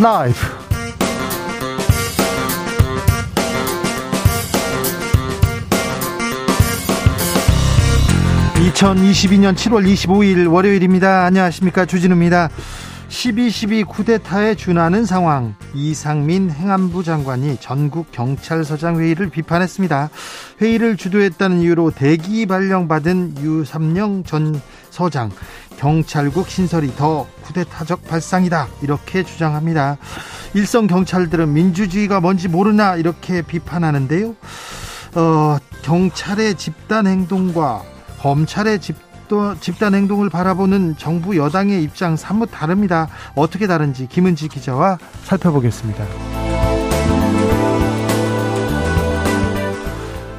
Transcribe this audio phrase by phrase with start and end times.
[0.00, 0.38] 라이브.
[8.58, 11.24] 2022년 7월 25일 월요일입니다.
[11.24, 11.84] 안녕하십니까.
[11.84, 12.48] 주진우입니다.
[13.08, 20.10] 12.12 쿠데타에 준하는 상황 이상민 행안부 장관이 전국 경찰서장 회의를 비판했습니다.
[20.60, 24.60] 회의를 주도했다는 이유로 대기 발령받은 유삼영 전
[24.90, 25.30] 서장
[25.78, 29.96] 경찰국 신설이 더 쿠데타적 발상이다 이렇게 주장합니다.
[30.54, 34.34] 일선 경찰들은 민주주의가 뭔지 모르나 이렇게 비판하는데요.
[35.14, 37.82] 어, 경찰의 집단 행동과
[38.20, 38.96] 검찰의 집
[39.60, 43.08] 집단 행동을 바라보는 정부 여당의 입장 사뭇 다릅니다.
[43.34, 46.37] 어떻게 다른지 김은지 기자와 살펴보겠습니다.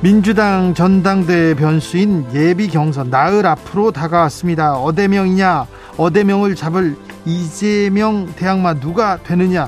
[0.01, 4.77] 민주당 전당대회 변수인 예비 경선 나흘 앞으로 다가왔습니다.
[4.77, 9.67] 어대명이냐, 어대명을 잡을 이재명 대항마 누가 되느냐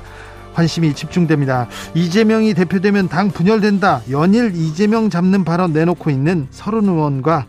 [0.53, 1.67] 관심이 집중됩니다.
[1.95, 4.03] 이재명이 대표되면 당 분열된다.
[4.09, 7.47] 연일 이재명 잡는 발언 내놓고 있는 서른 의원과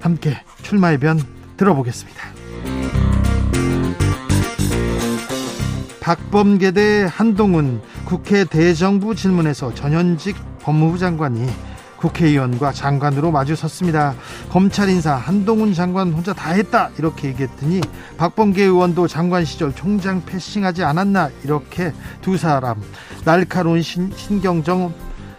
[0.00, 1.20] 함께 출마의 변
[1.56, 2.20] 들어보겠습니다.
[6.00, 11.48] 박범계 대 한동훈 국회 대정부 질문에서 전현직 법무부 장관이
[12.00, 14.14] 국회의원과 장관으로 마주 섰습니다.
[14.50, 17.80] 검찰 인사 한동훈 장관 혼자 다 했다 이렇게 얘기했더니
[18.16, 22.80] 박범계 의원도 장관 시절 총장 패싱하지 않았나 이렇게 두 사람
[23.24, 24.92] 날카로운 신, 신경정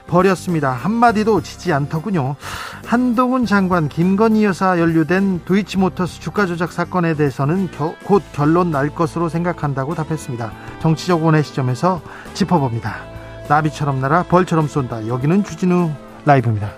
[0.07, 0.71] 버렸습니다.
[0.71, 2.35] 한마디도 지지 않더군요.
[2.85, 9.29] 한동훈 장관, 김건희 여사 연루된 도이치모터스 주가 조작 사건에 대해서는 겨, 곧 결론 날 것으로
[9.29, 10.51] 생각한다고 답했습니다.
[10.81, 12.01] 정치적 원의 시점에서
[12.33, 12.97] 짚어봅니다.
[13.47, 15.07] 나비처럼 날아 벌처럼 쏜다.
[15.07, 15.91] 여기는 주진우
[16.25, 16.71] 라이브입니다.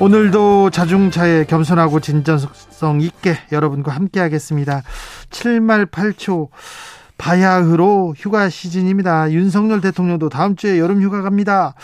[0.00, 4.82] 오늘도 자중차에 겸손하고 진정성 있게 여러분과 함께 하겠습니다.
[5.30, 6.48] 7말 8초
[7.16, 9.30] 바야흐로 휴가 시즌입니다.
[9.30, 11.74] 윤석열 대통령도 다음 주에 여름 휴가 갑니다.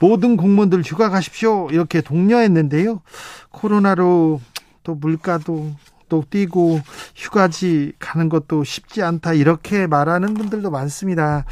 [0.00, 1.68] 모든 공무원들 휴가 가십시오.
[1.70, 3.02] 이렇게 독려했는데요.
[3.50, 4.40] 코로나로
[4.82, 5.70] 또 물가도
[6.08, 6.80] 또 뛰고
[7.14, 11.44] 휴가지 가는 것도 쉽지 않다 이렇게 말하는 분들도 많습니다.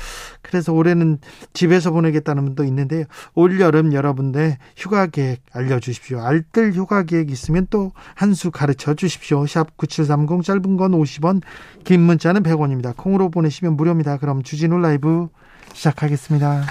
[0.48, 1.18] 그래서 올해는
[1.52, 3.04] 집에서 보내겠다는 분도 있는데요.
[3.34, 6.20] 올 여름 여러분들 휴가 계획 알려주십시오.
[6.20, 9.46] 알뜰 휴가 계획 있으면 또 한 수 가르쳐 주십시오.
[9.46, 11.42] 샵 9730 짧은 건 50원
[11.84, 12.96] 긴 문자는 100원입니다.
[12.96, 14.16] 콩으로 보내시면 무료입니다.
[14.18, 15.28] 그럼 주진우 라이브
[15.74, 16.64] 시작하겠습니다.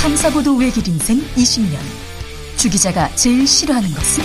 [0.00, 1.76] 탐사보도 외길 인생 20년.
[2.56, 4.24] 주 기자가 제일 싫어하는 것은?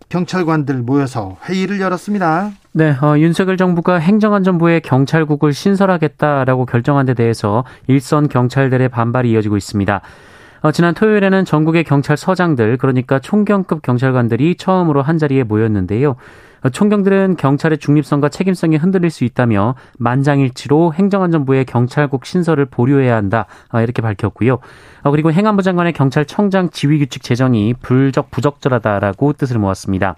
[0.11, 2.51] 경찰관들 모여서 회의를 열었습니다.
[2.73, 10.01] 네, 어, 윤석열 정부가 행정안전부에 경찰국을 신설하겠다라고 결정한 데 대해서 일선 경찰들의 반발이 이어지고 있습니다.
[10.61, 16.15] 어, 지난 토요일에는 전국의 경찰서장들, 그러니까 총경급 경찰관들이 처음으로 한자리에 모였는데요.
[16.71, 24.03] 총경들은 경찰의 중립성과 책임성이 흔들릴 수 있다며 만장일치로 행정안전부의 경찰국 신설을 보류해야 한다 아, 이렇게
[24.03, 24.59] 밝혔고요.
[25.01, 30.15] 어, 그리고 행안부 장관의 경찰청장 지휘규칙 제정이 불적 부적절하다라고 뜻을 모았습니다.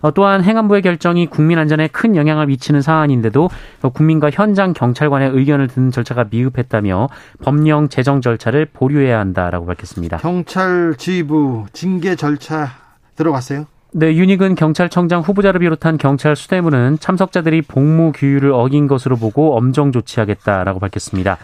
[0.00, 3.50] 어, 또한 행안부의 결정이 국민 안전에 큰 영향을 미치는 사안인데도
[3.92, 7.08] 국민과 현장 경찰관의 의견을 듣는 절차가 미흡했다며
[7.42, 10.18] 법령 제정 절차를 보류해야 한다라고 밝혔습니다.
[10.18, 12.70] 경찰 지휘부 징계 절차
[13.16, 13.66] 들어갔어요?
[13.92, 20.78] 네, 윤익은 경찰청장 후보자를 비롯한 경찰 수뇌부는 참석자들이 복무 규율을 어긴 것으로 보고 엄정 조치하겠다라고
[20.78, 21.38] 밝혔습니다.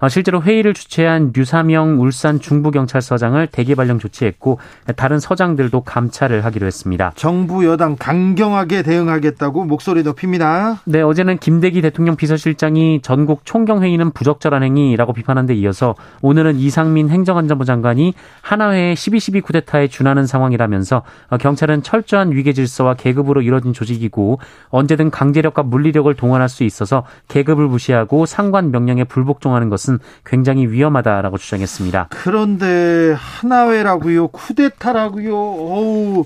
[0.00, 4.58] 어, 실제로 회의를 주최한 류사명 울산 중부경찰서장을 대기 발령 조치했고
[4.96, 7.12] 다른 서장들도 감찰을 하기로 했습니다.
[7.16, 10.80] 정부 여당 강경하게 대응하겠다고 목소리 높입니다.
[10.84, 17.64] 네, 어제는 김대기 대통령 비서실장이 전국 총경회의는 부적절한 행위라고 비판한 데 이어서 오늘은 이상민 행정안전부
[17.64, 24.38] 장관이 하나회의 12.12 쿠데타에 준하는 상황이라면서 어, 경찰은 철저한 위계 질서와 계급으로 이뤄진 조직이고
[24.70, 31.38] 언제든 강제력과 물리력을 동원할 수 있어서 계급을 무시하고 상관 명령에 불복종하는 것은 것은 굉장히 위험하다라고
[31.38, 32.08] 주장했습니다.
[32.10, 35.34] 그런데 하나회라고요, 쿠데타라고요.
[35.34, 36.24] 어우.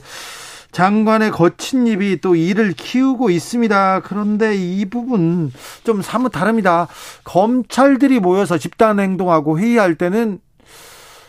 [0.72, 4.00] 장관의 거친 입이 또 일을 키우고 있습니다.
[4.00, 5.52] 그런데 이 부분
[5.84, 6.88] 좀 사뭇 다릅니다.
[7.24, 10.40] 검찰들이 모여서 집단 행동하고 회의할 때는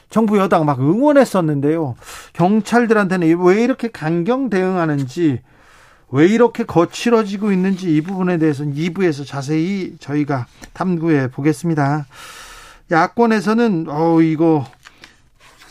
[0.09, 1.95] 정부 여당 막 응원했었는데요.
[2.31, 5.41] 경찰들한테는 왜 이렇게 강경 대응하는지
[6.13, 12.06] 왜 이렇게 거칠어지고 있는지 이 부분에 대해서는 2부에서 자세히 저희가 탐구해 보겠습니다.
[12.92, 14.63] 야권에서는 어 이거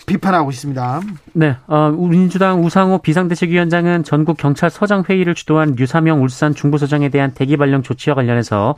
[0.07, 1.01] 비판하고 있습니다.
[1.35, 7.83] 네, 어, 민주당 우상호 비상대책위원장은 전국 경찰서장 회의를 주도한 류사명 울산 중부서장에 대한 대기 발령
[7.85, 8.75] 조치와 관련해서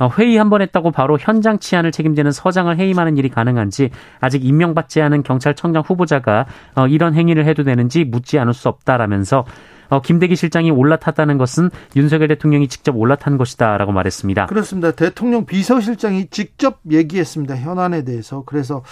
[0.00, 5.00] 어, 회의 한 번 했다고 바로 현장 치안을 책임지는 서장을 해임하는 일이 가능한지 아직 임명받지
[5.00, 9.44] 않은 경찰청장 후보자가 어, 이런 행위를 해도 되는지 묻지 않을 수 없다라면서
[9.88, 14.46] 어, 김대기 실장이 올라탔다는 것은 윤석열 대통령이 직접 올라탄 것이다라고 말했습니다.
[14.46, 14.90] 그렇습니다.
[14.92, 17.56] 대통령 비서실장이 직접 얘기했습니다.
[17.56, 18.42] 현안에 대해서.
[18.46, 18.82] 그래서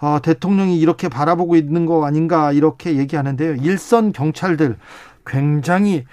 [0.00, 3.56] 어, 대통령이 이렇게 바라보고 있는 거 아닌가 이렇게 얘기하는데요.
[3.62, 4.76] 일선 경찰들
[5.26, 6.04] 굉장히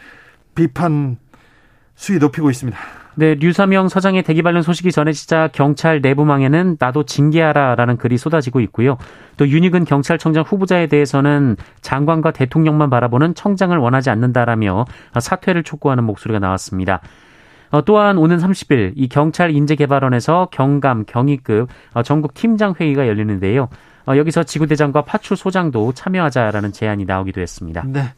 [0.53, 1.17] 비판
[1.95, 2.77] 수위 높이고 있습니다.
[3.17, 8.97] 네, 류사명 서장의 대기 발령 소식이 전해지자 경찰 내부망에는 나도 징계하라라는 글이 쏟아지고 있고요.
[9.37, 14.85] 또 윤익은 경찰청장 후보자에 대해서는 장관과 대통령만 바라보는 청장을 원하지 않는다라며
[15.19, 17.01] 사퇴를 촉구하는 목소리가 나왔습니다.
[17.71, 23.69] 어, 또한 오는 30일 이 경찰 인재개발원에서 경감, 경위급 어, 전국 팀장 회의가 열리는데요.
[24.07, 27.83] 어, 여기서 지구대장과 파출 소장도 참여하자라는 제안이 나오기도 했습니다.
[27.87, 28.13] 네.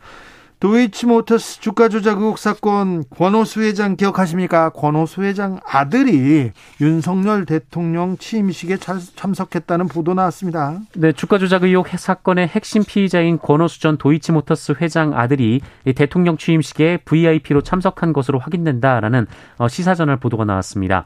[0.59, 4.69] 도이치모터스 주가 조작 의혹 사건 권오수 회장 기억하십니까?
[4.69, 6.51] 권오수 회장 아들이
[6.81, 10.79] 윤석열 대통령 취임식에 참석했다는 보도 나왔습니다.
[10.95, 15.61] 네, 주가 조작 의혹 사건의 핵심 피의자인 권오수 전 도이치모터스 회장 아들이
[15.95, 19.27] 대통령 취임식에 VIP로 참석한 것으로 확인된다라는
[19.57, 21.05] 어, 시사저널 보도가 나왔습니다.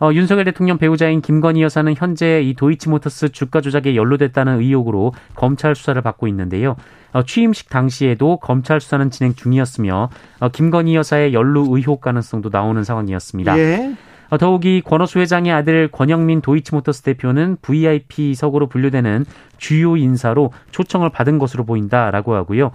[0.00, 6.00] 어, 윤석열 대통령 배우자인 김건희 여사는 현재 이 도이치모터스 주가 조작에 연루됐다는 의혹으로 검찰 수사를
[6.00, 6.76] 받고 있는데요.
[7.12, 10.10] 어, 취임식 당시에도 검찰 수사는 진행 중이었으며
[10.40, 13.58] 어, 김건희 여사의 연루 의혹 가능성도 나오는 상황이었습니다.
[13.58, 13.94] 예.
[14.30, 19.24] 어, 더욱이 권오수 회장의 아들 권영민 도이치모터스 대표는 VIP석으로 분류되는
[19.56, 22.70] 주요 인사로 초청을 받은 것으로 보인다라고 하고요.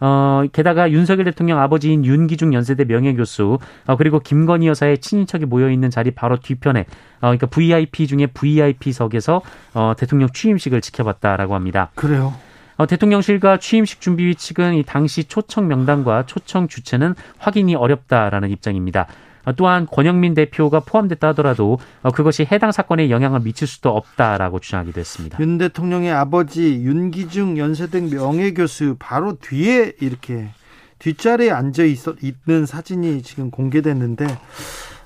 [0.00, 6.10] 어, 게다가 윤석열 대통령 아버지인 윤기중 연세대 명예교수, 어, 그리고 김건희 여사의 친인척이 모여있는 자리
[6.10, 6.86] 바로 뒤편에, 어,
[7.20, 9.42] 그러니까 VIP 중에 VIP석에서,
[9.74, 11.90] 어, 대통령 취임식을 지켜봤다라고 합니다.
[11.94, 12.34] 그래요.
[12.78, 19.08] 어, 대통령실과 취임식 준비위 측은 이 당시 초청 명단과 초청 주체는 확인이 어렵다라는 입장입니다.
[19.48, 25.00] 어, 또한 권영민 대표가 포함됐다 하더라도 어, 그것이 해당 사건에 영향을 미칠 수도 없다라고 주장하기도
[25.00, 25.38] 했습니다.
[25.40, 30.50] 윤 대통령의 아버지 윤기중 연세대 명예교수 바로 뒤에 이렇게
[30.98, 34.26] 뒷자리에 앉아 있어, 있는 사진이 지금 공개됐는데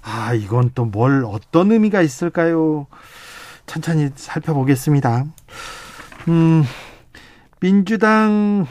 [0.03, 2.87] 아 이건 또 뭘 어떤 의미가 있을까요?
[3.67, 5.25] 천천히 살펴보겠습니다.
[6.29, 6.65] 음.
[7.61, 8.67] 민주당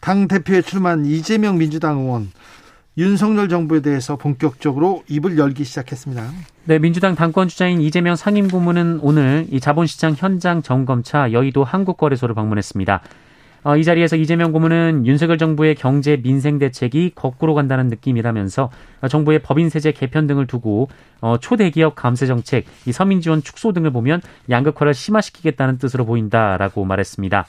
[0.00, 2.30] 당 대표에 출마한 이재명 민주당 의원
[3.00, 6.22] 윤석열 정부에 대해서 본격적으로 입을 열기 시작했습니다.
[6.66, 13.00] 네, 민주당 당권 주자인 이재명 상임고문은 오늘 이 자본시장 현장 점검차 여의도 한국거래소를 방문했습니다.
[13.62, 18.70] 어, 이 자리에서 이재명 고문은 윤석열 정부의 경제 민생 대책이 거꾸로 간다는 느낌이라면서
[19.08, 20.88] 정부의 법인 세제 개편 등을 두고
[21.22, 24.20] 어, 초대기업 감세 정책, 이 서민 지원 축소 등을 보면
[24.50, 27.46] 양극화를 심화시키겠다는 뜻으로 보인다라고 말했습니다.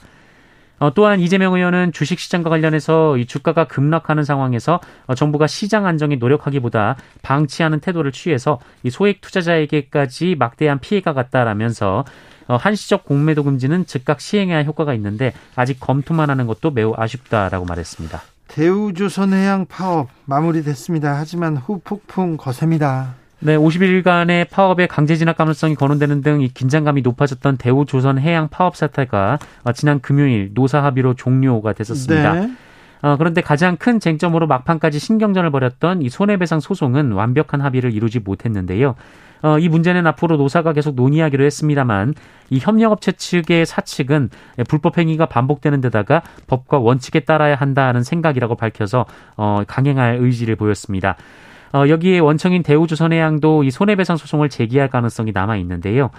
[0.82, 6.96] 어, 또한 이재명 의원은 주식시장과 관련해서 이 주가가 급락하는 상황에서 어, 정부가 시장 안정에 노력하기보다
[7.22, 12.04] 방치하는 태도를 취해서 이 소액 투자자에게까지 막대한 피해가 갔다라면서
[12.48, 18.20] 어, 한시적 공매도 금지는 즉각 시행해야 효과가 있는데 아직 검토만 하는 것도 매우 아쉽다라고 말했습니다.
[18.48, 21.14] 대우조선해양 파업 마무리됐습니다.
[21.16, 23.21] 하지만 후폭풍 거셉니다.
[23.44, 29.38] 네, 50일간의 파업의 강제 진압 가능성이 거론되는 등 이 긴장감이 높아졌던 대우조선 해양 파업 사태가
[29.64, 32.32] 어, 지난 금요일 노사 합의로 종료가 됐었습니다.
[32.34, 32.50] 네.
[33.02, 38.94] 어, 그런데 가장 큰 쟁점으로 막판까지 신경전을 벌였던 이 손해배상 소송은 완벽한 합의를 이루지 못했는데요.
[39.42, 42.14] 어, 이 문제는 앞으로 노사가 계속 논의하기로 했습니다만
[42.50, 44.30] 이 협력업체 측의 사측은
[44.68, 49.04] 불법 행위가 반복되는 데다가 법과 원칙에 따라야 한다는 생각이라고 밝혀서
[49.36, 51.16] 어, 강행할 의지를 보였습니다.
[51.72, 56.10] 어, 여기에 원청인 대우조선해양도 이 손해배상 소송을 제기할 가능성이 남아 있는데요.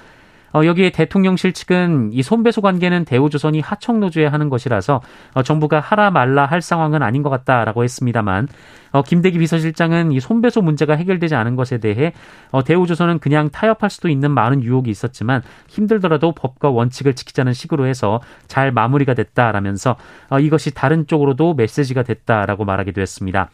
[0.54, 5.02] 어, 여기에 대통령실 측은 이 손배소 관계는 대우조선이 하청노조에 하는 것이라서
[5.34, 8.48] 어, 정부가 하라 말라 할 상황은 아닌 것 같다라고 했습니다만
[8.92, 12.14] 어, 김대기 비서실장은 이 손배소 문제가 해결되지 않은 것에 대해
[12.52, 18.22] 어, 대우조선은 그냥 타협할 수도 있는 많은 유혹이 있었지만 힘들더라도 법과 원칙을 지키자는 식으로 해서
[18.48, 19.96] 잘 마무리가 됐다라면서
[20.30, 23.50] 어, 이것이 다른 쪽으로도 메시지가 됐다라고 말하기도 했습니다.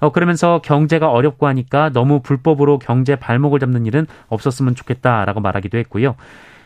[0.00, 6.16] 어, 그러면서 경제가 어렵고 하니까 너무 불법으로 경제 발목을 잡는 일은 없었으면 좋겠다라고 말하기도 했고요.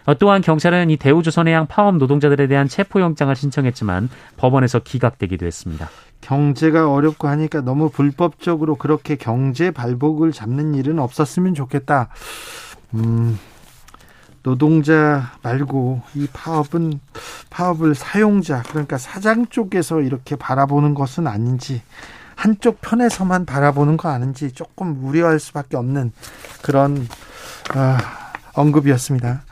[0.07, 5.89] 어, 또한 경찰은 이 대우조선해양 파업 노동자들에 대한 체포영장을 신청했지만 법원에서 기각되기도 했습니다.
[6.21, 12.09] 경제가 어렵고 하니까 너무 불법적으로 그렇게 경제 발목을 잡는 일은 없었으면 좋겠다.
[12.95, 13.39] 음,
[14.43, 17.01] 노동자 말고 이 파업은
[17.51, 21.83] 파업을 사용자 그러니까 사장 쪽에서 이렇게 바라보는 것은 아닌지
[22.41, 26.11] 한쪽 편에서만 바라보는 거 아닌지 조금 우려할 수밖에 없는
[26.63, 27.07] 그런
[27.75, 27.99] 아,
[28.55, 29.43] 언급이었습니다.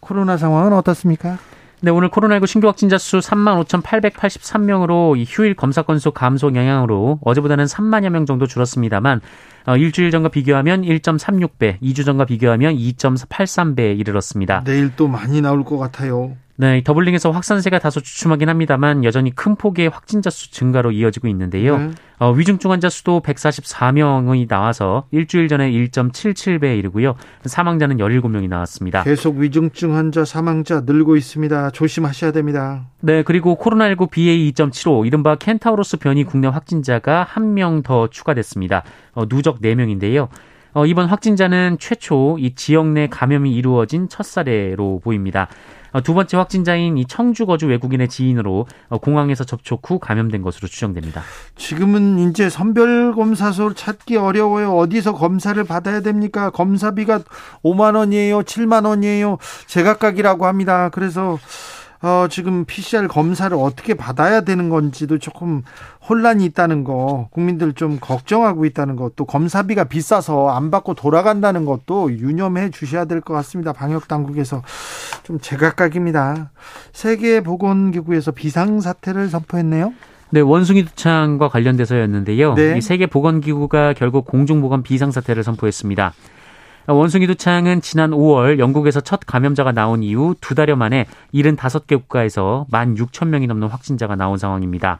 [0.00, 1.38] 코로나 상황은 어떻습니까?
[1.82, 7.66] 네, 오늘 코로나19 신규 확진자 수 3만 5,883명으로 이 휴일 검사 건수 감소 영향으로 어제보다는
[7.66, 9.20] 3만여 명 정도 줄었습니다만
[9.66, 14.64] 어, 일주일 전과 비교하면 1.36배, 2주 전과 비교하면 2.83배에 이르렀습니다.
[14.64, 16.36] 내일 또 많이 나올 것 같아요.
[16.56, 21.78] 네, 더블링에서 확산세가 다소 주춤하긴 합니다만 여전히 큰 폭의 확진자 수 증가로 이어지고 있는데요.
[21.78, 21.90] 네.
[22.18, 27.14] 어, 위중증 환자 수도 144명이 나와서 일주일 전에 1.77배에 이르고요.
[27.46, 29.02] 사망자는 17명이 나왔습니다.
[29.02, 31.70] 계속 위중증 환자 사망자 늘고 있습니다.
[31.70, 32.86] 조심하셔야 됩니다.
[33.00, 38.84] 네, 그리고 코로나19 BA2.75 이른바 켄타우로스 변이 국내 확진자가 한명더 추가됐습니다.
[39.14, 40.28] 어, 누적 4명인데요.
[40.74, 45.48] 어, 이번 확진자는 최초 이 지역 내 감염이 이루어진 첫 사례로 보입니다.
[45.92, 50.68] 어, 두 번째 확진자인 이 청주 거주 외국인의 지인으로 어, 공항에서 접촉 후 감염된 것으로
[50.68, 51.22] 추정됩니다.
[51.56, 54.76] 지금은 이제 선별 검사소 찾기 어려워요.
[54.76, 56.50] 어디서 검사를 받아야 됩니까?
[56.50, 57.20] 검사비가
[57.64, 59.38] 5만 원이에요, 7만 원이에요.
[59.66, 60.88] 제각각이라고 합니다.
[60.90, 61.38] 그래서
[62.02, 65.62] 어, 지금 PCR 검사를 어떻게 받아야 되는 건지도 조금
[66.08, 72.70] 혼란이 있다는 거, 국민들 좀 걱정하고 있다는 것도 검사비가 비싸서 안 받고 돌아간다는 것도 유념해
[72.70, 73.72] 주셔야 될 것 같습니다.
[73.72, 74.62] 방역 당국에서
[75.22, 76.50] 좀 제각각입니다.
[76.92, 79.92] 세계 보건기구에서 비상 사태를 선포했네요.
[80.30, 82.54] 네, 원숭이 두창과 관련돼서였는데요.
[82.54, 82.78] 네.
[82.78, 86.14] 이 세계 보건기구가 결국 공중보건 비상사태를 선포했습니다.
[86.86, 92.98] 원숭이 두창은 지난 5월 영국에서 첫 감염자가 나온 이후 두 달여 만에 75개 국가에서 1만
[92.98, 94.98] 6천 명이 넘는 확진자가 나온 상황입니다.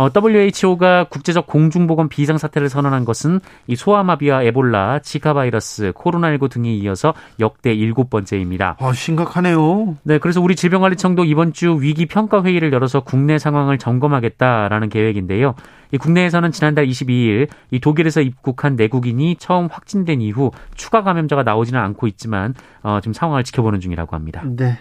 [0.00, 6.72] 어, WHO가 국제적 공중보건 비상 사태를 선언한 것은 이 소아마비와 에볼라, 지카 바이러스, 코로나19 등에
[6.72, 8.76] 이어서 역대 일곱 번째입니다.
[8.80, 9.98] 아, 심각하네요.
[10.04, 15.54] 네, 그래서 우리 질병관리청도 이번 주 위기 평가 회의를 열어서 국내 상황을 점검하겠다라는 계획인데요.
[15.92, 22.06] 이 국내에서는 지난달 22일 이 독일에서 입국한 내국인이 처음 확진된 이후 추가 감염자가 나오지는 않고
[22.06, 24.42] 있지만 어, 지금 상황을 지켜보는 중이라고 합니다.
[24.46, 24.78] 네.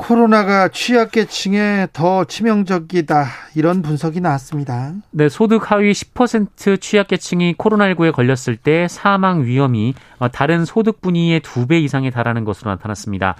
[0.00, 4.92] 코로나가 취약계층에 더 치명적이다 이런 분석이 나왔습니다.
[5.10, 11.66] 네, 소득 하위 10% 취약계층이 코로나19에 걸렸을 때 사망 위험이 어, 다른 소득 분위의 두
[11.66, 13.36] 배 이상에 달하는 것으로 나타났습니다.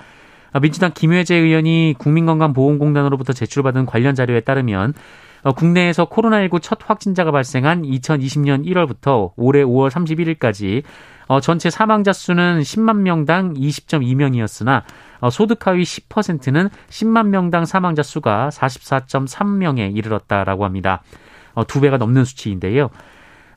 [0.53, 4.95] 아, 민주당 김회재 의원이 국민건강보험공단으로부터 제출받은 관련 자료에 따르면 어,
[5.57, 10.83] 국내에서 코로나19 첫 확진자가 발생한 2020년 1월부터 올해 5월 31일까지
[11.29, 14.83] 어, 전체 사망자 수는 10만 명당 20.2명이었으나
[15.21, 21.03] 어, 소득 하위 10%는 10만 명당 사망자 수가 44.3명에 이르렀다라고 합니다.
[21.55, 22.91] 어, 두 배가 넘는 수치인데요.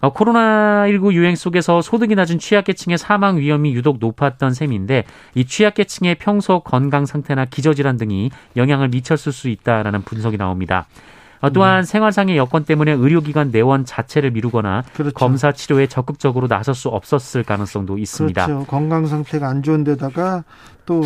[0.01, 6.59] 어, 코로나19 유행 속에서 소득이 낮은 취약계층의 사망 위험이 유독 높았던 셈인데 이 취약계층의 평소
[6.59, 10.87] 건강 상태나 기저질환 등이 영향을 미쳤을 수 있다라는 분석이 나옵니다.
[11.43, 11.83] 어, 또한 음.
[11.83, 15.13] 생활상의 여건 때문에 의료기관 내원 자체를 미루거나 그렇죠.
[15.13, 18.45] 검사 치료에 적극적으로 나설 수 없었을 가능성도 있습니다.
[18.45, 18.65] 그렇죠.
[18.65, 20.45] 건강 상태가 안 좋은데다가
[20.85, 21.03] 또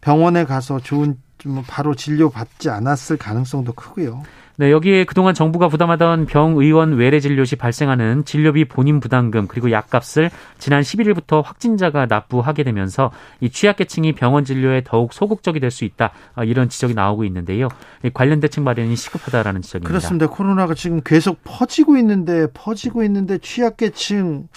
[0.00, 1.18] 병원에 가서 좋은
[1.66, 4.22] 바로 진료 받지 않았을 가능성도 크고요.
[4.60, 9.70] 네, 여기에 그동안 정부가 부담하던 병 의원 외래 진료 시 발생하는 진료비 본인 부담금 그리고
[9.70, 16.10] 약값을 지난 11일부터 확진자가 납부하게 되면서 이 취약계층이 병원 진료에 더욱 소극적이 될 수 있다
[16.34, 17.68] 어, 이런 지적이 나오고 있는데요.
[18.14, 19.88] 관련 대책 마련이 시급하다라는 지적입니다.
[19.88, 20.26] 그렇습니다.
[20.26, 24.48] 코로나가 지금 계속 퍼지고 있는데 퍼지고 있는데 취약계층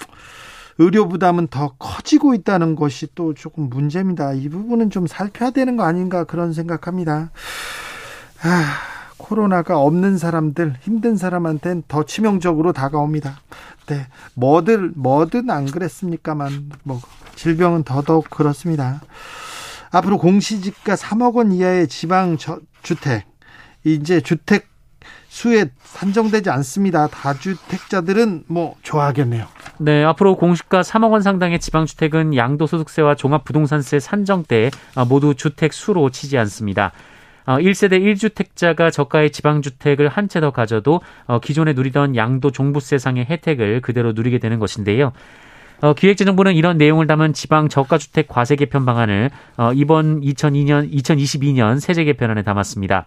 [0.79, 4.33] 의료 부담은 더 커지고 있다는 것이 또 조금 문제입니다.
[4.33, 7.29] 이 부분은 좀 살펴야 되는 거 아닌가 그런 생각합니다.
[8.41, 8.90] 아.
[9.21, 13.39] 코로나가 없는 사람들, 힘든 사람한테는 더 치명적으로 다가옵니다.
[13.87, 14.07] 네.
[14.33, 16.99] 뭐들, 뭐든 안 그랬습니까만, 뭐,
[17.35, 19.01] 질병은 더더욱 그렇습니다.
[19.91, 22.37] 앞으로 공시지가 3억 원 이하의 지방
[22.81, 23.25] 주택,
[23.83, 24.69] 이제 주택
[25.27, 27.07] 수에 산정되지 않습니다.
[27.07, 29.47] 다주택자들은 뭐 좋아하겠네요.
[29.77, 34.71] 네, 앞으로 공시가 3억 원 상당의 지방주택은 양도소득세와 종합부동산세 산정 때
[35.07, 36.91] 모두 주택 수로 치지 않습니다.
[37.45, 43.81] 1세대 어, 1주택자가 저가의 지방주택을 한 채 더 가져도 어, 기존에 누리던 양도 종부세상의 혜택을
[43.81, 45.11] 그대로 누리게 되는 것인데요.
[45.81, 52.03] 어, 기획재정부는 이런 내용을 담은 지방 저가주택 과세 개편 방안을 어, 이번 2002년 2022년 세제
[52.03, 53.05] 개편안에 담았습니다.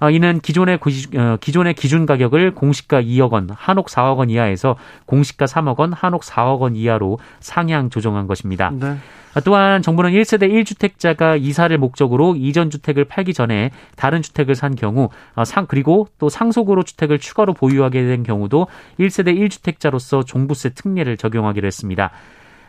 [0.00, 0.78] 어, 이는 기존의
[1.16, 4.76] 어, 기존의 기준 가격을 공시가 2억 원, 한옥 4억 원 이하에서
[5.06, 8.70] 공시가 3억 원, 한옥 4억 원 이하로 상향 조정한 것입니다.
[8.70, 8.96] 네.
[9.44, 15.44] 또한 정부는 1세대 1주택자가 이사를 목적으로 이전 주택을 팔기 전에 다른 주택을 산 경우 어,
[15.44, 18.66] 상 그리고 또 상속으로 주택을 추가로 보유하게 된 경우도
[18.98, 22.10] 1세대 1주택자로서 종부세 특례를 적용하기로 했습니다.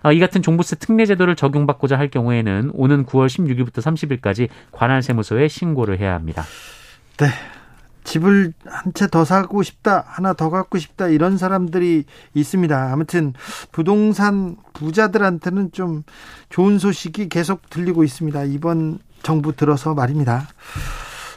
[0.04, 5.48] 어, 이 같은 종부세 특례 제도를 적용받고자 할 경우에는 오는 9월 16일부터 30일까지 관할 세무서에
[5.48, 6.44] 신고를 해야 합니다.
[7.18, 7.28] 네.
[8.04, 12.94] 집을 한 채 더 사고 싶다, 하나 더 갖고 싶다, 이런 사람들이 있습니다.
[12.94, 13.34] 아무튼
[13.74, 16.04] 부동산 부자들한테는 좀
[16.50, 18.44] 좋은 소식이 계속 들리고 있습니다.
[18.46, 20.48] 이번 정부 들어서 말입니다.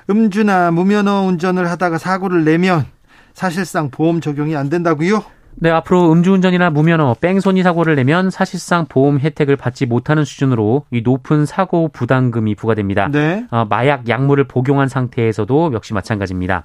[0.08, 2.86] 음주나 무면허 운전을 하다가 사고를 내면
[3.34, 5.24] 사실상 보험 적용이 안 된다고요?
[5.56, 11.44] 네, 앞으로 음주운전이나 무면허, 뺑소니 사고를 내면 사실상 보험 혜택을 받지 못하는 수준으로 이 높은
[11.44, 13.08] 사고 부담금이 부과됩니다.
[13.08, 13.44] 네.
[13.50, 16.64] 어, 마약, 약물을 복용한 상태에서도 역시 마찬가지입니다.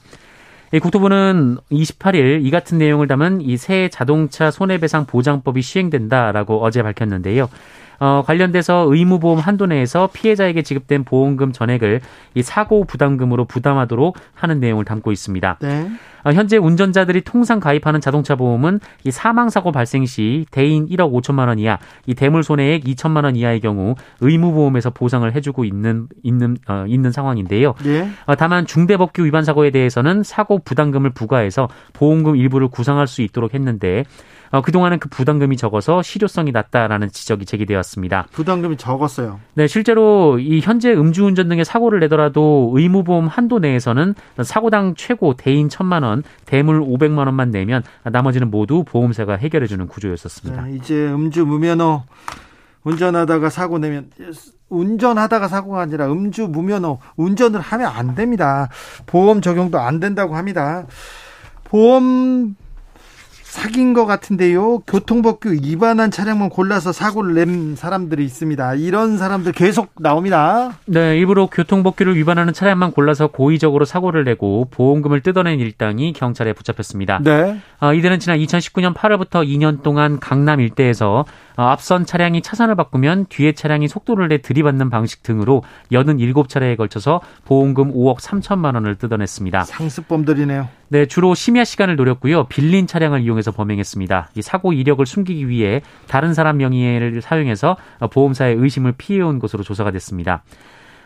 [0.74, 7.50] 이 국토부는 28일 이 같은 내용을 담은 이 새 자동차 손해배상 보장법이 시행된다라고 어제 밝혔는데요.
[8.00, 12.02] 어, 관련돼서 의무보험 한도 내에서 피해자에게 지급된 보험금 전액을
[12.34, 15.58] 이 사고 부담금으로 부담하도록 하는 내용을 담고 있습니다.
[15.62, 15.90] 네.
[16.26, 21.48] 어, 현재 운전자들이 통상 가입하는 자동차 보험은 이 사망 사고 발생 시 대인 1억 5천만
[21.48, 26.58] 원 이하, 이 대물 손해액 2천만 원 이하의 경우 의무 보험에서 보상을 해주고 있는 있는
[26.68, 27.76] 어, 있는 상황인데요.
[27.84, 28.10] 네.
[28.26, 34.04] 어, 다만 중대법규 위반 사고에 대해서는 사고 부담금을 부과해서 보험금 일부를 구상할 수 있도록 했는데
[34.52, 38.28] 어, 그동안은 그 부담금이 적어서 실효성이 낮다라는 지적이 제기되었습니다.
[38.32, 39.40] 부담금이 적었어요.
[39.54, 46.04] 네, 실제로 이 현재 음주운전 등의 사고를 내더라도 의무보험 한도 내에서는 사고당 최고 대인 1천만
[46.04, 50.62] 원, 대물 500만 원만 내면 나머지는 모두 보험사가 해결해 주는 구조였었습니다.
[50.64, 52.04] 네, 이제 음주 무면허
[52.84, 54.10] 운전하다가 사고 내면
[54.70, 58.70] 운전하다가 사고가 아니라 음주 무면허 운전을 하면 안 됩니다.
[59.06, 60.86] 보험 적용도 안 된다고 합니다.
[61.64, 62.56] 보험
[63.56, 64.80] 사귄 것 같은데요.
[64.80, 68.76] 교통법규 위반한 차량만 골라서 사고를 낸 사람들이 있습니다.
[68.76, 70.78] 이런 사람들 계속 나옵니다.
[70.86, 77.22] 네, 일부러 교통법규를 위반하는 차량만 골라서 고의적으로 사고를 내고 보험금을 뜯어낸 일당이 경찰에 붙잡혔습니다.
[77.24, 77.58] 네.
[77.80, 83.54] 어, 이들은 지난 2019년 8월부터 2년 동안 강남 일대에서 어, 앞선 차량이 차선을 바꾸면 뒤에
[83.54, 89.64] 차량이 속도를 내 들이받는 방식 등으로 87차례에 걸쳐서 보험금 5억 3천만 원을 뜯어냈습니다.
[89.64, 90.68] 상습범들이네요.
[90.90, 92.46] 네, 주로 심야 시간을 노렸고요.
[92.46, 94.30] 빌린 차량을 이용해서 범행했습니다.
[94.36, 97.78] 이 사고 이력을 숨기기 위해 다른 사람 명의를 사용해서
[98.12, 100.44] 보험사의 의심을 피해온 것으로 조사가 됐습니다.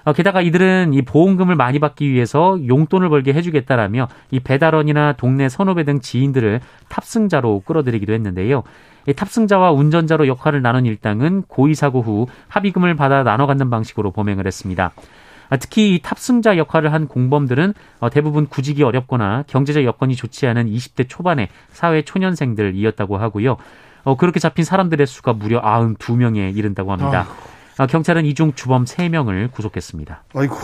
[0.05, 5.83] 어, 게다가 이들은 이 보험금을 많이 받기 위해서 용돈을 벌게 해주겠다라며 이 배달원이나 동네 선후배
[5.83, 8.63] 등 지인들을 탑승자로 끌어들이기도 했는데요.
[9.09, 14.45] 이 탑승자와 운전자로 역할을 나눈 일당은 고의 사고 후 합의금을 받아 나눠 갖는 방식으로 범행을
[14.45, 14.91] 했습니다.
[15.49, 20.67] 아, 특히 이 탑승자 역할을 한 공범들은 어, 대부분 구직이 어렵거나 경제적 여건이 좋지 않은
[20.67, 23.57] 20대 초반의 사회 초년생들이었다고 하고요.
[24.03, 27.25] 어, 그렇게 잡힌 사람들의 수가 무려 92명에 이른다고 합니다.
[27.79, 30.23] 아, 경찰은 이중 주범 3명을 구속했습니다.
[30.35, 30.55] 아이고.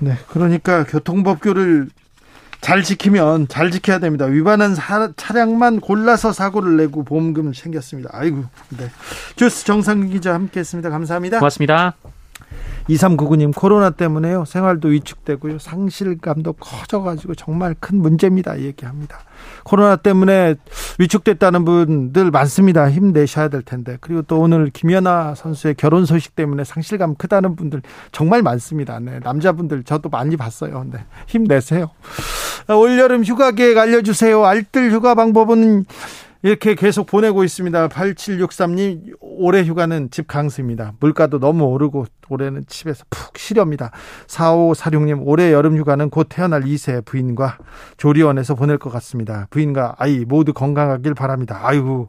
[0.00, 0.12] 네.
[0.28, 1.88] 그러니까 교통법규를
[2.62, 4.24] 잘 지키면 잘 지켜야 됩니다.
[4.24, 8.08] 위반한 사, 차량만 골라서 사고를 내고 보험금을 챙겼습니다.
[8.12, 8.44] 아이고.
[8.70, 8.88] 네.
[9.36, 10.88] 주스 정상 기자 함께 했습니다.
[10.88, 11.40] 감사합니다.
[11.40, 11.94] 고맙습니다.
[12.88, 14.44] 2399님 코로나 때문에요.
[14.44, 15.58] 생활도 위축되고요.
[15.58, 18.60] 상실감도 커져가지고 정말 큰 문제입니다.
[18.60, 19.18] 얘기합니다.
[19.64, 20.56] 코로나 때문에
[20.98, 22.90] 위축됐다는 분들 많습니다.
[22.90, 23.98] 힘내셔야 될 텐데.
[24.00, 28.98] 그리고 또 오늘 김연아 선수의 결혼 소식 때문에 상실감 크다는 분들 정말 많습니다.
[29.00, 30.84] 네 남자분들 저도 많이 봤어요.
[30.90, 31.90] 네 힘내세요.
[32.68, 34.44] 올여름 휴가 계획 알려주세요.
[34.44, 35.84] 알뜰 휴가 방법은
[36.42, 37.88] 이렇게 계속 보내고 있습니다.
[37.88, 40.94] 8763님, 올해 휴가는 집 강수입니다.
[40.98, 43.92] 물가도 너무 오르고 올해는 집에서 푹 쉬렵니다.
[44.26, 47.58] 4546님, 올해 여름 휴가는 곧 태어날 2세 부인과
[47.96, 49.46] 조리원에서 보낼 것 같습니다.
[49.50, 51.60] 부인과 아이 모두 건강하길 바랍니다.
[51.62, 52.08] 아이고,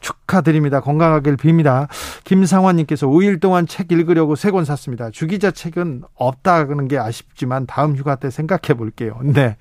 [0.00, 0.80] 축 하드립니다.
[0.80, 1.88] 건강하길 빕니다.
[2.24, 5.10] 김상환님께서 5일 동안 책 읽으려고 세 권 샀습니다.
[5.10, 9.18] 주기자 책은 없다는 게 아쉽지만 다음 휴가 때 생각해 볼게요.
[9.22, 9.56] 네.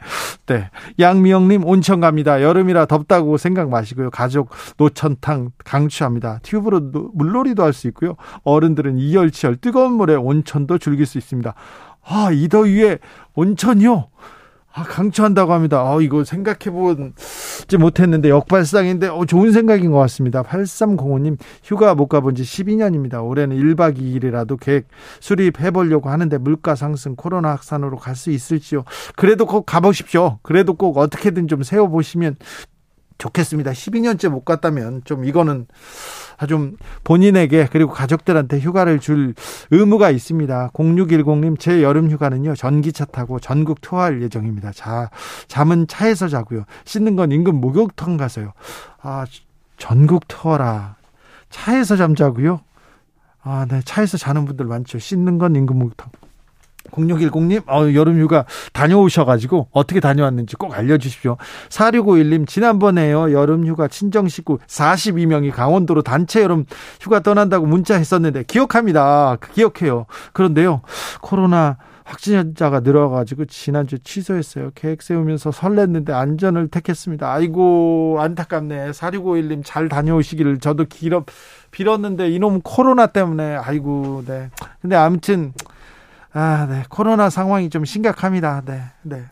[0.45, 0.69] 네.
[0.99, 2.41] 양미영님, 온천 갑니다.
[2.41, 4.09] 여름이라 덥다고 생각 마시고요.
[4.09, 6.39] 가족 노천탕 강추합니다.
[6.43, 6.79] 튜브로
[7.13, 8.15] 물놀이도 할 수 있고요.
[8.43, 11.53] 어른들은 이열치열 뜨거운 물에 온천도 즐길 수 있습니다.
[12.09, 12.99] 아, 이 더위에
[13.35, 14.07] 온천이요?
[14.77, 15.79] 아, 강추한다고 합니다.
[15.81, 20.43] 아, 이거 생각해 보지 못했는데 역발상인데 어, 좋은 생각인 것 같습니다.
[20.43, 23.25] 8305님 휴가 못 가본 지 12년입니다.
[23.25, 24.87] 올해는 1박 2일이라도 계획
[25.19, 28.83] 수립해 보려고 하는데 물가 상승 코로나 확산으로 갈 수 있을지요.
[29.15, 30.39] 그래도 꼭 가보십시오.
[30.41, 32.35] 그래도 꼭 어떻게든 좀 세워 보시면
[33.17, 33.71] 좋겠습니다.
[33.71, 35.67] 12년째 못 갔다면 좀 이거는
[36.47, 39.33] 좀 본인에게 그리고 가족들한테 휴가를 줄
[39.71, 40.71] 의무가 있습니다.
[40.73, 42.55] 0610님 제 여름 휴가는요.
[42.55, 44.71] 전기차 타고 전국 투어할 예정입니다.
[44.71, 45.09] 자,
[45.47, 46.65] 잠은 차에서 자고요.
[46.85, 48.53] 씻는 건 인근 목욕탕 가서요.
[49.01, 49.25] 아,
[49.77, 50.95] 전국 투어라.
[51.49, 52.61] 차에서 잠자고요.
[53.41, 53.81] 아, 네.
[53.85, 54.99] 차에서 자는 분들 많죠.
[54.99, 56.09] 씻는 건 인근 목욕탕.
[56.91, 61.37] 0610님, 어, 여름 휴가 다녀오셔가지고 어떻게 다녀왔는지 꼭 알려주십시오.
[61.69, 63.31] 4651님, 지난번에요.
[63.33, 66.65] 여름 휴가 친정 식구 42명이 강원도로 단체 여름
[67.01, 69.37] 휴가 떠난다고 문자했었는데 기억합니다.
[69.53, 70.05] 기억해요.
[70.33, 70.81] 그런데요.
[71.21, 74.71] 코로나 확진자가 늘어가지고 지난주 취소했어요.
[74.75, 77.31] 계획 세우면서 설렜는데 안전을 택했습니다.
[77.31, 78.91] 아이고 안타깝네.
[78.91, 81.25] 4651님 잘 다녀오시기를 저도 길어
[81.71, 84.49] 빌었는데 이놈 코로나 때문에 아이고 네.
[84.81, 85.53] 근데 아무튼
[86.39, 86.83] 아, 네.
[86.87, 88.61] 코로나 상황이 좀 심각합니다.
[88.63, 88.83] 네.
[89.01, 89.23] 네.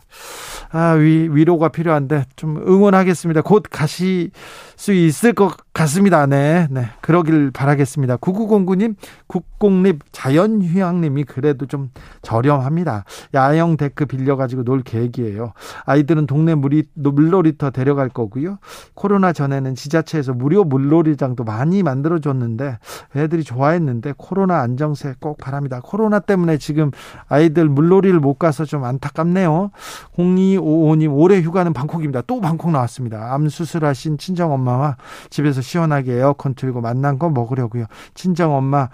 [0.72, 3.42] 아, 위, 위로가 필요한데 좀 응원하겠습니다.
[3.42, 4.32] 곧 가시
[4.76, 6.26] 수 있을 것 같습니다.
[6.26, 6.68] 네.
[6.70, 6.88] 네.
[7.00, 8.16] 그러길 바라겠습니다.
[8.16, 8.94] 9909님,
[9.26, 11.90] 국공립 자연휴양님이 그래도 좀
[12.22, 13.04] 저렴합니다.
[13.34, 15.52] 야영 데크 빌려가지고 놀 계획이에요.
[15.84, 18.58] 아이들은 동네 물이, 물놀이터 데려갈 거고요.
[18.94, 22.78] 코로나 전에는 지자체에서 무료 물놀이장도 많이 만들어줬는데
[23.16, 25.80] 애들이 좋아했는데 코로나 안정세 꼭 바랍니다.
[25.82, 26.90] 코로나 때문에 지금
[27.28, 29.70] 아이들 물놀이를 못 가서 좀 안타깝네요.
[30.16, 32.22] 0255님, 올해 휴가는 방콕입니다.
[32.26, 33.32] 또 방콕 나왔습니다.
[33.32, 34.96] 암 수술하신 친정엄마 엄마와
[35.30, 37.86] 집에서 시원하게 에어컨 틀고 만난 거 먹으려고요.
[38.14, 38.88] 친정 엄마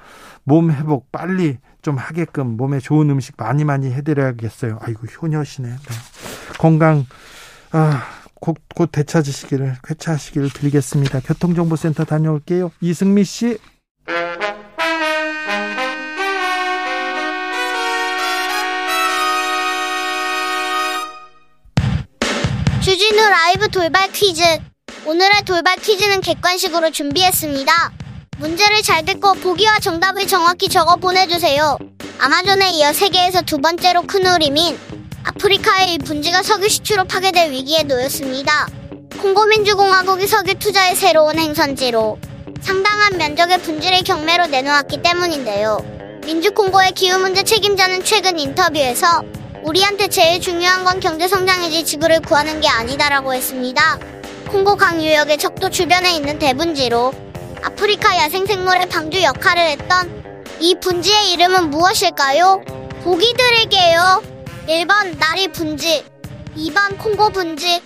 [0.44, 4.78] 몸 회복 빨리 좀 하게끔 몸에 좋은 음식 많이 많이 해드려야겠어요.
[4.82, 5.68] 아이고 효녀시네.
[5.68, 5.94] 네.
[6.58, 7.06] 건강
[7.72, 8.02] 아,
[8.34, 11.20] 곧, 곧 되찾으시기를 쾌차하시기를 빌겠습니다.
[11.20, 12.70] 교통정보센터 다녀올게요.
[12.80, 13.58] 이승미 씨.
[22.82, 24.71] 주진우 라이브 돌발 퀴즈.
[25.04, 27.92] 오늘의 돌발 퀴즈는 객관식으로 준비했습니다.
[28.38, 31.76] 문제를 잘 듣고 보기와 정답을 정확히 적어 보내주세요.
[32.20, 34.78] 아마존에 이어 세계에서 두 번째로 큰 우림인
[35.24, 38.68] 아프리카의 이 분지가 석유 시추로 파괴될 위기에 놓였습니다.
[39.20, 42.18] 콩고민주공화국이 석유 투자의 새로운 행선지로
[42.60, 45.78] 상당한 면적의 분지를 경매로 내놓았기 때문인데요.
[46.24, 49.24] 민주콩고의 기후 문제 책임자는 최근 인터뷰에서
[49.64, 53.98] 우리한테 제일 중요한 건 경제 성장이지 지구를 구하는 게 아니다라고 했습니다.
[54.52, 57.14] 콩고 강 유역의 적도 주변에 있는 대분지로
[57.62, 60.22] 아프리카 야생생물의 방주 역할을 했던
[60.60, 62.60] 이 분지의 이름은 무엇일까요?
[63.02, 64.22] 보기 드릴게요.
[64.68, 66.04] 1번 나리 분지,
[66.54, 67.80] 2번 콩고 분지.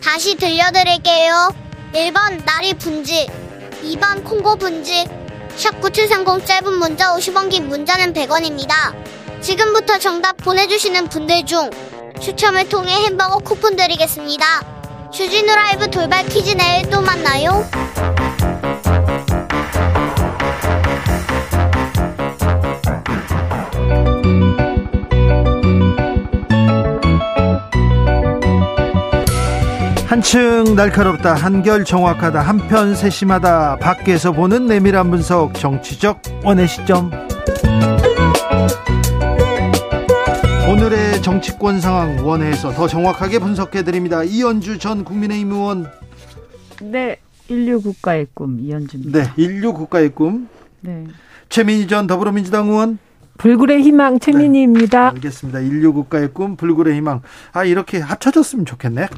[0.00, 1.52] 다시 들려드릴게요.
[1.92, 3.26] 1번 나리 분지,
[3.82, 5.08] 2번 콩고 분지.
[5.56, 8.94] 샵 9730 짧은 문자 50원 긴 문자는 100원입니다.
[9.40, 11.68] 지금부터 정답 보내주시는 분들 중
[12.20, 14.81] 추첨을 통해 햄버거 쿠폰 드리겠습니다.
[15.12, 17.62] 주진우 라이브 돌발 퀴즈 내일 또 만나요.
[30.06, 37.10] 한층 날카롭다 한결 정확하다 한편 세심하다 밖에서 보는 내밀한 분석 정치적 원의 시점
[41.22, 44.24] 정치권 상황 원회에서 더 정확하게 분석해 드립니다.
[44.24, 45.86] 이현주 전 국민의힘 의원.
[46.80, 47.16] 네,
[47.48, 49.22] 인류 국가의 꿈 이현주입니다.
[49.22, 50.48] 네, 인류 국가의 꿈.
[50.80, 51.06] 네.
[51.48, 52.98] 최민희 전 더불어민주당 의원.
[53.42, 55.00] 불굴의 희망 최민희입니다.
[55.00, 55.58] 네, 알겠습니다.
[55.58, 57.22] 인류 국가의 꿈 불굴의 희망.
[57.52, 59.08] 아 이렇게 합쳐졌으면 좋겠네.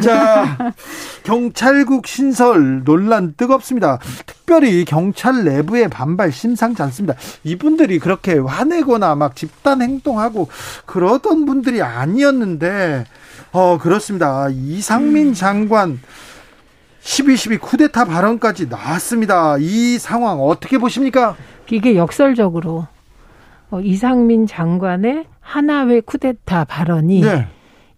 [0.00, 0.72] 자
[1.24, 3.98] 경찰국 신설 논란 뜨겁습니다.
[4.26, 7.16] 특별히 경찰 내부의 반발 심상치 않습니다.
[7.42, 10.48] 이분들이 그렇게 화내거나 막 집단 행동하고
[10.86, 13.06] 그러던 분들이 아니었는데
[13.50, 14.50] 어 그렇습니다.
[14.50, 15.34] 이상민 음.
[15.34, 16.00] 장관
[17.02, 19.56] 12.12 쿠데타 발언까지 나왔습니다.
[19.58, 21.34] 이 상황 어떻게 보십니까?
[21.72, 22.86] 이게 역설적으로
[23.74, 27.48] 어, 이상민 장관의 하나회 쿠데타 발언이 네.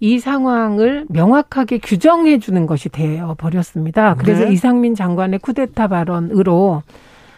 [0.00, 4.14] 이 상황을 명확하게 규정해 주는 것이 되어 버렸습니다.
[4.14, 4.52] 그래서 네.
[4.52, 6.82] 이상민 장관의 쿠데타 발언으로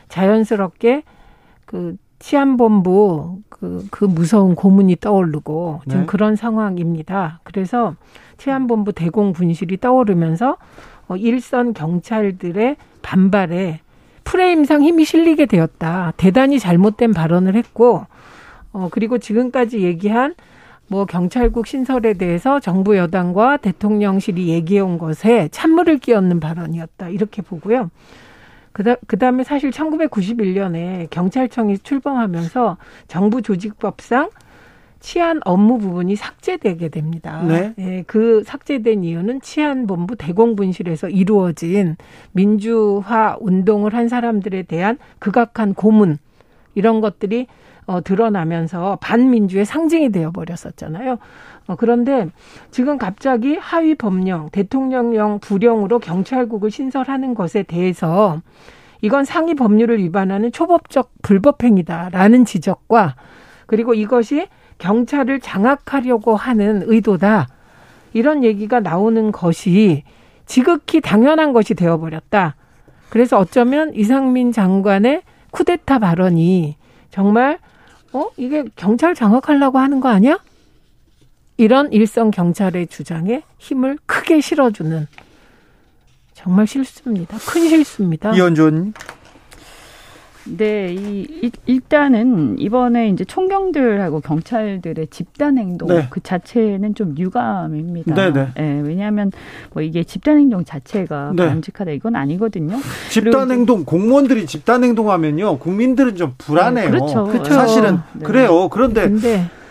[0.09, 1.03] 자연스럽게
[1.65, 6.07] 그 치안본부 그, 그 무서운 고문이 떠오르고 지금 네.
[6.07, 7.41] 그런 상황입니다.
[7.43, 7.97] 그래서
[8.37, 10.59] 치안본부 대공 분실이 떠오르면서
[11.09, 13.81] 어, 일선 경찰들의 반발에
[14.23, 16.13] 프레임상 힘이 실리게 되었다.
[16.17, 18.07] 대단히 잘못된 발언을 했고
[18.73, 20.35] 어, 그리고 지금까지 얘기한
[20.89, 27.11] 뭐 경찰국 신설에 대해서 정부 여당과 대통령실이 얘기해 온 것에 찬물을 끼얹는 발언이었다.
[27.11, 27.91] 이렇게 보고요.
[28.73, 32.77] 그다, 그 다음에 사실 1991년에 경찰청이 출범하면서
[33.07, 34.31] 정부 조직법상
[35.01, 37.43] 치안 업무 부분이 삭제되게 됩니다.
[37.43, 37.75] 네.
[37.79, 41.97] 예, 그 삭제된 이유는 치안본부 대공분실에서 이루어진
[42.33, 46.19] 민주화 운동을 한 사람들에 대한 극악한 고문
[46.75, 47.47] 이런 것들이
[47.89, 51.17] 어, 드러나면서 반민주의 상징이 되어 버렸었잖아요.
[51.67, 52.29] 어, 그런데
[52.71, 58.43] 지금 갑자기 하위 법령, 대통령령 부령으로 경찰국을 신설하는 것에 대해서
[59.01, 63.17] 이건 상위 법률을 위반하는 초법적 불법행위다라는 지적과
[63.67, 67.49] 그리고 이것이 경찰을 장악하려고 하는 의도다.
[68.13, 70.05] 이런 얘기가 나오는 것이
[70.45, 72.55] 지극히 당연한 것이 되어버렸다.
[73.09, 75.23] 그래서 어쩌면 이상민 장관의
[75.53, 76.77] 쿠데타 발언이
[77.11, 77.59] 정말
[78.13, 80.39] 어 이게 경찰 장악하려고 하는 거 아니야?
[81.57, 85.07] 이런 일선 경찰의 주장에 힘을 크게 실어주는
[86.35, 87.37] 정말 실수입니다.
[87.39, 88.33] 큰 실수입니다.
[88.35, 88.95] 이현준
[90.57, 96.07] 네, 이, 일단은 이번에 이제 총경들하고 경찰들의 집단 행동 네.
[96.11, 98.15] 그 자체는 좀 유감입니다.
[98.15, 98.49] 네, 네.
[98.55, 99.31] 네 왜냐하면
[99.73, 101.45] 뭐 이게 집단 행동 자체가 네.
[101.45, 102.77] 바람직하다 이건 아니거든요.
[103.11, 106.91] 집단 행동 공무원들이 집단 행동하면요 국민들은 좀 불안해요.
[106.91, 107.25] 그렇죠.
[107.25, 107.53] 그렇죠.
[107.53, 108.25] 사실은 네.
[108.25, 108.69] 그래요.
[108.69, 109.09] 그런데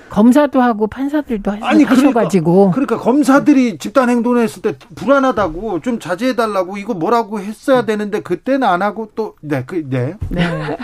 [0.09, 6.77] 검사도 하고 판사들도 아니, 그러니까, 하셔가지고 그러니까, 그러니까 검사들이 집단 행동했을 때 불안하다고 좀 자제해달라고
[6.77, 10.15] 이거 뭐라고 했어야 되는데 그때는 안 하고 또네그 네.
[10.29, 10.77] 네.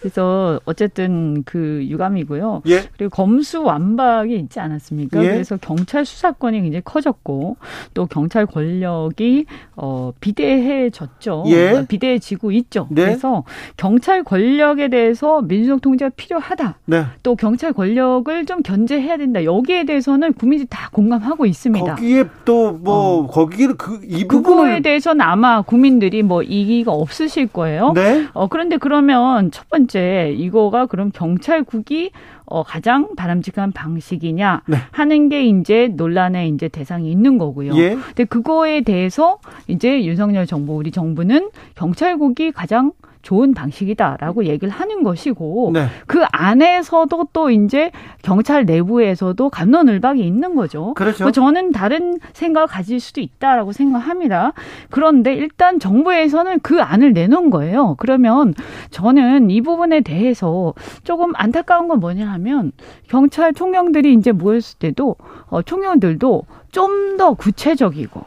[0.00, 2.62] 그래서 어쨌든 그 유감이고요.
[2.66, 2.82] 예.
[2.96, 5.22] 그리고 검수 완박이 있지 않았습니까?
[5.24, 5.28] 예.
[5.28, 7.56] 그래서 경찰 수사권이 굉장히 커졌고
[7.94, 11.44] 또 경찰 권력이 어 비대해졌죠.
[11.48, 11.84] 예.
[11.86, 12.86] 비대해지고 있죠.
[12.90, 13.04] 네.
[13.04, 13.44] 그래서
[13.76, 16.78] 경찰 권력에 대해서 민주적 통제가 필요하다.
[16.86, 17.04] 네.
[17.22, 19.44] 또 경찰 권력을 좀 견제해야 된다.
[19.44, 21.94] 여기에 대해서는 국민들이 다 공감하고 있습니다.
[21.94, 23.26] 거기에 또뭐 어.
[23.26, 27.92] 거기를 그 이 부분을 그거에 대해서는 아마 국민들이 뭐 이기가 없으실 거예요.
[27.94, 28.26] 네.
[28.32, 32.10] 어 그런데 그러면 첫 번째 이거가 그럼 경찰국이
[32.46, 34.76] 어, 가장 바람직한 방식이냐 네.
[34.90, 37.76] 하는 게 이제 논란의 이제 대상이 있는 거고요.
[37.76, 37.94] 예.
[37.94, 42.92] 근데 그거에 대해서 이제 윤석열 정부 우리 정부는 경찰국이 가장
[43.22, 45.86] 좋은 방식이다라고 얘기를 하는 것이고 네.
[46.06, 47.90] 그 안에서도 또 이제
[48.22, 50.94] 경찰 내부에서도 감론을박이 있는 거죠.
[50.94, 51.24] 그렇죠.
[51.24, 54.52] 뭐 저는 다른 생각을 가질 수도 있다라고 생각합니다.
[54.90, 57.96] 그런데 일단 정부에서는 그 안을 내놓은 거예요.
[57.98, 58.54] 그러면
[58.90, 62.72] 저는 이 부분에 대해서 조금 안타까운 건 뭐냐 하면
[63.08, 65.16] 경찰 총령들이 이제 모였을 때도
[65.48, 68.24] 어, 총령들도 좀 더 구체적이고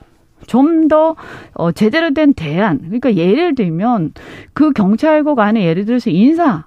[0.48, 1.16] 좀더
[1.54, 2.80] 어, 제대로 된 대안.
[2.80, 4.14] 그러니까 예를 들면
[4.54, 6.66] 그 경찰국 안에 예를 들어서 인사,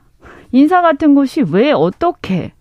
[0.53, 2.53] 인사 같은 것이 왜 어떻게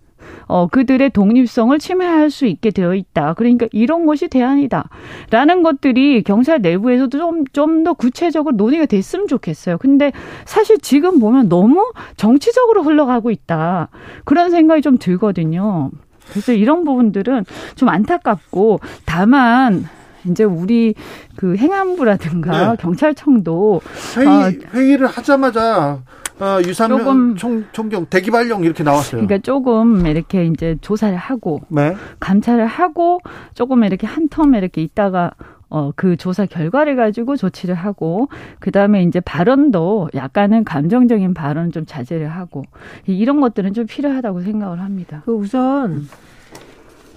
[0.47, 3.33] 어, 그들의 독립성을 침해할 수 있게 되어 있다.
[3.33, 4.89] 그러니까 이런 것이 대안이다.
[5.31, 9.77] 라는 것들이 경찰 내부에서도 좀, 좀 더 구체적으로 논의가 됐으면 좋겠어요.
[9.77, 10.11] 근데
[10.45, 13.89] 사실 지금 보면 너무 정치적으로 흘러가고 있다.
[14.23, 15.91] 그런 생각이 좀 들거든요.
[16.31, 19.85] 그래서 이런 부분들은 좀 안타깝고 다만
[20.29, 20.93] 이제 우리
[21.35, 22.75] 그 행안부라든가 네.
[22.79, 23.81] 경찰청도
[24.17, 25.99] 회의, 어, 회의를 하자마자
[26.39, 29.21] 어, 유산명 총, 총경 대기발령 이렇게 나왔어요.
[29.21, 31.95] 그러니까 조금 이렇게 이제 조사를 하고 네.
[32.19, 33.19] 감찰을 하고
[33.53, 35.31] 조금 이렇게 한텀 이렇게 있다가
[35.69, 41.85] 어, 그 조사 결과를 가지고 조치를 하고, 그 다음에 이제 발언도 약간은 감정적인 발언 좀
[41.85, 42.63] 자제를 하고,
[43.07, 45.23] 이런 것들은 좀 필요하다고 생각을 합니다.
[45.25, 46.09] 그 우선, 음.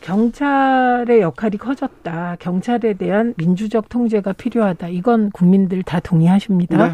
[0.08, 2.36] 경찰의 역할이 커졌다.
[2.38, 4.88] 경찰에 대한 민주적 통제가 필요하다.
[4.88, 6.86] 이건 국민들 다 동의하십니다.
[6.88, 6.92] 네.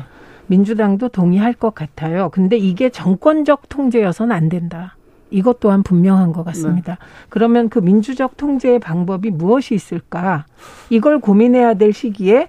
[0.48, 2.28] 민주당도 동의할 것 같아요.
[2.30, 4.96] 근데 이게 정권적 통제여서는 안 된다.
[5.30, 6.94] 이것 또한 분명한 것 같습니다.
[6.94, 7.06] 네.
[7.28, 10.46] 그러면 그 민주적 통제의 방법이 무엇이 있을까?
[10.90, 12.48] 이걸 고민해야 될 시기에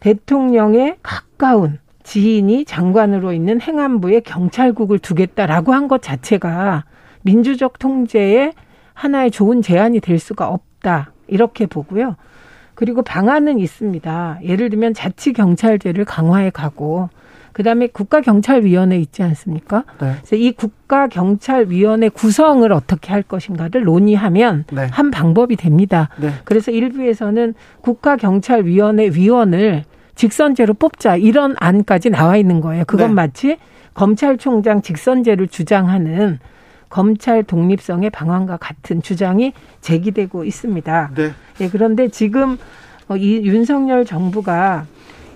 [0.00, 6.86] 대통령의 가까운 지인이 장관으로 있는 행안부에 경찰국을 두겠다라고 한 것 자체가
[7.22, 8.52] 민주적 통제의
[8.98, 11.12] 하나의 좋은 제안이 될 수가 없다.
[11.28, 12.16] 이렇게 보고요.
[12.74, 14.40] 그리고 방안은 있습니다.
[14.42, 17.08] 예를 들면 자치 경찰제를 강화해 가고
[17.52, 19.84] 그다음에 국가경찰위원회 있지 않습니까?
[20.00, 20.14] 네.
[20.18, 24.88] 그래서 이 국가경찰위원회 구성을 어떻게 할 것인가를 논의하면 네.
[24.90, 26.08] 한 방법이 됩니다.
[26.20, 26.30] 네.
[26.44, 29.84] 그래서 일부에서는 국가경찰위원회 위원을
[30.14, 32.84] 직선제로 뽑자 이런 안까지 나와 있는 거예요.
[32.86, 33.14] 그건 네.
[33.14, 33.56] 마치
[33.94, 36.38] 검찰총장 직선제를 주장하는
[36.88, 41.10] 검찰 독립성의 방황과 같은 주장이 제기되고 있습니다.
[41.14, 41.30] 네.
[41.60, 42.58] 예, 그런데 지금
[43.08, 44.86] 어, 이 윤석열 정부가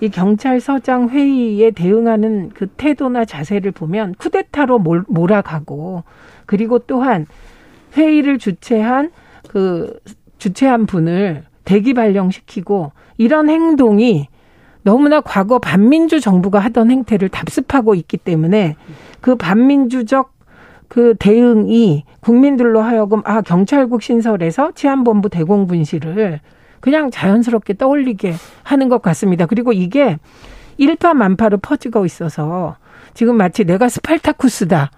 [0.01, 6.03] 이 경찰서장 회의에 대응하는 그 태도나 자세를 보면 쿠데타로 몰아가고
[6.45, 7.25] 그리고 또한
[7.95, 9.11] 회의를 주최한
[9.47, 9.99] 그
[10.37, 14.27] 주최한 분을 대기 발령시키고 이런 행동이
[14.81, 18.75] 너무나 과거 반민주 정부가 하던 행태를 답습하고 있기 때문에
[19.21, 20.32] 그 반민주적
[20.93, 26.39] 그 대응이 국민들로 하여금 아 경찰국 신설에서 치안본부 대공분실을
[26.81, 29.47] 그냥 자연스럽게 떠올리게 하는 것 같습니다.
[29.47, 30.19] 그리고 이게
[30.77, 32.77] 일파만파로 퍼지고 있어서
[33.15, 34.91] 지금 마치 내가 스팔타쿠스다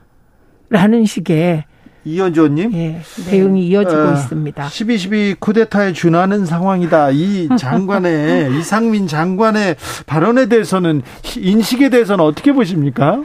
[0.70, 1.64] 라는 식의
[2.04, 4.66] 이현주님 예, 대응이 이어지고 어, 있습니다.
[4.66, 7.12] 12.12 쿠데타에 준하는 상황이다.
[7.12, 11.04] 이 장관의 이상민 장관의 발언에 대해서는
[11.38, 13.24] 인식에 대해서는 어떻게 보십니까?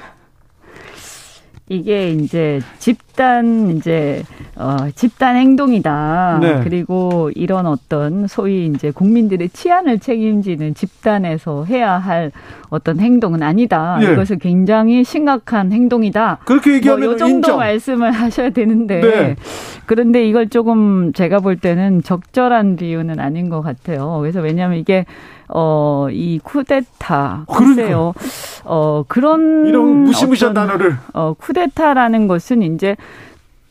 [1.71, 4.25] 이게 이제 집단 이제
[4.57, 6.39] 어 집단 행동이다.
[6.43, 6.61] 네.
[6.65, 12.33] 그리고 이런 어떤 소위 이제 국민들의 치안을 책임지는 집단에서 해야 할
[12.71, 14.01] 어떤 행동은 아니다.
[14.03, 14.13] 예.
[14.13, 16.41] 이것은 굉장히 심각한 행동이다.
[16.45, 17.59] 그렇게 얘기하면 뭐이 정도 인정.
[17.59, 19.37] 말씀을 하셔야 되는데 네.
[19.87, 24.19] 그런데 이걸 조금 제가 볼 때는 적절한 비유는 아닌 것 같아요.
[24.21, 25.07] 그래서 왜냐하면 이게
[25.53, 27.47] 어, 이 쿠데타.
[27.53, 28.15] 글쎄요.
[28.65, 29.67] 어, 그런.
[29.67, 30.97] 이런 무시무시한 어떤, 단어를.
[31.13, 32.97] 어, 쿠데타라는 것은 이제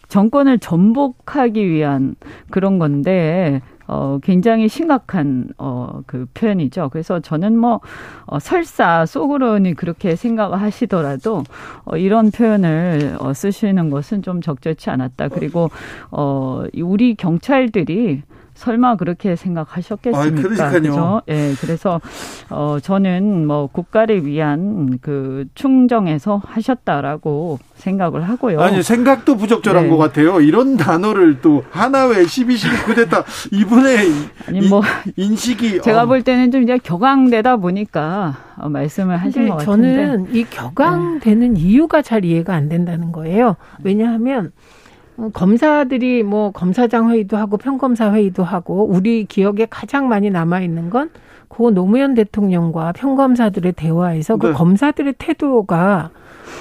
[0.09, 2.15] 정권을 전복하기 위한
[2.49, 6.89] 그런 건데, 어, 굉장히 심각한, 어, 그 표현이죠.
[6.91, 7.79] 그래서 저는 뭐,
[8.25, 11.43] 어, 설사 속으로는 그렇게 생각을 하시더라도,
[11.85, 15.29] 어, 이런 표현을, 어, 쓰시는 것은 좀 적절치 않았다.
[15.29, 15.69] 그리고,
[16.11, 18.23] 어, 우리 경찰들이
[18.59, 20.65] 설마 그렇게 생각하셨겠습니까?
[20.65, 21.21] 아, 그죠?
[21.29, 22.01] 예, 그래서
[22.49, 28.59] 어 저는 뭐 국가를 위한 그 충정에서 하셨다라고 생각을 하고요.
[28.59, 29.89] 아니 생각도 부적절한 네.
[29.89, 30.41] 것 같아요.
[30.41, 33.97] 이런 단어를 또 하나회 12.12 쿠데타 이분의
[34.47, 34.81] 아니 뭐
[35.15, 36.05] 인 식이 제가 어.
[36.05, 41.59] 볼 때는 좀 이제 격앙되다 보니까 어, 말씀을 하신 것 같은데 저는 이 격앙되는 네.
[41.59, 43.55] 이유가 잘 이해가 안 된다는 거예요.
[43.83, 44.49] 왜냐하면 어,
[45.33, 51.09] 검사들이 뭐 검사장 회의도 하고 평검사 회의도 하고 우리 기억에 가장 많이 남아 있는 건
[51.49, 54.51] 고 노무현 대통령과 평검사들의 대화에서 그 네.
[54.53, 56.11] 그 검사들의 태도가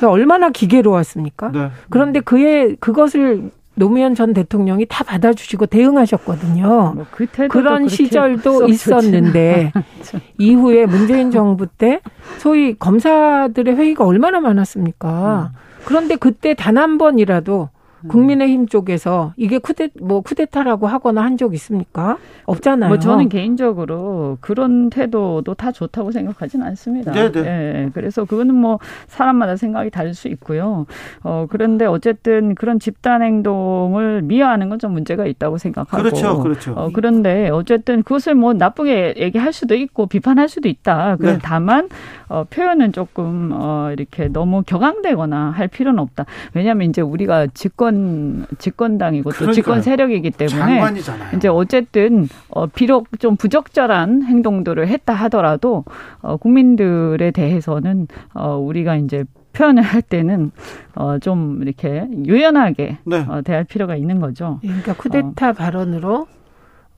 [0.04, 1.52] 얼마나 기계로웠습니까?
[1.52, 1.70] 네.
[1.88, 6.94] 그런데 그의 그것을 노무현 전 대통령이 다 받아주시고 대응하셨거든요.
[6.96, 9.72] 뭐 그 그런 시절도 있었는데
[10.38, 12.00] 이후에 문재인 정부 때
[12.38, 15.52] 소위 검사들의 회의가 얼마나 많았습니까?
[15.54, 15.58] 음.
[15.84, 17.77] 그런데 그때 단 한 번이라도 음.
[18.06, 22.18] 국민의힘 쪽에서 이게 쿠데 뭐 쿠데타라고 하거나 한 적 있습니까?
[22.46, 22.88] 없잖아요.
[22.88, 27.12] 뭐 저는 개인적으로 그런 태도도 다 좋다고 생각하지는 않습니다.
[27.12, 27.40] 네, 네.
[27.44, 30.86] 예, 그래서 그거는 뭐 사람마다 생각이 다를 수 있고요.
[31.22, 36.72] 어 그런데 어쨌든 그런 집단 행동을 미화하는 건 좀 문제가 있다고 생각하고 그렇죠, 그렇죠.
[36.76, 41.16] 어, 그런데 어쨌든 그것을 뭐 나쁘게 얘기할 수도 있고 비판할 수도 있다.
[41.16, 41.38] 그 네.
[41.42, 41.88] 다만
[42.28, 46.26] 어, 표현은 조금 어, 이렇게 너무 격앙되거나 할 필요는 없다.
[46.54, 47.48] 왜냐하면 이제 우리가
[47.88, 51.36] 집권 집권당이고 또 집권 세력이기 때문에 장관이잖아요.
[51.36, 55.84] 이제 어쨌든 어, 비록 좀 부적절한 행동들을 했다 하더라도
[56.20, 60.50] 어, 국민들에 대해서는 어, 우리가 이제 표현을 할 때는
[60.94, 63.24] 어, 좀 이렇게 유연하게 네.
[63.28, 64.58] 어, 대할 필요가 있는 거죠.
[64.62, 65.52] 그러니까 쿠데타 어.
[65.52, 66.26] 발언으로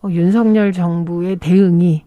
[0.02, 2.04] 어, 윤석열 정부의 대응이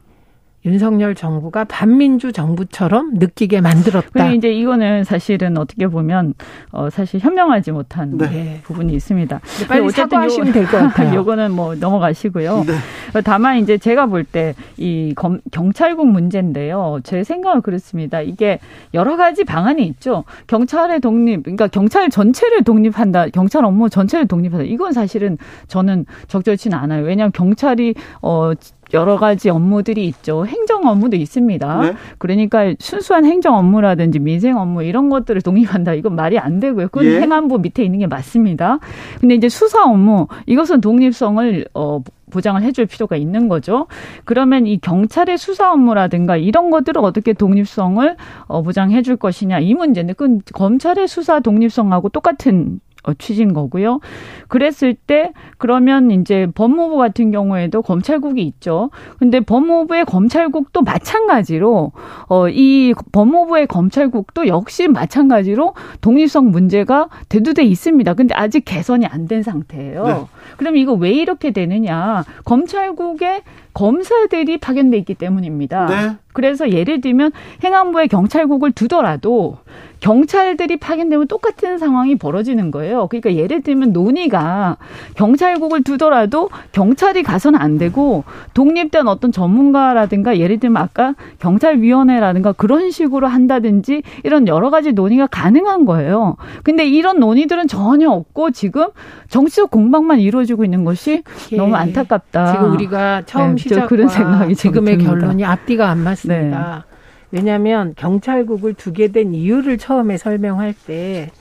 [0.65, 4.31] 윤석열 정부가 반민주 정부처럼 느끼게 만들었다.
[4.31, 6.33] 이제 이거는 사실은 어떻게 보면
[6.71, 8.61] 어 사실 현명하지 못한 네.
[8.63, 9.41] 부분이 있습니다.
[9.67, 11.15] 빨리 사과하시면 될 것 같아요.
[11.19, 12.63] 요거는 뭐 넘어가시고요.
[12.65, 13.21] 네.
[13.23, 15.13] 다만 이제 제가 볼 때 이
[15.51, 16.99] 경찰국 문제인데요.
[17.03, 18.21] 제 생각은 그렇습니다.
[18.21, 18.59] 이게
[18.93, 20.23] 여러 가지 방안이 있죠.
[20.47, 24.65] 경찰의 독립, 그러니까 경찰 전체를 독립한다, 경찰 업무 전체를 독립한다.
[24.65, 27.03] 이건 사실은 저는 적절치는 않아요.
[27.05, 28.51] 왜냐하면 경찰이 어
[28.93, 30.45] 여러 가지 업무들이 있죠.
[30.45, 31.81] 행정 업무도 있습니다.
[31.81, 31.93] 네?
[32.17, 35.93] 그러니까 순수한 행정 업무라든지 민생 업무 이런 것들을 독립한다.
[35.95, 36.87] 이건 말이 안 되고요.
[36.87, 37.21] 그건 예.
[37.21, 38.79] 행안부 밑에 있는 게 맞습니다.
[39.19, 42.01] 근데 이제 수사 업무 이것은 독립성을 어
[42.31, 43.87] 보장을 해줄 필요가 있는 거죠.
[44.25, 50.13] 그러면 이 경찰의 수사 업무라든가 이런 것들을 어떻게 독립성을 어, 보장해 줄 것이냐 이 문제인데
[50.13, 53.99] 그건 검찰의 수사 독립성하고 똑같은 어, 취지인 거고요.
[54.47, 58.89] 그랬을 때 그러면 이제 법무부 같은 경우에도 검찰국이 있죠.
[59.19, 61.91] 근데 법무부의 검찰국도 마찬가지로
[62.29, 68.13] 어 이 법무부의 검찰국도 역시 마찬가지로 독립성 문제가 대두돼 있습니다.
[68.13, 70.05] 근데 아직 개선이 안 된 상태예요.
[70.05, 70.13] 네.
[70.57, 72.23] 그럼 이거 왜 이렇게 되느냐?
[72.43, 73.41] 검찰국에
[73.73, 75.85] 검사들이 파견돼 있기 때문입니다.
[75.85, 76.15] 네.
[76.33, 77.31] 그래서 예를 들면
[77.63, 79.57] 행안부에 경찰국을 두더라도
[80.03, 83.07] 경찰들이 파견되면 똑같은 상황이 벌어지는 거예요.
[83.07, 84.75] 그러니까 예를 들면 논의가
[85.15, 93.27] 경찰국을 두더라도 경찰이 가서는 안 되고 독립된 어떤 전문가라든가 예를 들면 아까 경찰위원회라든가 그런 식으로
[93.27, 96.35] 한다든지 이런 여러 가지 논의가 가능한 거예요.
[96.63, 98.87] 근데 이런 논의들은 전혀 없고 지금
[99.29, 101.23] 정치적 공방만 이루어지고 있는 것이
[101.53, 101.55] 예.
[101.55, 102.51] 너무 안타깝다.
[102.51, 106.83] 지금 우리가 처음 네, 시작 그런 생각이 지금의 결론이 앞뒤가 안 맞습니다.
[106.89, 106.92] 네.
[107.33, 111.31] 왜냐하면 경찰국을 두게 된 이유를 처음에 설명할 때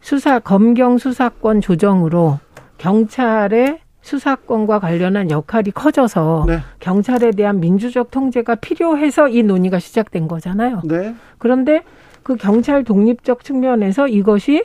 [0.00, 2.40] 수사 검경 수사권 조정으로
[2.78, 6.58] 경찰의 수사권과 관련한 역할이 커져서 네.
[6.80, 10.82] 경찰에 대한 민주적 통제가 필요해서 이 논의가 시작된 거잖아요.
[10.84, 11.14] 네.
[11.38, 11.84] 그런데
[12.24, 14.64] 그 경찰 독립적 측면에서 이것이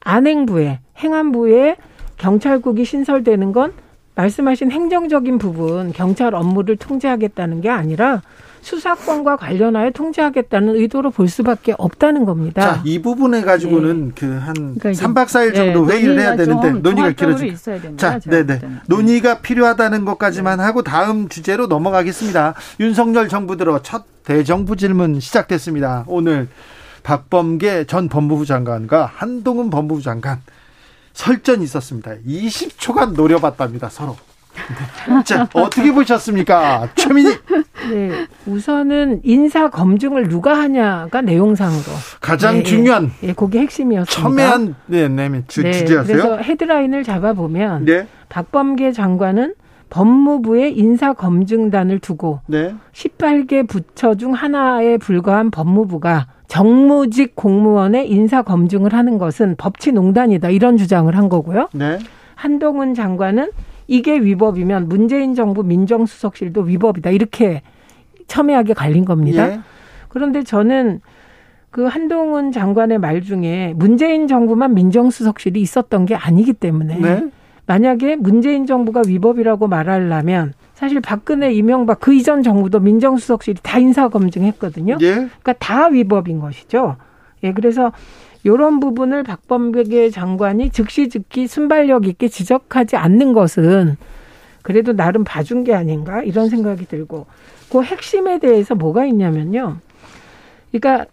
[0.00, 1.76] 안행부에 행안부에
[2.16, 3.74] 경찰국이 신설되는 건
[4.14, 8.22] 말씀하신 행정적인 부분 경찰 업무를 통제하겠다는 게 아니라
[8.60, 12.62] 수사권과 관련하여 통제하겠다는 의도로 볼 수밖에 없다는 겁니다.
[12.62, 14.14] 자, 이 부분에 가지고는 네.
[14.14, 17.96] 그한 그러니까 3박 4일 정도 네, 회의를 해야 되는데 논의가 길어지고.
[17.96, 18.60] 자, 네, 네.
[18.86, 20.64] 논의가 필요하다는 것까지만 네.
[20.64, 22.54] 하고 다음 주제로 넘어가겠습니다.
[22.80, 26.04] 윤석열 정부 들어 첫 대정부 질문 시작됐습니다.
[26.06, 26.48] 오늘
[27.02, 30.40] 박범계 전 법무부 장관과 한동훈 법무부 장관
[31.14, 32.12] 설전이 있었습니다.
[32.26, 34.16] 20초간 노려봤답니다, 서로.
[35.24, 36.88] 자, 어떻게 보셨습니까?
[36.94, 37.30] 최민희.
[37.90, 38.26] 네.
[38.46, 41.84] 우선은 인사 검증을 누가 하냐가 내용상으로
[42.20, 44.22] 가장 네, 중요한 예, 그게 핵심이었습니다.
[44.22, 46.06] 첨예한 네, 네, 주, 네, 주제였어요.
[46.06, 48.06] 그래서 헤드라인을 잡아 보면 네.
[48.28, 49.54] 박범계 장관은
[49.90, 52.74] 법무부의 인사검증단을 두고 네.
[52.92, 60.50] 18개 부처 중 하나에 불과한 법무부가 정무직 공무원의 인사검증을 하는 것은 법치농단이다.
[60.50, 61.68] 이런 주장을 한 거고요.
[61.72, 61.98] 네.
[62.34, 63.50] 한동훈 장관은
[63.88, 67.10] 이게 위법이면 문재인 정부 민정수석실도 위법이다.
[67.10, 67.62] 이렇게
[68.28, 69.50] 첨예하게 갈린 겁니다.
[69.50, 69.60] 예.
[70.08, 71.00] 그런데 저는
[71.70, 77.30] 그 한동훈 장관의 말 중에 문재인 정부만 민정수석실이 있었던 게 아니기 때문에 네.
[77.66, 84.98] 만약에 문재인 정부가 위법이라고 말하려면 사실 박근혜, 이명박 그 이전 정부도 민정수석실이 다 인사 검증했거든요.
[85.00, 85.14] 예.
[85.14, 86.96] 그러니까 다 위법인 것이죠.
[87.42, 87.92] 예, 그래서
[88.48, 93.96] 이런 부분을 박범계 장관이 즉시 즉기 순발력 있게 지적하지 않는 것은
[94.62, 97.26] 그래도 나름 봐준 게 아닌가 이런 생각이 들고
[97.70, 99.76] 그 핵심에 대해서 뭐가 있냐면요.
[100.70, 101.06] 그러니까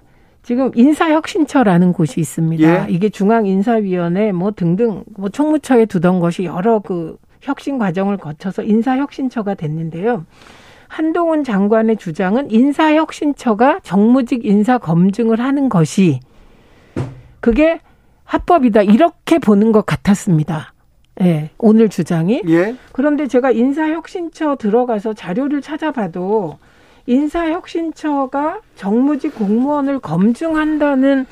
[0.44, 2.64] 지금 인사혁신처라는 곳이 있습니다.
[2.64, 2.86] 예.
[2.90, 10.26] 이게 중앙인사위원회 뭐 등등 뭐 총무처에 두던 것이 여러 그 혁신 과정을 거쳐서 인사혁신처가 됐는데요.
[10.88, 16.20] 한동훈 장관의 주장은 인사혁신처가 정무직 인사 검증을 하는 것이
[17.46, 17.80] 그게
[18.24, 20.74] 합법이다 이렇게 보는 것 같았습니다.
[21.22, 22.42] 예, 오늘 주장이.
[22.48, 22.76] 예.
[22.92, 26.58] 그런데 제가 인사혁신처 들어가서 자료를 찾아봐도
[27.06, 31.28] 인사혁신처가 정무직 공무원을 검증한다는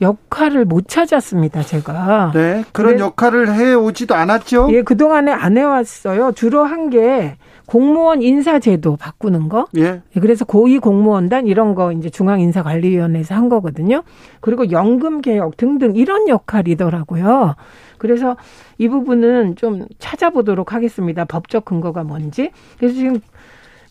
[0.00, 2.30] 역할을 못 찾았습니다, 제가.
[2.32, 4.68] 네, 그런 역할을 해 오지도 않았죠?
[4.70, 6.30] 예, 그동안에 안 해왔어요.
[6.36, 7.36] 주로 한 게
[7.66, 9.66] 공무원 인사제도 바꾸는 거.
[9.76, 10.00] 예.
[10.14, 10.20] 예.
[10.20, 14.02] 그래서 고위 공무원단 이런 거 이제 중앙인사관리위원회에서 한 거거든요.
[14.40, 17.56] 그리고 연금 개혁 등등 이런 역할이더라고요.
[17.98, 18.36] 그래서
[18.78, 21.24] 이 부분은 좀 찾아보도록 하겠습니다.
[21.24, 22.50] 법적 근거가 뭔지.
[22.78, 23.20] 그래서 지금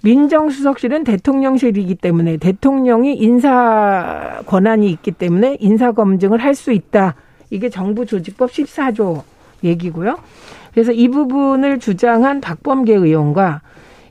[0.04, 7.16] 민정수석실은 대통령실이기 때문에 대통령이 인사 권한이 있기 때문에 인사 검증을 할 수 있다.
[7.50, 9.24] 이게 정부 조직법 14조
[9.64, 10.18] 얘기고요.
[10.76, 13.62] 그래서 이 부분을 주장한 박범계 의원과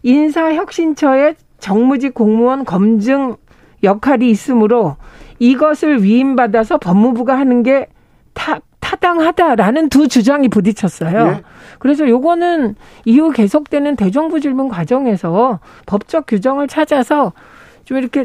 [0.02, 3.36] 인사혁신처의 정무직 공무원 검증
[3.82, 4.96] 역할이 있으므로
[5.38, 7.86] 이것을 위임받아서 법무부가 하는 게
[8.32, 11.26] 타, 타당하다라는 두 주장이 부딪혔어요.
[11.26, 11.42] 예.
[11.78, 17.34] 그래서 요거는 이후 계속되는 대정부 질문 과정에서 법적 규정을 찾아서
[17.84, 18.24] 좀 이렇게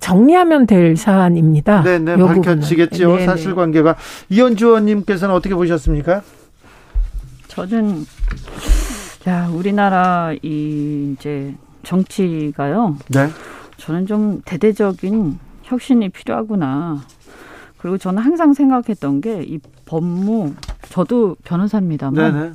[0.00, 1.82] 정리하면 될 사안입니다.
[1.82, 3.08] 네, 네, 밝혀지겠죠.
[3.08, 3.18] 네네.
[3.18, 3.26] 네.
[3.26, 3.96] 사실관계가
[4.30, 6.22] 이현주 의원님께서는 어떻게 보셨습니까?
[7.52, 8.06] 저는
[9.28, 12.96] 야 우리나라 이 이제 정치가요.
[13.10, 13.28] 네.
[13.76, 17.02] 저는 좀 대대적인 혁신이 필요하구나.
[17.78, 20.54] 그리고 저는 항상 생각했던 게 이 법무
[20.88, 22.52] 저도 변호사입니다만 네네.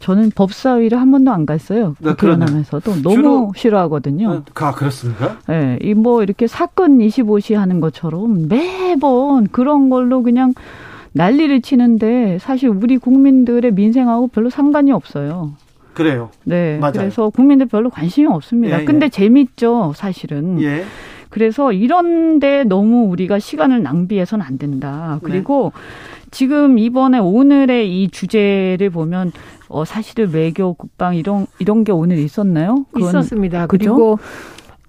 [0.00, 1.94] 저는 법사위를 한 번도 안 갔어요.
[2.00, 4.42] 네, 국회의원하면서도 너무 싫어하거든요.
[4.54, 5.38] 아, 그렇습니까?
[5.46, 10.52] 네, 이뭐 이렇게 사건 25시 하는 것처럼 매번 그런 걸로 그냥
[11.12, 15.52] 난리를 치는데 사실 우리 국민들의 민생하고 별로 상관이 없어요.
[15.94, 16.30] 그래요.
[16.44, 16.78] 네.
[16.78, 16.92] 맞아요.
[16.94, 18.80] 그래서 국민들 별로 관심이 없습니다.
[18.80, 19.10] 예, 근데 예.
[19.10, 20.62] 재밌죠, 사실은.
[20.62, 20.84] 예.
[21.28, 25.18] 그래서 이런데 너무 우리가 시간을 낭비해서는 안 된다.
[25.22, 25.28] 네.
[25.30, 25.80] 그리고 네.
[26.30, 29.32] 지금 이번에 오늘의 이 주제를 보면
[29.68, 32.84] 어 사실은 외교 국방 이런 이런 게 오늘 있었나요?
[32.96, 33.66] 있었습니다.
[33.66, 34.18] 그리고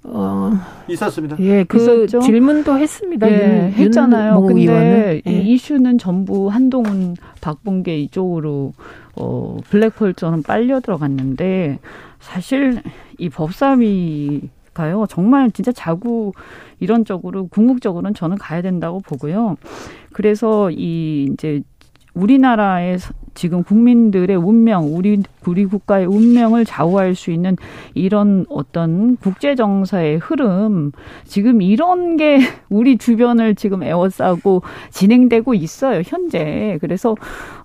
[0.04, 0.52] 어
[0.90, 1.38] 있었습니다.
[1.40, 2.22] 예, 그 있었죠?
[2.22, 3.30] 질문도 했습니다.
[3.30, 4.36] 예, 윤, 했잖아요.
[4.36, 5.32] 윤 근데 예.
[5.32, 8.74] 이 이슈는 전부 한동훈, 박봉계 이쪽으로
[9.16, 11.80] 어 블랙홀처럼 빨려 들어갔는데
[12.20, 12.82] 사실
[13.20, 15.06] 이 법사위 가요.
[15.10, 16.32] 정말 진짜 자구
[16.80, 19.58] 이런 쪽으로 궁극적으로는 저는 가야 된다고 보고요.
[20.14, 21.62] 그래서 이 이제
[22.14, 22.98] 우리나라의
[23.36, 27.56] 지금 국민들의 운명, 우리 우리 국가의 운명을 좌우할 수 있는
[27.94, 30.92] 이런 어떤 국제 정서의 흐름,
[31.26, 36.78] 지금 이런 게 우리 주변을 지금 에워싸고 진행되고 있어요 현재.
[36.82, 37.16] 그래서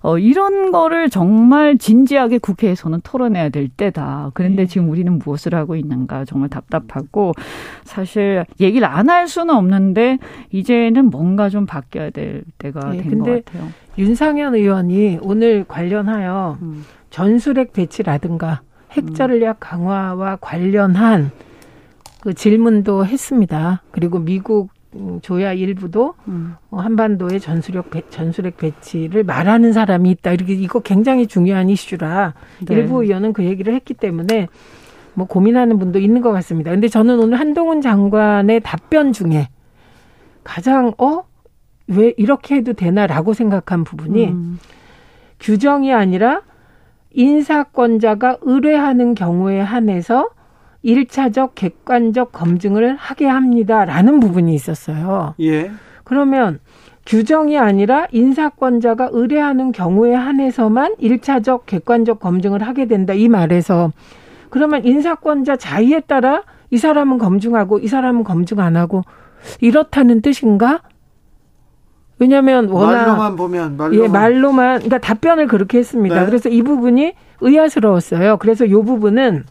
[0.01, 4.31] 어 이런 거를 정말 진지하게 국회에서는 토론해야 될 때다.
[4.35, 4.67] 그런데 네.
[4.67, 7.33] 지금 우리는 무엇을 하고 있는가 정말 답답하고
[7.83, 10.17] 사실 얘기를 안 할 수는 없는데
[10.51, 13.69] 이제는 뭔가 좀 바뀌어야 될 때가 네, 된것 같아요.
[13.97, 16.85] 윤상현 의원이 오늘 관련하여 음.
[17.09, 21.31] 전술핵 배치라든가 핵 전략 강화와 관련한
[22.21, 23.81] 그 질문도 했습니다.
[23.91, 24.69] 그리고 미국
[25.21, 26.55] 조야 일부도 음.
[26.71, 30.31] 한반도의 전술핵 배, 전술핵 배치를 말하는 사람이 있다.
[30.31, 32.33] 이렇게 이거 굉장히 중요한 이슈라
[32.65, 32.75] 네.
[32.75, 34.47] 일부 의원은 그 얘기를 했기 때문에
[35.13, 36.71] 뭐 고민하는 분도 있는 것 같습니다.
[36.71, 39.49] 근데 저는 오늘 한동훈 장관의 답변 중에
[40.43, 41.23] 가장 어?
[41.87, 44.59] 왜 이렇게 해도 되나라고 생각한 부분이 음.
[45.39, 46.41] 규정이 아니라
[47.11, 50.29] 인사권자가 의뢰하는 경우에 한해서
[50.83, 55.33] 일차적 객관적 검증을 하게 합니다라는 부분이 있었어요.
[55.39, 55.71] 예.
[56.03, 56.59] 그러면
[57.05, 63.91] 규정이 아니라 인사권자가 의뢰하는 경우에 한해서만 일차적 객관적 검증을 하게 된다 이 말에서
[64.49, 69.03] 그러면 인사권자 자의에 따라 이 사람은 검증하고 이 사람은 검증 안 하고
[69.61, 70.81] 이렇다는 뜻인가?
[72.19, 74.03] 왜냐하면 워낙 말로만 보면 말로만.
[74.03, 76.19] 예 말로만 그러니까 답변을 그렇게 했습니다.
[76.19, 76.25] 네.
[76.25, 78.37] 그래서 이 부분이 의아스러웠어요.
[78.37, 79.45] 그래서 이 부분은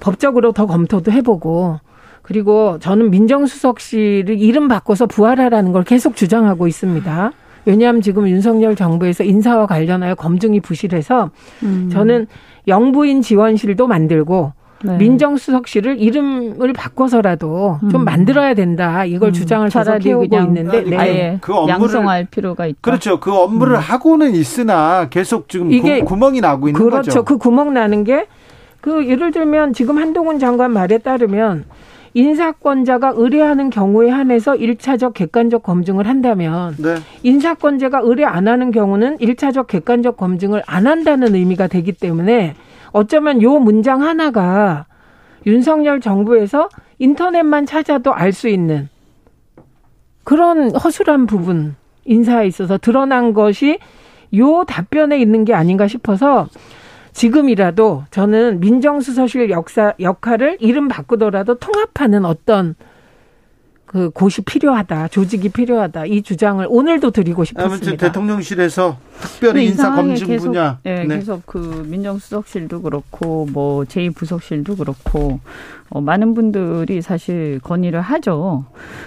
[0.00, 1.80] 법적으로 더 검토도 해보고
[2.22, 7.32] 그리고 저는 민정수석실을 이름 바꿔서 부활하라는 걸 계속 주장하고 있습니다.
[7.64, 11.30] 왜냐하면 지금 윤석열 정부에서 인사와 관련하여 검증이 부실해서
[11.62, 11.88] 음.
[11.90, 12.26] 저는
[12.68, 14.52] 영부인 지원실도 만들고
[14.84, 14.96] 네.
[14.98, 17.88] 민정수석실을 이름을 바꿔서라도 음.
[17.90, 19.04] 좀 만들어야 된다.
[19.04, 19.32] 이걸 음.
[19.32, 20.96] 주장을 계속 해오고 있는데 네.
[20.96, 22.78] 아예 그 업무를 양성할 필요가 있다.
[22.82, 23.20] 그렇죠.
[23.20, 23.80] 그 업무를 음.
[23.80, 26.96] 하고는 있으나 계속 지금 이게 구, 멍이 나고 있는 그렇죠.
[26.96, 27.10] 거죠.
[27.10, 27.24] 그렇죠.
[27.24, 28.26] 그 구멍 나는 게
[28.86, 31.64] 그 예를 들면 지금 한동훈 장관 말에 따르면
[32.14, 36.94] 인사권자가 의뢰하는 경우에 한해서 일차적 객관적 검증을 한다면 네.
[37.24, 42.54] 인사권자가 의뢰 안 하는 경우는 일차적 객관적 검증을 안 한다는 의미가 되기 때문에
[42.96, 44.86] 어쩌면 요 문장 하나가
[45.44, 48.88] 윤석열 정부에서 인터넷만 찾아도 알 수 있는
[50.24, 51.76] 그런 허술한 부분
[52.06, 53.78] 인사에 있어서 드러난 것이
[54.36, 56.48] 요 답변에 있는 게 아닌가 싶어서
[57.12, 62.76] 지금이라도 저는 민정수석실 역사 역할을 이름 바꾸더라도 통합하는 어떤
[63.96, 67.74] 그 곳이 필요하다, 조직이 필요하다 이 주장을 오늘도 드리고 싶었습니다.
[67.74, 74.76] 아무튼 대통령실에서 특별히 인사 검증 계속, 분야, 네, 네, 계속 그 민정수석실도 그렇고 뭐 제2부속실도
[74.76, 75.40] 그렇고
[75.88, 78.66] 어, 많은 분들이 사실 건의를 하죠.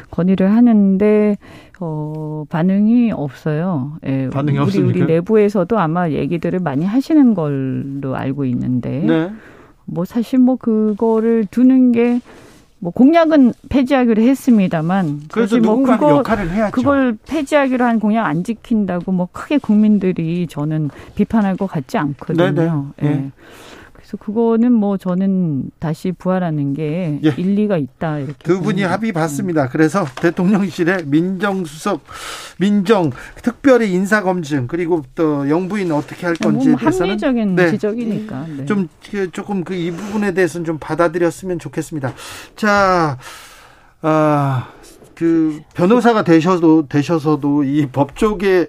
[0.09, 1.37] 건의를 하는데
[1.79, 3.99] 어, 반응이 없어요.
[4.07, 5.05] 예, 반응이 우리, 없습니까?
[5.05, 9.31] 우리 내부에서도 아마 얘기들을 많이 하시는 걸로 알고 있는데 네.
[9.85, 12.21] 뭐 사실 뭐 그거를 두는 게
[12.79, 16.71] 뭐 공약은 폐지하기로 했습니다만 그래서 뭐 그거, 역할을 해야죠.
[16.71, 22.51] 그걸 폐지하기로 한 공약 안 지킨다고 뭐 크게 국민들이 저는 비판할 것 같지 않거든요.
[22.51, 22.71] 네네.
[22.71, 22.81] 네.
[23.01, 23.09] 예.
[23.09, 23.31] 네.
[24.09, 27.33] 그래서 그거는 뭐 저는 다시 부활하는 게 예.
[27.37, 29.69] 일리가 있다 이렇게 두 분이 합의 봤습니다.
[29.69, 32.01] 그래서 대통령실에 민정수석,
[32.57, 33.11] 민정
[33.43, 37.69] 특별히 인사 검증 그리고 또 영부인 어떻게 할 건지에 뭐 대해서는 합리적인 네.
[37.69, 38.65] 지적이니까 네.
[38.65, 42.13] 좀그 조금 그 이 부분에 대해서는 좀 받아들였으면 좋겠습니다.
[42.55, 43.17] 자,
[44.01, 44.67] 아.
[45.15, 48.67] 그 변호사가 되셔도 되셔서도 이 법조계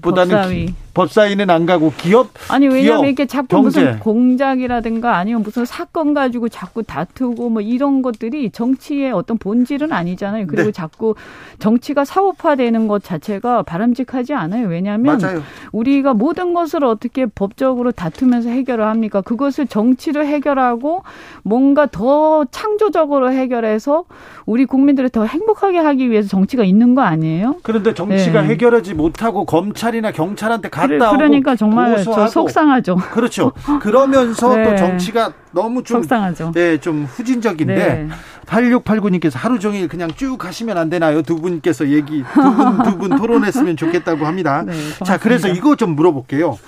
[0.00, 1.24] 보다는 법사위.
[1.24, 3.80] 법사위는 안 가고 기업 아니 왜냐면 기업, 이렇게 자꾸 경제.
[3.80, 10.46] 무슨 공작이라든가 아니면 무슨 사건 가지고 자꾸 다투고 뭐 이런 것들이 정치의 어떤 본질은 아니잖아요.
[10.46, 10.72] 그리고 네.
[10.72, 11.14] 자꾸
[11.58, 14.68] 정치가 사업화되는 것 자체가 바람직하지 않아요.
[14.68, 15.42] 왜냐하면 맞아요.
[15.72, 19.20] 우리가 모든 것을 어떻게 법적으로 다투면서 해결을 합니까?
[19.20, 21.02] 그것을 정치를 해결하고
[21.42, 24.04] 뭔가 더 창조적으로 해결해서
[24.46, 27.56] 우리 국민들을 더 행복하게 하기 위해서 정치가 있는 거 아니에요?
[27.62, 28.48] 그런데 정치가 네.
[28.48, 32.96] 해결하지 못하고 검찰이나 경찰한테 가 갔다 오고 그러니까 정말 저 속상하죠.
[32.96, 33.52] 그렇죠.
[33.80, 34.64] 그러면서 네.
[34.64, 36.52] 또 정치가 너무 좀 속상하죠.
[36.52, 38.08] 네, 좀 후진적인데 네.
[38.46, 41.22] 8689님께서 하루 종일 그냥 쭉 하시면 안 되나요?
[41.22, 44.62] 두 분께서 얘기 두분 두 분 토론했으면 좋겠다고 합니다.
[44.66, 44.72] 네,
[45.04, 46.58] 자, 그래서 이거 좀 물어볼게요.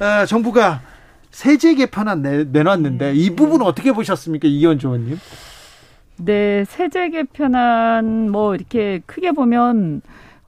[0.00, 0.80] 어, 정부가
[1.30, 5.18] 세제 개편안 내, 내놨는데 이 부분 어떻게 보셨습니까, 이현주 의원님?
[6.16, 10.02] 네, 세제 개편안 뭐 이렇게 크게 보면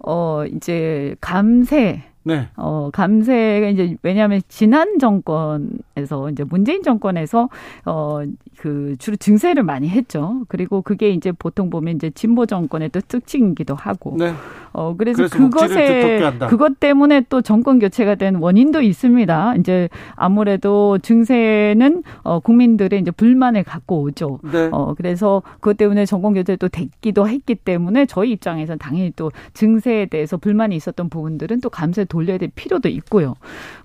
[0.04, 2.48] 어 이제 감세 네.
[2.56, 7.48] 어, 감세가 이제 왜냐하면 지난 정권에서 이제 문재인 정권에서
[7.84, 8.20] 어,
[8.62, 10.44] 그 주로 증세를 많이 했죠.
[10.46, 14.14] 그리고 그게 이제 보통 보면 이제 진보 정권의 또 특징이기도 하고.
[14.16, 14.32] 네.
[14.72, 19.56] 어, 그래서, 그래서 그것에 그것 때문에 또 정권 교체가 된 원인도 있습니다.
[19.56, 24.38] 이제 아무래도 증세는 어, 국민들의 이제 불만을 갖고 오죠.
[24.44, 24.68] 네.
[24.70, 30.36] 어, 그래서 그것 때문에 정권 교체도 됐기도 했기 때문에 저희 입장에서는 당연히 또 증세에 대해서
[30.36, 33.34] 불만이 있었던 부분들은 또 감세 돌려야 될 필요도 있고요.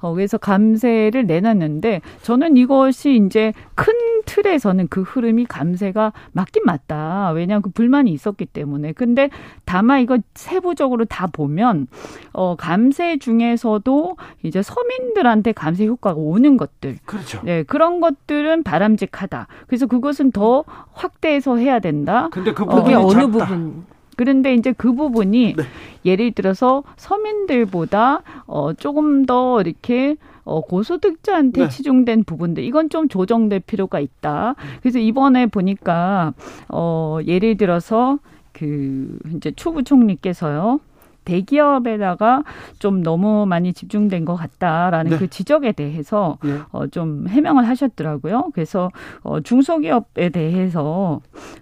[0.02, 3.94] 어, 그래서 감세를 내놨는데 저는 이것이 이제 큰
[4.26, 7.32] 틀에서 는 그 흐름이 감세가 맞긴 맞다.
[7.32, 8.94] 왜냐하면 그 불만이 있었기 때문에.
[8.94, 9.30] 근데
[9.66, 11.88] 다만 이거 세부적으로 다 보면
[12.34, 16.98] 어 감세 중에서도 이제 서민들한테 감세 효과가 오는 것들.
[17.06, 17.42] 그렇죠.
[17.44, 19.48] 네, 그런 것들은 바람직하다.
[19.68, 20.64] 그래서 그것은 더
[20.94, 22.30] 확대해서 해야 된다.
[22.32, 23.86] 근데 그 부분이 어, 어느 부분
[24.18, 25.64] 그런데 이제 그 부분이 네.
[26.04, 30.18] 예를 들어서 서민들보다 어 조금 더 이렇게
[30.48, 31.70] 어 고소득자한테 네.
[31.70, 34.56] 치중된 부분들 이건 좀 조정될 필요가 있다.
[34.82, 36.34] 그래서 이번에 보니까
[36.70, 38.20] 어 예를 들어서
[38.54, 40.80] 그 이제 추 부 총리께서요.
[41.28, 42.44] 대기업에다가
[42.80, 45.18] 좀 너무 많이 집중된 것 같다라는 네.
[45.18, 46.60] 그 지적에 대해서 네.
[46.72, 48.52] 어, 좀 해명을 하셨더라고요.
[48.54, 48.90] 그래서
[49.24, 51.20] 어, 중소기업에 대해서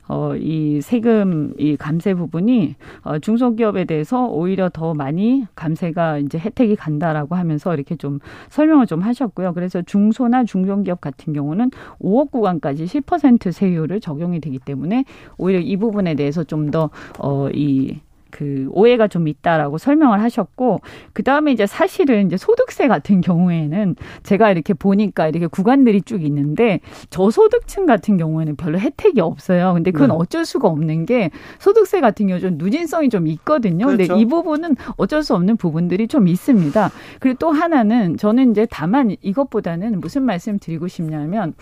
[0.08, 6.76] 어, 이 세금 이 감세 부분이 어, 중소기업에 대해서 오히려 더 많이 감세가 이제 혜택이
[6.76, 9.54] 간다라고 하면서 이렇게 좀 설명을 좀 하셨고요.
[9.54, 15.06] 그래서 중소나 중견기업 같은 경우는 5억 구간까지 10% 세율을 적용이 되기 때문에
[15.38, 16.90] 오히려 이 부분에 대해서 좀 더
[17.20, 18.00] 어, 이
[18.32, 20.82] 그 오해가 좀 있다라고 설명을 하셨고
[21.14, 26.82] 그 다음에 이제 사실은 이제 소득세 같은 경우에는 제가 이렇게 보니까 이렇게 구간들이 쭉 있는데
[27.10, 29.74] 저소득층 같은 경우에는 별로 혜택이 없어요.
[29.74, 30.16] 근데 그건 네.
[30.18, 33.86] 어쩔 수가 없는 게 소득세 같은 경우 좀 누진성이 좀 있거든요.
[33.86, 34.08] 그렇죠.
[34.08, 36.92] 근데 이 부분은 어쩔 수 없는 부분들이 좀 있습니다.
[37.20, 41.54] 그리고 또 하나는 저는 이제 다만 이것보다는 무슨 말씀 드리고 싶냐면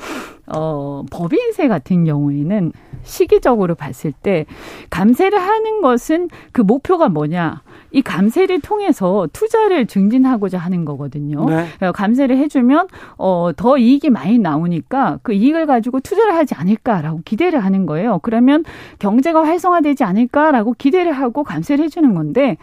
[0.48, 2.72] 어 법인세 같은 경우에는
[3.04, 4.46] 시기적으로 봤을 때
[4.90, 7.62] 감세를 하는 것은 그 목표가 뭐냐?
[7.92, 11.46] 이 감세를 통해서 투자를 증진하고자 하는 거거든요.
[11.46, 11.68] 네.
[11.94, 12.88] 감세를 해주면
[13.18, 18.20] 어, 더 이익이 많이 나오니까 그 이익을 가지고 투자를 하지 않을까라고 기대를 하는 거예요.
[18.24, 18.64] 그러면
[19.00, 22.58] 경제가 활성화되지 않을까라고 기대를 하고 감세를 해주는 건데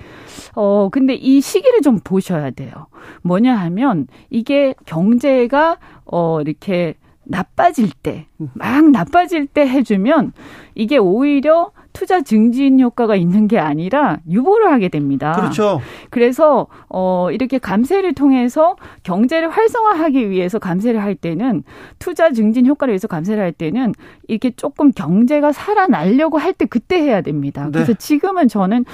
[0.54, 2.70] 어 근데 이 시기를 좀 보셔야 돼요.
[3.22, 6.94] 뭐냐 하면 이게 경제가 어 이렇게
[7.30, 10.32] 나빠질 때, 막 나빠질 때 해주면
[10.74, 15.32] 이게 오히려 투자 증진 효과가 있는 게 아니라 유보를 하게 됩니다.
[15.32, 15.80] 그렇죠.
[16.10, 21.64] 그래서 어 이렇게 감세를 통해서 경제를 활성화하기 위해서 감세를 할 때는
[21.98, 23.92] 투자 증진 효과를 위해서 감세를 할 때는
[24.28, 27.64] 이렇게 조금 경제가 살아나려고 할 때 그때 해야 됩니다.
[27.66, 27.70] 네.
[27.72, 28.84] 그래서 지금은 저는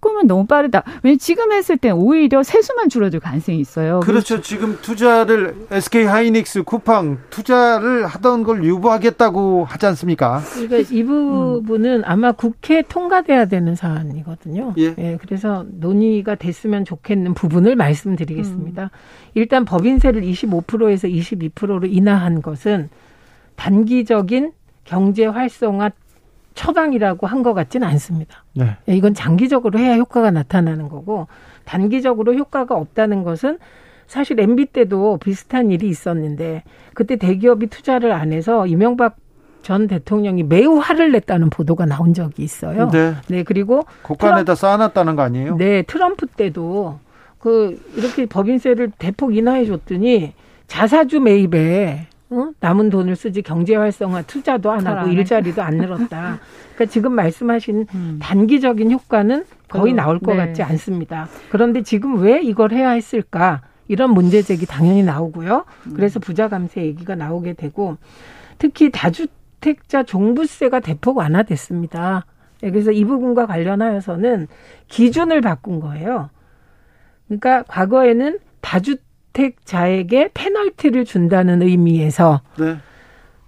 [0.00, 0.84] 조금은 너무 빠르다.
[1.02, 4.00] 왜냐면 지금 했을 때 오히려 세수만 줄어들 가능성이 있어요.
[4.00, 4.40] 그렇죠.
[4.40, 10.42] 지금 투자를 SK 하이닉스 쿠팡 투자를 하던 걸 유보하겠다고 하지 않습니까?
[10.54, 12.02] 그러니까 이 부분은 음.
[12.04, 14.74] 아마 국회 통과돼야 되는 사안이거든요.
[14.78, 14.94] 예.
[14.98, 15.18] 예.
[15.20, 18.82] 그래서 논의가 됐으면 좋겠는 부분을 말씀드리겠습니다.
[18.84, 18.88] 음.
[19.34, 22.88] 일단 법인세를 25%에서 22%로 인하한 것은
[23.56, 24.52] 단기적인
[24.84, 25.90] 경제 활성화
[26.56, 28.44] 처방이라고 한 것 같지는 않습니다.
[28.54, 28.76] 네.
[28.88, 31.28] 예, 이건 장기적으로 해야 효과가 나타나는 거고
[31.64, 33.58] 단기적으로 효과가 없다는 것은
[34.08, 39.16] 사실 MB 때도 비슷한 일이 있었는데 그때 대기업이 투자를 안 해서 이명박
[39.62, 42.88] 전 대통령이 매우 화를 냈다는 보도가 나온 적이 있어요.
[42.90, 43.14] 네.
[43.28, 45.56] 네 그리고 국간에다 쌓아놨다는 거 아니에요?
[45.56, 46.98] 네, 트럼프 때도
[47.38, 50.32] 그 이렇게 법인세를 대폭 인하해 줬더니
[50.68, 52.50] 자사주 매입에 어?
[52.60, 56.40] 남은 돈을 쓰지 경제 활성화 투자도 안 하고 일자리도 안 늘었다.
[56.74, 58.18] 그러니까 지금 말씀하신 음.
[58.20, 60.38] 단기적인 효과는 거의 그, 나올 것 네.
[60.38, 61.28] 같지 않습니다.
[61.50, 63.62] 그런데 지금 왜 이걸 해야 했을까?
[63.88, 65.64] 이런 문제 제기 당연히 나오고요.
[65.86, 65.92] 음.
[65.94, 67.96] 그래서 부자 감세 얘기가 나오게 되고
[68.58, 72.26] 특히 다주택자 종부세가 대폭 완화됐습니다.
[72.62, 74.48] 네, 그래서 이 부분과 관련하여서는
[74.88, 76.30] 기준을 바꾼 거예요.
[77.28, 78.96] 그러니까 과거에는 다주
[79.36, 82.76] 다주택자에게 페널티를 준다는 의미에서 네.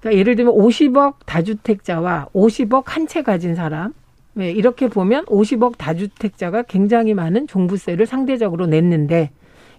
[0.01, 3.95] 그러니까 예를 들면 50억 다주택자와 50억 한 채 가진 사람
[4.35, 9.31] 네, 이렇게 보면 50억 다주택자가 굉장히 많은 종부세를 상대적으로 냈는데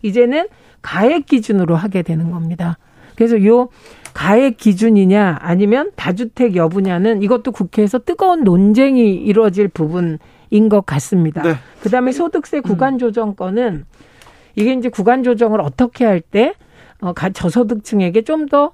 [0.02, 0.48] 이제는
[0.82, 2.78] 가액 기준으로 하게 되는 겁니다.
[3.16, 3.70] 그래서 요
[4.14, 11.42] 가액 기준이냐 아니면 다주택 여부냐는 이것도 국회에서 뜨거운 논쟁이 이루어질 부분인 것 같습니다.
[11.44, 11.56] 네.
[11.82, 13.86] 그다음에 소득세 구간 조정권은 음.
[14.56, 16.54] 이게 이제 구간 조정을 어떻게 할 때
[17.02, 18.72] 어, 저소득층에게 좀 더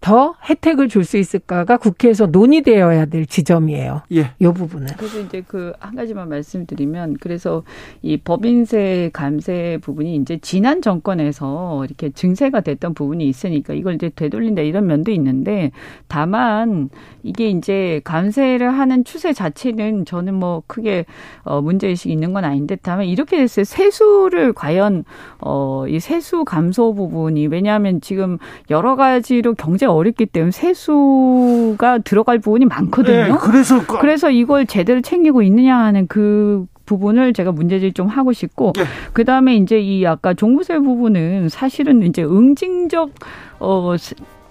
[0.00, 4.02] 더 혜택을 줄 수 있을까가 국회에서 논의되어야 될 지점이에요.
[4.12, 4.32] 예.
[4.40, 4.88] 이 부분은.
[4.96, 7.62] 그래서 이제 그 한 가지만 말씀드리면 그래서
[8.02, 14.62] 이 법인세 감세 부분이 이제 지난 정권에서 이렇게 증세가 됐던 부분이 있으니까 이걸 이제 되돌린다
[14.62, 15.70] 이런 면도 있는데
[16.08, 16.88] 다만
[17.22, 21.04] 이게 이제 감세를 하는 추세 자체는 저는 뭐 크게
[21.42, 25.04] 어 문제 의식이 있는 건 아닌데 다만 이렇게 됐을 때 세수를 과연
[25.40, 28.38] 어이 세수 감소 부분이 왜냐하면 지금
[28.70, 33.26] 여러 가지로 경제가 어렵기 때문에 세수가 들어갈 부분이 많거든요.
[33.26, 38.72] 네, 그래서 그래서 이걸 제대로 챙기고 있느냐 하는 그 부분을 제가 문제제기 좀 하고 싶고
[38.76, 38.84] 네.
[39.12, 43.10] 그다음에 이제 이 아까 종부세 부분은 사실은 이제 응징적
[43.58, 43.96] 어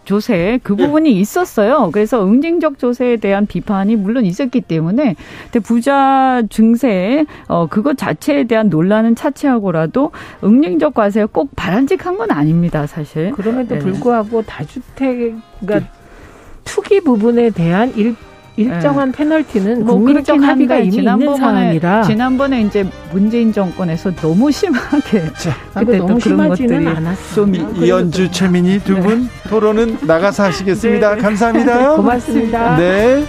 [0.06, 0.86] 조세 그 네.
[0.86, 1.20] 부분이 네.
[1.20, 1.90] 있었어요.
[1.92, 8.70] 그래서 응징적 조세에 대한 비판이 물론 있었기 때문에 근데 부자 증세 어 그것 자체에 대한
[8.70, 10.12] 논란은 차치하고라도
[10.44, 13.32] 응징적 과세가 꼭 바람직한 건 아닙니다, 사실.
[13.32, 13.80] 그럼에도 네.
[13.80, 15.90] 불구하고 다주택 그러니까
[16.64, 18.16] 투기 부분에 대한 일
[18.58, 19.18] 일정한 네.
[19.18, 25.24] 페널티는 뭐 국민적 합의가 이미 있는 사안이라 지난번에 이제 문재인 정권에서 너무 심하게
[25.74, 27.74] 그때 너무 심하지는 않았어요.
[27.76, 29.50] 이연주 최민희 두분 네.
[29.50, 31.16] 토론은 나가서 하시겠습니다.
[31.16, 31.22] 네.
[31.22, 31.96] 감사합니다.
[31.96, 32.78] 고맙습니다.
[32.78, 33.26] 네.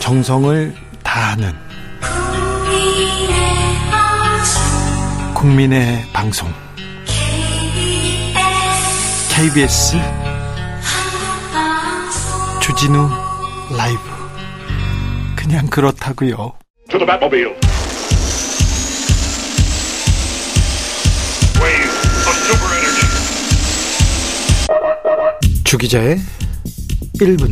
[0.00, 1.52] 정성을 다하는
[5.34, 6.63] 국민의 방송
[9.36, 9.96] KBS
[12.62, 13.08] 주진우
[13.76, 14.00] 라이브
[15.34, 16.52] 그냥 그렇다고요.
[25.64, 26.18] 주기자의
[27.16, 27.50] 1분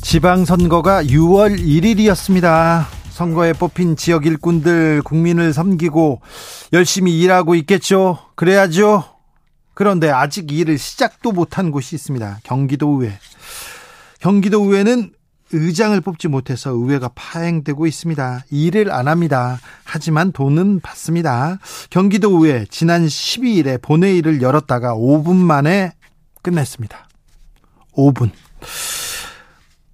[0.00, 2.86] 지방선거가 6월 1일이었습니다.
[3.10, 6.22] 선거에 뽑힌 지역 일꾼들 국민을 섬기고
[6.72, 8.18] 열심히 일하고 있겠죠.
[8.34, 9.04] 그래야죠.
[9.74, 12.40] 그런데 아직 일을 시작도 못한 곳이 있습니다.
[12.42, 13.18] 경기도 의회.
[14.20, 15.12] 경기도 의회는
[15.52, 18.44] 의장을 뽑지 못해서 의회가 파행되고 있습니다.
[18.50, 19.58] 일을 안 합니다.
[19.84, 21.58] 하지만 돈은 받습니다.
[21.90, 25.92] 경기도 의회 지난 12일에 본회의를 열었다가 5분 만에
[26.42, 27.08] 끝냈습니다.
[27.94, 28.30] 5분.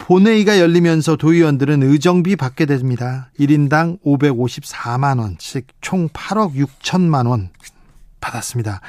[0.08, 3.30] 본회의가 열리면서 도의원들은 의정비 받게 됩니다.
[3.38, 7.50] 1인당 554만 원씩 총 8억 6천만 원
[8.18, 8.80] 받았습니다.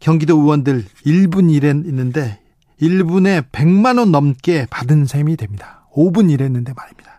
[0.00, 2.40] 경기도 의원들 1분 일했는데
[2.80, 5.86] 1분에 100만 원 넘게 받은 셈이 됩니다.
[5.92, 7.11] 5분 일했는데 말입니다.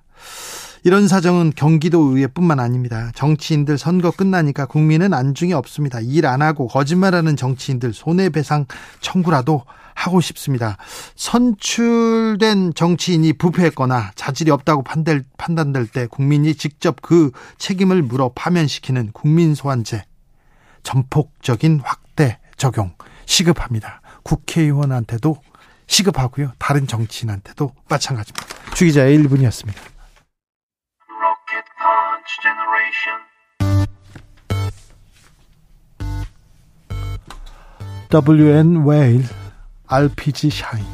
[0.86, 3.10] 이런 사정은 경기도 의회뿐만 아닙니다.
[3.16, 6.00] 정치인들 선거 끝나니까 국민은 안중이 없습니다.
[6.02, 8.66] 일 안 하고 거짓말하는 정치인들 손해배상
[9.00, 9.64] 청구라도
[9.94, 10.78] 하고 싶습니다.
[11.16, 20.04] 선출된 정치인이 부패했거나 자질이 없다고 판단, 판단될 때 국민이 직접 그 책임을 물어 파면시키는 국민소환제
[20.84, 22.94] 전폭적인 확대 적용
[23.26, 24.02] 시급합니다.
[24.24, 25.38] 국회의원한테도
[25.88, 26.54] 시급하고요.
[26.58, 28.48] 다른 정치인한테도 마찬가지입니다.
[28.74, 29.93] 주기자의 1분이었습니다.
[38.10, 39.24] WN 웨일
[39.90, 40.86] RPG 샤인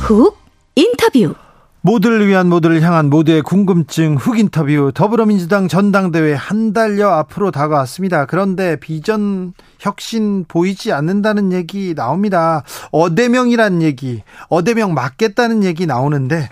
[0.00, 0.36] 훅
[0.74, 1.34] 인터뷰
[1.82, 8.26] 모두를 위한 모두를 향한 모두의 궁금증 흑 인터뷰 더불어민주당 전당대회 한 달여 앞으로 다가왔습니다.
[8.26, 12.62] 그런데 비전 혁신 보이지 않는다는 얘기 나옵니다.
[12.92, 16.48] 어대명이란 얘기, 어대명 맞겠다는 얘기 나오는데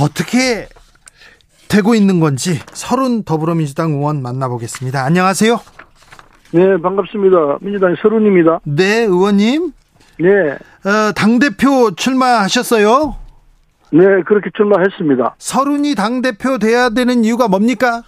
[0.00, 0.68] 어떻게
[1.68, 5.04] 되고 있는 건지 서른 더불어민주당 의원 만나보겠습니다.
[5.04, 5.60] 안녕하세요.
[6.52, 7.58] 네, 반갑습니다.
[7.60, 8.60] 민주당 서른입니다.
[8.64, 9.72] 네, 의원님.
[10.18, 10.28] 네.
[10.88, 13.21] 어, 당대표 출마하셨어요?
[13.92, 15.34] 네, 그렇게 출마했습니다.
[15.38, 18.02] 서른이 당대표 돼야 되는 이유가 뭡니까?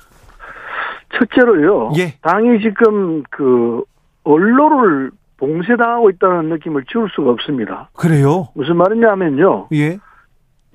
[1.19, 1.93] 첫째로요.
[1.99, 2.15] 예.
[2.23, 3.83] 당이 지금 그
[4.25, 7.91] 언론을 봉쇄당하고 있다는 느낌을 지울 수가 없습니다.
[7.95, 8.49] 그래요?
[8.55, 9.69] 무슨 말이냐면요.
[9.75, 9.99] 예.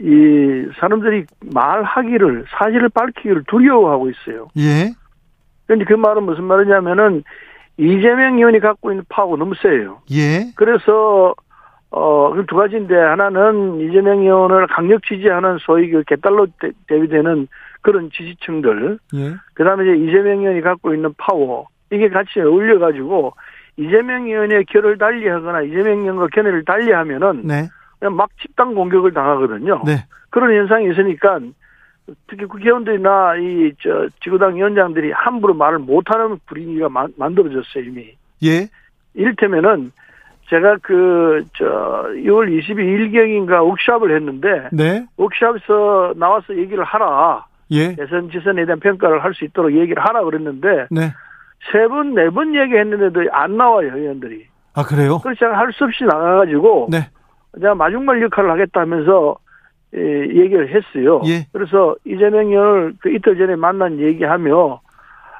[0.01, 4.47] 이 사람들이 말하기를 사실을 밝히기를 두려워하고 있어요.
[4.57, 4.93] 예.
[5.65, 7.23] 그런데 그 말은 무슨 말이냐면은
[7.77, 10.01] 이재명 의원이 갖고 있는 파워가 너무 세요.
[10.11, 10.51] 예.
[10.55, 11.33] 그래서
[11.91, 16.47] 어, 그두 가지인데, 하나는 이재명 의원을 강력 지지하는 소위 그 개딸로
[16.87, 17.47] 대비되는
[17.81, 18.99] 그런 지지층들.
[19.15, 19.35] 예.
[19.53, 21.67] 그 다음에 이제 이재명 의원이 갖고 있는 파워.
[21.91, 23.33] 이게 같이 어울려가지고,
[23.77, 27.41] 이재명 의원의 결을 달리 하거나 이재명 의원과 견해를 달리 하면은.
[27.47, 27.69] 네.
[27.97, 29.81] 그냥 막 집단 공격을 당하거든요.
[29.85, 30.05] 네.
[30.29, 31.39] 그런 현상이 있으니까,
[32.27, 38.13] 특히 국회의원들이나 이, 저, 지구당 위원장들이 함부로 말을 못하는 분위기가 만, 만들어졌어요, 이미.
[38.43, 38.67] 예.
[39.15, 39.91] 이를테면은,
[40.49, 44.69] 제가 그, 저, 6월 22일경인가 워크샵을 했는데.
[44.71, 45.05] 네.
[45.17, 47.45] 워크샵에서 나와서 얘기를 하라.
[47.71, 47.95] 예.
[47.95, 50.87] 대선 지선에 대한 평가를 할 수 있도록 얘기를 하라 그랬는데.
[50.89, 51.13] 네.
[51.71, 54.45] 세 번, 네 번 얘기했는데도 안 나와요, 의원들이.
[54.73, 55.19] 아, 그래요?
[55.21, 56.87] 그래서 제가 할 수 없이 나가가지고.
[56.89, 57.09] 네.
[57.59, 59.35] 제가 마중말 역할을 하겠다 하면서,
[59.95, 61.21] 예, 얘기를 했어요.
[61.25, 61.45] 예.
[61.51, 64.79] 그래서 이재명 의원을 그 이틀 전에 만난 얘기하며,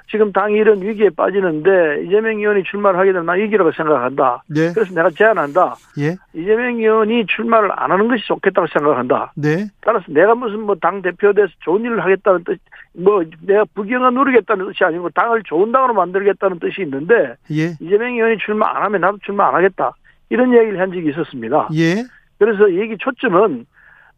[0.09, 4.43] 지금 당이 이런 위기에 빠지는데 이재명 의원이 출마를 하게 되면 나 이기라고 생각한다.
[4.47, 4.71] 네.
[4.73, 5.75] 그래서 내가 제안한다.
[5.99, 6.15] 예.
[6.33, 9.33] 이재명 의원이 출마를 안 하는 것이 좋겠다고 생각한다.
[9.35, 9.67] 네.
[9.81, 12.59] 따라서 내가 무슨 뭐 당 대표 돼서 좋은 일을 하겠다는 뜻,
[12.93, 17.75] 뭐 내가 부경을 누리겠다는 뜻이 아니고 당을 좋은 당으로 만들겠다는 뜻이 있는데 예.
[17.79, 19.91] 이재명 의원이 출마 안 하면 나도 출마 안 하겠다.
[20.29, 21.69] 이런 얘기를 한 적이 있었습니다.
[21.75, 22.03] 예.
[22.39, 23.65] 그래서 얘기 초점은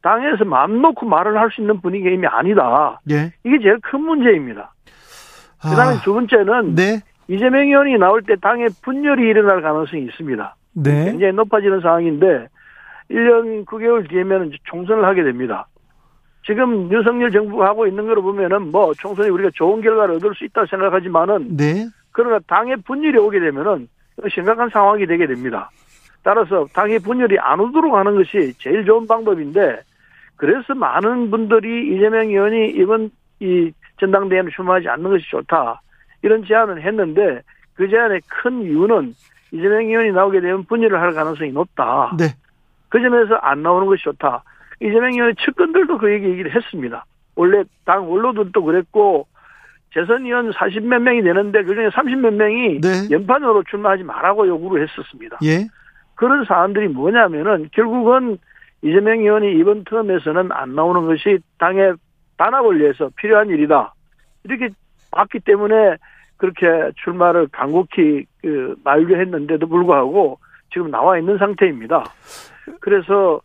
[0.02, 3.00] 당에서 마음 놓고 말을 할 수 있는 분위기가 이미 아니다.
[3.10, 3.32] 예.
[3.44, 4.72] 이게 제일 큰 문제입니다.
[5.62, 7.02] 그다음에 아, 두 번째는 네.
[7.28, 10.56] 이재명 의원이 나올 때 당에 분열이 일어날 가능성이 있습니다.
[10.74, 11.06] 네.
[11.06, 12.48] 굉장히 높아지는 상황인데
[13.10, 15.68] 1년 9개월 뒤에면 총선을 하게 됩니다.
[16.46, 20.68] 지금 윤석열 정부가 하고 있는 걸 보면은 뭐 총선에 우리가 좋은 결과를 얻을 수 있다고
[20.68, 21.86] 생각하지만은 네.
[22.12, 23.88] 그러나 당의 분열이 오게 되면은
[24.34, 25.70] 심각한 상황이 되게 됩니다.
[26.24, 29.80] 따라서 당의 분열이 안 오도록 하는 것이 제일 좋은 방법인데
[30.36, 33.72] 그래서 많은 분들이 이재명 의원이 이번 이
[34.02, 35.82] 전당대회는 출마하지 않는 것이 좋다
[36.24, 37.42] 이런 제안을 했는데
[37.76, 39.16] 그 제안의 큰 이유는
[39.52, 42.16] 이재명 의원이 나오게 되면 분열을 할 가능성이 높다.
[42.18, 42.26] 네.
[42.90, 44.44] 그 점에서 안 나오는 것이 좋다.
[44.82, 47.06] 이재명 의원의 측근들도 그 얘기 얘기를 했습니다.
[47.36, 49.28] 원래 당 원로들도 그랬고
[49.94, 53.10] 재선 의원 40몇 명이 되는데 그중에 30몇 명이 네.
[53.12, 55.40] 연판으로 출마하지 말라고 요구를 했었습니다.
[55.44, 55.68] 예.
[56.16, 58.38] 그런 사안들이 뭐냐면은 결국은
[58.84, 61.94] 이재명 의원이 이번 텀에서는 안 나오는 것이 당의
[62.42, 63.94] 단합을 위해서 필요한 일이다.
[64.46, 64.70] 이렇게
[65.12, 65.98] 봤기 때문에
[66.38, 66.66] 그렇게
[67.04, 70.40] 출마를 간곡히 그 만류했는데도 불구하고
[70.74, 72.04] 지금 나와 있는 상태입니다.
[72.80, 73.42] 그래서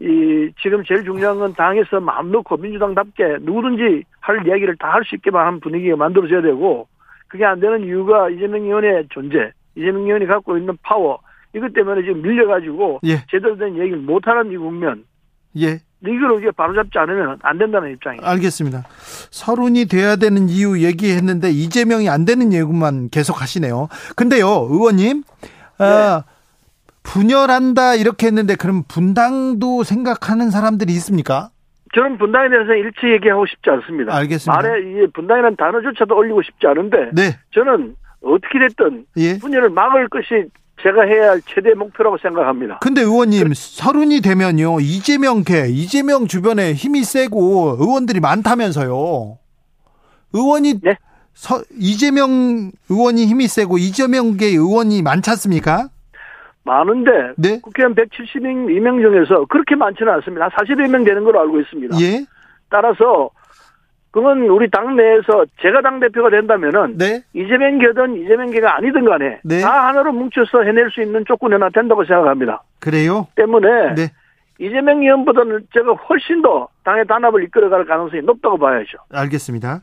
[0.00, 5.16] 이 지금 제일 중요한 건 당에서 마음 놓고 민주당답게 누구든지 할 이야기를 다 할 수
[5.16, 6.86] 있게만 하는 분위기가 만들어져야 되고
[7.26, 11.18] 그게 안 되는 이유가 이재명 의원의 존재, 이재명 의원이 갖고 있는 파워
[11.54, 13.16] 이것 때문에 지금 밀려가지고 예.
[13.28, 15.04] 제대로 된 얘기를 못하는 이 국면
[15.56, 15.78] 예.
[16.02, 18.28] 이걸 우리가 바로잡지 않으면 안 된다는 입장입니다.
[18.30, 18.84] 알겠습니다.
[19.30, 23.88] 서른이 돼야 되는 이유 얘기했는데 이재명이 안 되는 예고만 계속 하시네요.
[24.14, 25.24] 근데요, 의원님,
[25.78, 26.22] 아,
[27.02, 31.50] 분열한다 이렇게 했는데 그럼 분당도 생각하는 사람들이 있습니까?
[31.94, 34.14] 저는 분당에 대해서 일체 얘기하고 싶지 않습니다.
[34.14, 34.60] 알겠습니다.
[34.60, 39.38] 말에 이 분당이라는 단어조차도 올리고 싶지 않은데 네, 저는 어떻게 됐든 예.
[39.38, 40.50] 분열을 막을 것이
[40.82, 42.78] 제가 해야 할 최대 목표라고 생각합니다.
[42.80, 49.38] 근데 의원님 서른이 되면요 이재명 개 이재명 주변에 힘이 세고 의원들이 많다면서요.
[50.32, 50.96] 의원이 네?
[51.32, 55.88] 서, 이재명 의원이 힘이 세고 이재명 개 의원이 많지 않습니까?
[56.64, 57.60] 많은데 네.
[57.60, 60.44] 국회의원 172명 중에서 그렇게 많지는 않습니다.
[60.44, 62.00] 한 41명 되는 걸로 알고 있습니다.
[62.00, 62.26] 예.
[62.70, 63.30] 따라서
[64.10, 67.22] 그건 우리 당 내에서 제가 당 대표가 된다면은 네.
[67.34, 69.60] 이재명 개든 이재명 개가 아니든 간에 네.
[69.60, 72.62] 다 하나로 뭉쳐서 해낼 수 있는 조건이 하나 된다고 생각합니다.
[72.80, 73.26] 그래요?
[73.36, 74.08] 때문에 네.
[74.60, 78.98] 이재명 의원보다는 제가 훨씬 더 당의 단합을 이끌어갈 가능성이 높다고 봐야죠.
[79.12, 79.82] 알겠습니다.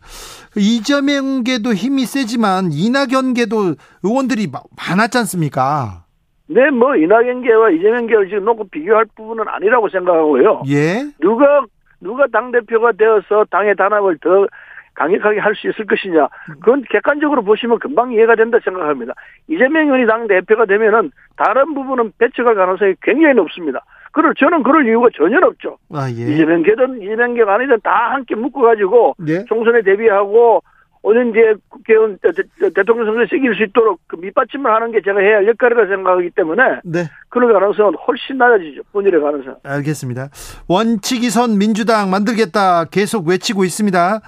[0.58, 6.04] 이재명 개도 힘이 세지만 이낙연 개도 의원들이 마- 많았지 않습니까?
[6.48, 10.64] 네, 뭐 이낙연계와 이재명계를 지금 놓고 비교할 부분은 아니라고 생각하고요.
[10.70, 11.06] 예.
[11.22, 11.64] 누가
[12.02, 14.48] 누가 당 대표가 되어서 당의 단합을 더
[14.96, 16.28] 강력하게 할 수 있을 것이냐.
[16.62, 19.14] 그건 객관적으로 보시면 금방 이해가 된다 생각합니다.
[19.48, 23.84] 이재명 의원이 당 대표가 되면은 다른 부분은 배척할 가능성이 굉장히 높습니다.
[24.12, 25.78] 그럴 저는 그럴 이유가 전혀 없죠.
[25.94, 26.34] 아, 예.
[26.34, 29.44] 이재명계든 이재명계가 아니든 다 함께 묶어가지고 예.
[29.46, 30.64] 총선에 대비하고
[31.08, 32.32] 오는 이제 국회의원 대-
[32.74, 36.64] 대통령 선거에 이길 수 있도록 그 밑받침을 하는 게 제가 해야 할 역할이라 생각하기 때문에
[36.84, 37.04] 네.
[37.30, 38.82] 그럴 가능성은 훨씬 낮아지죠.
[38.92, 39.56] 분열의 가능성.
[39.64, 40.30] 알겠습니다.
[40.68, 44.20] 원칙이선 민주당 만들겠다 계속 외치고 있습니다.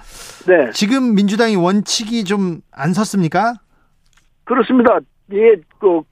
[0.46, 3.54] 네, 지금 민주당이 원칙이 좀 안 섰습니까?
[4.44, 5.00] 그렇습니다.
[5.32, 6.02] 이게 그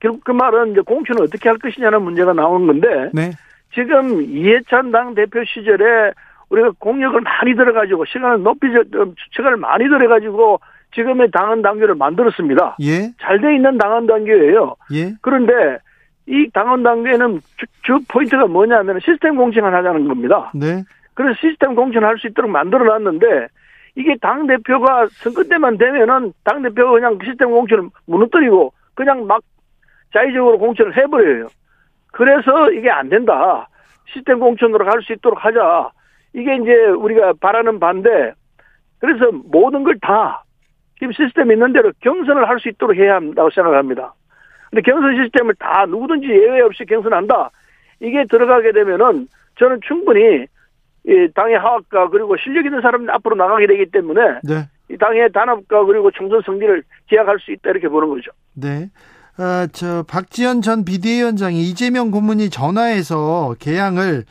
[0.00, 3.32] 결국 그 말은 이제 공천을 어떻게 할 것이냐는 문제가 나오는 건데 네.
[3.74, 6.12] 지금 이해찬 당 대표 시절에
[6.50, 10.60] 우리가 공력을 많이 들어가지고 시간을 높이 저- 시간을 많이 들어가지고
[10.94, 12.76] 지금의 당헌 당규를 만들었습니다.
[12.80, 13.12] 예.
[13.20, 14.74] 잘 돼 있는 당헌 당규예요.
[14.94, 15.12] 예.
[15.20, 15.78] 그런데
[16.26, 20.50] 이 당헌 당규에는 주, 주 포인트가 뭐냐면 시스템 공천을 하자는 겁니다.
[20.54, 20.82] 네.
[21.14, 23.48] 그래서 시스템 공천을 할수 있도록 만들어 놨는데
[23.96, 29.42] 이게 당 대표가 선거 때만 되면은 당 대표가 그냥 시스템 공천을 무너뜨리고 그냥 막
[30.14, 31.48] 자의적으로 공천을 해버려요.
[32.12, 33.68] 그래서 이게 안 된다.
[34.06, 35.90] 시스템 공천으로 갈 수 있도록 하자.
[36.34, 38.32] 이게 이제 우리가 바라는 반대.
[39.00, 40.44] 그래서 모든 걸 다
[40.98, 44.14] 지금 시스템 있는 대로 경선을 할 수 있도록 해야 한다고 생각합니다.
[44.70, 47.50] 근데 경선 시스템을 다 누구든지 예외 없이 경선한다.
[48.00, 50.46] 이게 들어가게 되면은 저는 충분히
[51.06, 54.68] 이 당의 하악과 그리고 실력 있는 사람이 앞으로 나가게 되기 때문에 네.
[54.90, 58.30] 이 당의 단합과 그리고 총선 승리를 기약할 수 있다 이렇게 보는 거죠.
[58.54, 58.90] 네.
[59.38, 64.24] 아, 저 박지원 전 비대위원장이 이재명 고문이 전화해서 개항을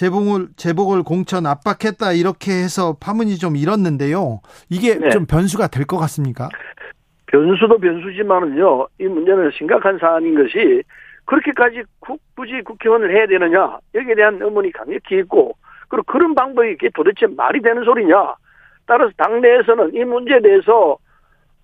[0.00, 4.40] 재봉을 재복을 공천 압박했다 이렇게 해서 파문이 좀 일었는데요.
[4.68, 5.08] 이게 네.
[5.08, 6.50] 좀 변수가 될 것 같습니까?
[7.26, 8.86] 변수도 변수지만은요.
[9.00, 10.82] 이 문제는 심각한 사안인 것이
[11.24, 15.56] 그렇게까지 국, 굳이 국회의원을 해야 되느냐 여기에 대한 의문이 강력히 있고
[15.88, 18.34] 그리고 그런 방법이 이게 도대체 말이 되는 소리냐
[18.86, 20.98] 따라서 당내에서는 이 문제에 대해서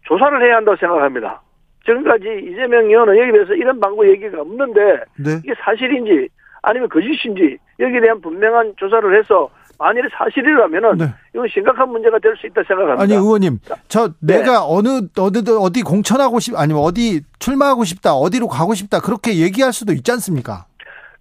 [0.07, 1.43] 조사를 해야 한다고 생각합니다.
[1.85, 4.81] 지금까지 이재명 의원은 여기에 대해서 이런 방법 얘기가 없는데
[5.19, 5.31] 네.
[5.45, 6.29] 이게 사실인지
[6.63, 11.07] 아니면 거짓인지 여기에 대한 분명한 조사를 해서 만일에 사실이라면은 네.
[11.35, 13.03] 이건 심각한 문제가 될 수 있다 생각합니다.
[13.03, 13.59] 아니 의원님,
[13.89, 14.39] 저 네.
[14.39, 19.73] 내가 어느 어느 어디 공천하고 싶 아니면 어디 출마하고 싶다, 어디로 가고 싶다 그렇게 얘기할
[19.73, 20.67] 수도 있지 않습니까?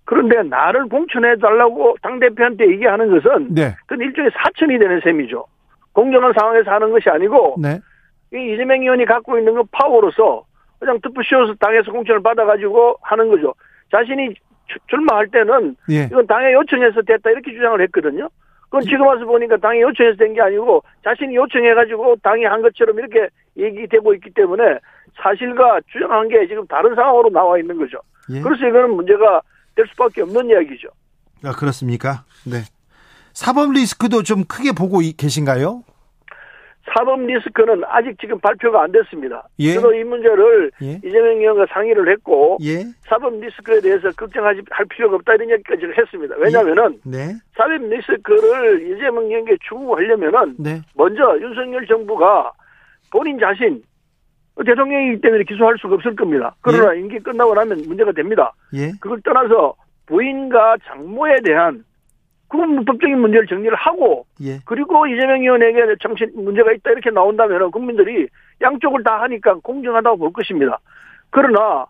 [0.05, 3.75] 그런데 나를 공천해 달라고 당 대표한테 얘기하는 것은 네.
[3.87, 5.45] 그건 일종의 사천이 되는 셈이죠.
[5.93, 7.79] 공정한 상황에서 하는 것이 아니고 네.
[8.33, 10.43] 이 이재명 의원이 갖고 있는 건 파워로서
[10.79, 13.53] 그냥 뜻부 씌워서 당에서 공천을 받아가지고 하는 거죠.
[13.91, 14.35] 자신이
[14.89, 16.03] 출마할 때는 예.
[16.05, 18.29] 이건 당에 요청해서 됐다 이렇게 주장을 했거든요.
[18.65, 23.27] 그건 지금 와서 보니까 당이 요청해서 된 게 아니고 자신이 요청해가지고 당이 한 것처럼 이렇게
[23.57, 24.63] 얘기되고 있기 때문에
[25.21, 27.97] 사실과 주장한 게 지금 다른 상황으로 나와 있는 거죠.
[28.31, 28.39] 예.
[28.39, 29.41] 그래서 이거는 문제가
[29.75, 30.87] 될 수밖에 없는 이야기죠.
[31.43, 32.23] 아, 그렇습니까?
[32.45, 32.61] 네.
[33.33, 35.83] 사법 리스크도 좀 크게 보고 계신가요?
[36.85, 39.47] 사법 리스크는 아직 지금 발표가 안 됐습니다.
[39.59, 39.73] 예.
[39.73, 40.99] 저도 이 문제를 예.
[41.03, 42.83] 이재명 의원과 상의를 했고 예.
[43.03, 46.35] 사법 리스크에 대해서 걱정하지 할 필요가 없다 이런 얘기까지 했습니다.
[46.37, 47.09] 왜냐하면은 예.
[47.09, 47.33] 네.
[47.55, 50.81] 사법 리스크를 이재명 의원에게 추구하려면은 네.
[50.95, 52.51] 먼저 윤석열 정부가
[53.11, 53.83] 본인 자신
[54.65, 56.55] 대통령이기 때문에 기소할 수가 없을 겁니다.
[56.61, 56.99] 그러나 예.
[56.99, 58.53] 임기 끝나고 나면 문제가 됩니다.
[58.73, 58.91] 예.
[58.99, 59.75] 그걸 떠나서
[60.07, 61.83] 부인과 장모에 대한
[62.51, 64.59] 그건 법적인 문제를 정리를 하고 예.
[64.65, 68.27] 그리고 이재명 의원에게 정신 문제가 있다 이렇게 나온다면 국민들이
[68.61, 70.77] 양쪽을 다 하니까 공정하다고 볼 것입니다.
[71.29, 71.85] 그러나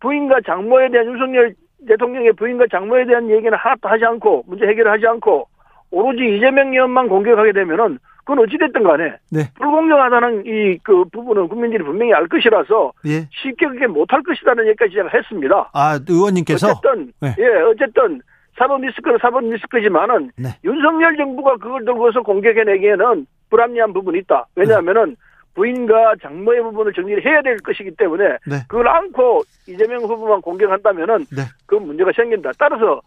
[0.00, 1.54] 부인과 장모에 대한 윤석열
[1.86, 5.46] 대통령의 부인과 장모에 대한 얘기는 하나도 하지 않고 문제 해결을 하지 않고
[5.90, 9.40] 오로지 이재명 의원만 공격하게 되면은 그건 어찌됐든 간에 네.
[9.58, 13.28] 불공정하다는 이 그 부분은 국민들이 분명히 알 것이라서 예.
[13.30, 15.70] 쉽게 그게 못할 것이라는 얘기까지 제가 했습니다.
[15.74, 17.34] 아 의원님께서 어쨌든 네.
[17.38, 18.22] 예 어쨌든
[18.58, 20.48] 사법 리스크는 사법 리스크지만은 네.
[20.64, 24.46] 윤석열 정부가 그걸 들고서 공격해내기에는 불합리한 부분이 있다.
[24.56, 25.16] 왜냐하면은 네.
[25.54, 28.56] 부인과 장모의 부분을 정리를 해야 될 것이기 때문에 네.
[28.68, 31.42] 그걸 안고 이재명 후보만 공격한다면은 네.
[31.66, 32.52] 그 문제가 생긴다.
[32.58, 33.00] 따라서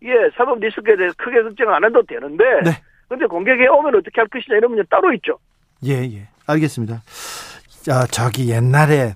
[0.00, 2.70] 이게 사법 리스크에 대해서 크게 걱정 안 해도 되는데 네.
[3.08, 5.38] 근데 공격해 오면 어떻게 할 것이냐 이런 문제 따로 있죠.
[5.84, 6.28] 예, 예.
[6.46, 7.02] 알겠습니다.
[7.82, 9.14] 자, 저기 옛날에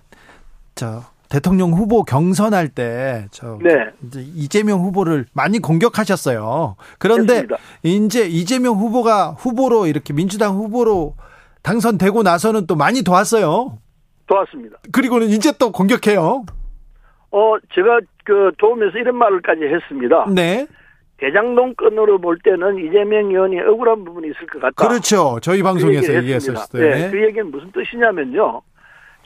[0.74, 3.90] 저 대통령 후보 경선할 때저 네.
[4.34, 6.76] 이재명 후보를 많이 공격하셨어요.
[6.98, 7.56] 그런데 됐습니다.
[7.82, 11.14] 이제 이재명 후보가 후보로 이렇게 민주당 후보로
[11.62, 13.78] 당선되고 나서는 또 많이 도왔어요.
[14.26, 14.78] 도왔습니다.
[14.92, 16.44] 그리고는 이제 또 공격해요.
[17.30, 20.26] 어, 제가 그 도우면서 이런 말을까지 했습니다.
[20.34, 20.66] 네.
[21.18, 24.86] 대장동 건으로 볼 때는 이재명 의원이 억울한 부분이 있을 것 같다.
[24.86, 25.38] 그렇죠.
[25.42, 26.88] 저희 그 방송에서 그 얘기했었을 때.
[26.90, 28.62] 네, 그 얘기는 무슨 뜻이냐면요.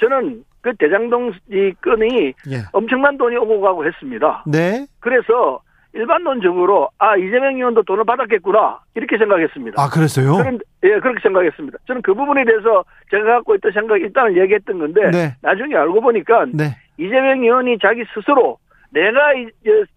[0.00, 2.62] 저는 그 대장동 이 건이 예.
[2.72, 4.44] 엄청난 돈이 오고 가고 했습니다.
[4.46, 4.86] 네.
[5.00, 5.60] 그래서
[5.94, 9.82] 일반론적으로 아 이재명 의원도 돈을 받았겠구나 이렇게 생각했습니다.
[9.82, 10.36] 아 그랬어요?
[10.36, 11.78] 그런 예 그렇게 생각했습니다.
[11.86, 15.34] 저는 그 부분에 대해서 제가 갖고 있던 생각 일단은 얘기했던 건데 네.
[15.40, 16.76] 나중에 알고 보니까 네.
[16.98, 18.58] 이재명 의원이 자기 스스로
[18.90, 19.48] 내가 이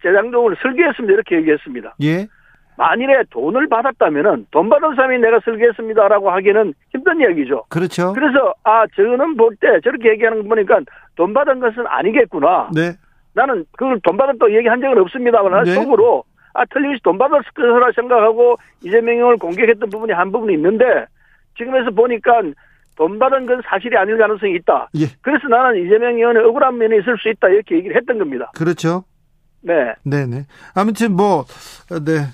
[0.02, 1.96] 대장동을 설계했습니다 이렇게 얘기했습니다.
[2.02, 2.26] 예.
[2.76, 7.64] 만일에 돈을 받았다면은 돈 받은 사람이 내가 설계했습니다라고 하기는 힘든 이야기죠.
[7.68, 8.12] 그렇죠.
[8.14, 10.80] 그래서 아 저는 볼 때 저렇게 얘기하는 거 보니까
[11.16, 12.70] 돈 받은 것은 아니겠구나.
[12.74, 12.92] 네.
[13.34, 15.74] 나는 그걸 돈 받았다고 얘기한 적은 없습니다만 네.
[15.74, 20.84] 속으로 아 틀림없이 돈 받았을 거라 생각하고 이재명을 공격했던 부분이 한 부분이 있는데
[21.56, 22.42] 지금에서 보니까
[22.96, 24.88] 돈 받은 건 사실이 아닐 가능성이 있다.
[24.96, 25.06] 예.
[25.22, 28.50] 그래서 나는 이재명 의원의 억울한 면이 있을 수 있다 이렇게 얘기를 했던 겁니다.
[28.56, 29.04] 그렇죠.
[29.62, 29.94] 네.
[30.04, 30.44] 네네.
[30.74, 31.44] 아무튼 뭐,
[32.04, 32.26] 네.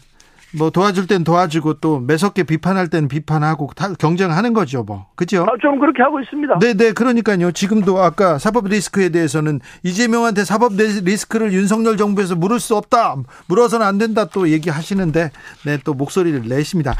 [0.55, 5.07] 뭐 도와줄 땐 도와주고 또 매섭게 비판할 땐 비판하고 다 경쟁하는 거죠, 뭐.
[5.15, 5.43] 그죠?
[5.43, 6.59] 아, 좀 그렇게 하고 있습니다.
[6.61, 6.93] 네, 네.
[6.93, 7.53] 그러니까요.
[7.53, 13.17] 지금도 아까 사법 리스크에 대해서는 이재명한테 사법 리스크를 윤석열 정부에서 물을 수 없다.
[13.47, 15.31] 물어서는 안 된다 또 얘기하시는데
[15.67, 16.93] 네, 또 목소리를 내십니다.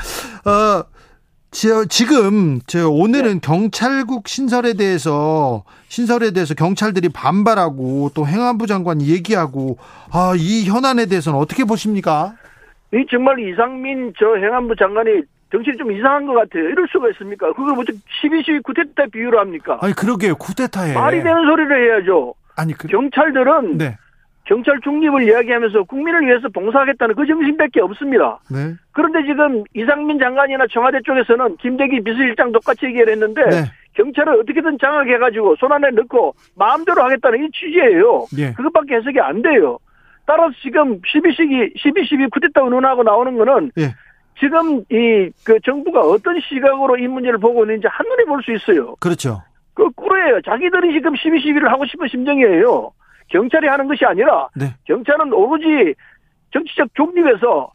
[0.45, 0.85] 어,
[1.51, 3.41] 저, 지금 저 오늘은 네.
[3.41, 9.79] 경찰국 신설에 대해서 신설에 대해서 경찰들이 반발하고 또 행안부 장관 얘기하고
[10.11, 12.35] 아, 이 현안에 대해서는 어떻게 보십니까?
[12.93, 16.65] 이 정말 이상민 저 행안부 장관이 정신이 좀 이상한 것 같아요.
[16.69, 17.53] 이럴 수가 있습니까?
[17.53, 19.79] 그걸 뭐12.12 쿠데타 비유로 합니까?
[19.81, 20.37] 아니 그러게요.
[20.37, 22.35] 쿠데타에 말이 되는 소리를 해야죠.
[22.57, 22.89] 아니 그...
[22.89, 23.97] 경찰들은 네.
[24.45, 28.41] 경찰 중립을 이야기하면서 국민을 위해서 봉사하겠다는 그 정신밖에 없습니다.
[28.51, 28.75] 네.
[28.93, 33.65] 그런데 지금 이상민 장관이나 청와대 쪽에서는 김대기 비서실장 똑같이 얘기를 했는데 네.
[33.93, 38.27] 경찰을 어떻게든 장악해가지고 손안에 넣고 마음대로 하겠다는 이 취지예요.
[38.35, 38.55] 네.
[38.55, 39.79] 그것밖에 해석이 안 돼요.
[40.29, 43.95] 따라서 지금 12시기 12.12 쿠데타 운운하고 나오는 거는 예.
[44.39, 48.95] 지금 이 그 정부가 어떤 시각으로 이 문제를 보고 있는지 한눈에 볼 수 있어요.
[49.01, 49.43] 그렇죠.
[49.75, 50.43] 그 꿀이에요.
[50.43, 52.93] 자기들이 지금 12.12를 하고 싶은 심정이에요.
[53.29, 54.67] 경찰이 하는 것이 아니라 네.
[54.85, 55.95] 경찰은 오로지
[56.53, 57.71] 정치적 중립에서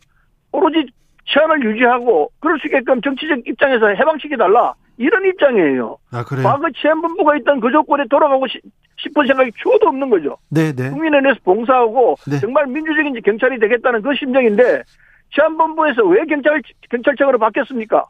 [0.51, 0.85] 오로지
[1.25, 5.97] 치안을 유지하고 그럴 수 있게끔 정치적 입장에서 해방시켜달라 이런 입장이에요.
[6.11, 6.43] 아, 그래요?
[6.43, 8.59] 과거 치안본부가 있던 그 조건에 돌아가고 시-
[9.03, 10.37] 싶은 생각이 추호도 없는 거죠.
[10.49, 10.89] 네, 네.
[10.89, 12.39] 국민에 대해서 봉사하고 네.
[12.39, 14.83] 정말 민주적인 경찰이 되겠다는 그 심정인데
[15.35, 18.05] 치안본부에서 왜 경찰 경찰청으로 바뀌었습니까?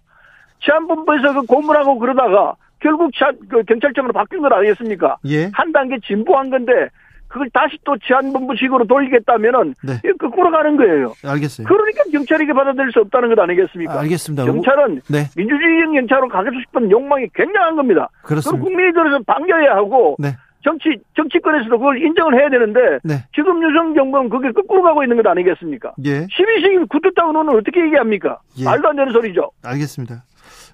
[0.61, 5.17] 치안본부에서 그 고문하고 그러다가 결국 치안, 그 경찰청으로 바뀐 건 아니겠습니까?
[5.27, 5.49] 예.
[5.53, 6.89] 한 단계 진보한 건데
[7.27, 9.93] 그걸 다시 또 치안본부식으로 돌리겠다면은 네.
[10.19, 11.13] 거꾸로 가는 거예요.
[11.25, 11.65] 알겠어요.
[11.67, 13.93] 그러니까 경찰이 이게 받아들일 수 없다는 것 아니겠습니까?
[13.93, 14.45] 아, 알겠습니다.
[14.45, 15.25] 경찰은 네.
[15.35, 18.09] 민주주의 경찰로 가고 싶은 욕망이 굉장한 겁니다.
[18.21, 18.63] 그걸 그렇습니다.
[18.63, 20.35] 국민이 들어서 반겨야 하고 네.
[20.63, 23.25] 정치 정치권에서도 그걸 인정을 해야 되는데 네.
[23.35, 25.93] 지금 유성 정부는 그게 거꾸로 가고 있는 것 아니겠습니까?
[26.05, 26.25] 예.
[26.27, 28.39] 12시 구두타고는 어떻게 얘기합니까?
[28.59, 28.63] 예.
[28.63, 29.51] 말도 안 되는 소리죠.
[29.63, 30.23] 알겠습니다.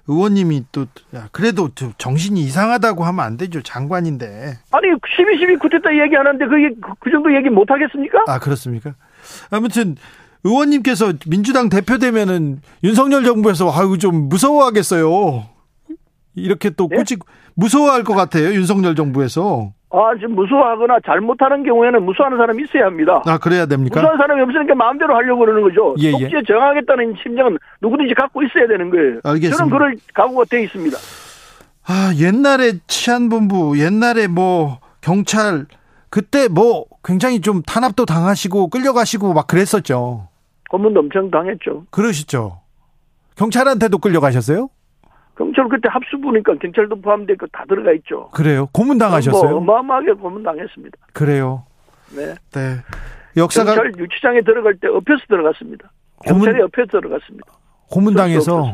[0.08, 3.62] 의원님이 또 야, 그래도 좀 정신이 이상하다고 하면 안 되죠.
[3.62, 4.26] 장관인데.
[4.72, 8.24] 아니 12.12 구두타 얘기하는데 그, 얘기- 그, 그 정도 얘기 못 하겠습니까?
[8.26, 8.94] 아, 그렇습니까?
[9.50, 9.96] 아무튼
[10.44, 15.44] 의원님께서 민주당 대표 되면은 윤석열 정부에서 아유 좀 무서워하겠어요.
[16.34, 16.96] 이렇게 또 네?
[16.96, 17.20] 꾸짖
[17.54, 18.46] 무서워할 것 같아요.
[18.54, 19.72] 윤석열 정부에서.
[19.92, 23.22] 아, 지금 무서워하거나 잘못하는 경우에는 무서워하는 사람이 있어야 합니다.
[23.26, 24.00] 아, 그래야 됩니까?
[24.00, 25.94] 무서워하는 사람이 없으니까 마음대로 하려고 그러는 거죠.
[25.98, 26.12] 예, 예.
[26.12, 29.20] 독재에 정하겠다는 심정은 누구든지 갖고 있어야 되는 거예요.
[29.24, 29.56] 알겠습니다.
[29.56, 30.96] 저는 그럴 각오가 돼 있습니다.
[31.86, 35.66] 아, 옛날에 치안본부, 옛날에 뭐 경찰
[36.08, 40.28] 그때 뭐 굉장히 좀 탄압도 당하시고 끌려가시고 막 그랬었죠.
[40.70, 41.84] 고문도 엄청 당했죠.
[41.90, 42.60] 그러시죠.
[43.36, 44.68] 경찰한테도 끌려가셨어요?
[45.40, 48.28] 경찰 그때 합수 보니까 경찰도 포함되어 있고 다 들어가 있죠.
[48.34, 48.68] 그래요.
[48.72, 49.56] 고문 뭐 당하셨어요?
[49.56, 50.98] 어마어마하게 고문 당했습니다.
[51.14, 51.64] 그래요.
[52.14, 52.34] 네.
[52.52, 52.76] 네.
[53.36, 55.90] 역사가 경찰 유치장에 들어갈 때 엎혀서 들어갔습니다.
[56.26, 57.46] 고문- 경찰이 엎혀서 들어갔습니다.
[57.90, 58.72] 고문당해서.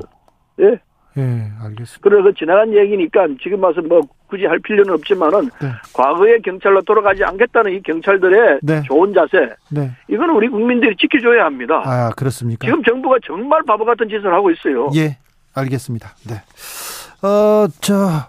[0.61, 0.81] 예.
[1.19, 1.23] 예,
[1.63, 1.99] 알겠습니다.
[2.03, 5.69] 그래서 지나간 얘기니까 지금 와서 뭐 굳이 할 필요는 없지만은 네.
[5.95, 8.83] 과거의 경찰로 돌아가지 않겠다는 이 경찰들의 네.
[8.83, 9.93] 좋은 자세 네.
[10.09, 11.83] 이거는 우리 국민들이 지켜줘야 합니다.
[11.87, 12.67] 아, 그렇습니까?
[12.67, 14.91] 지금 정부가 정말 바보 같은 짓을 하고 있어요.
[14.95, 15.17] 예,
[15.61, 16.15] 알겠습니다.
[16.29, 16.43] 네.
[17.27, 18.27] 어, 저,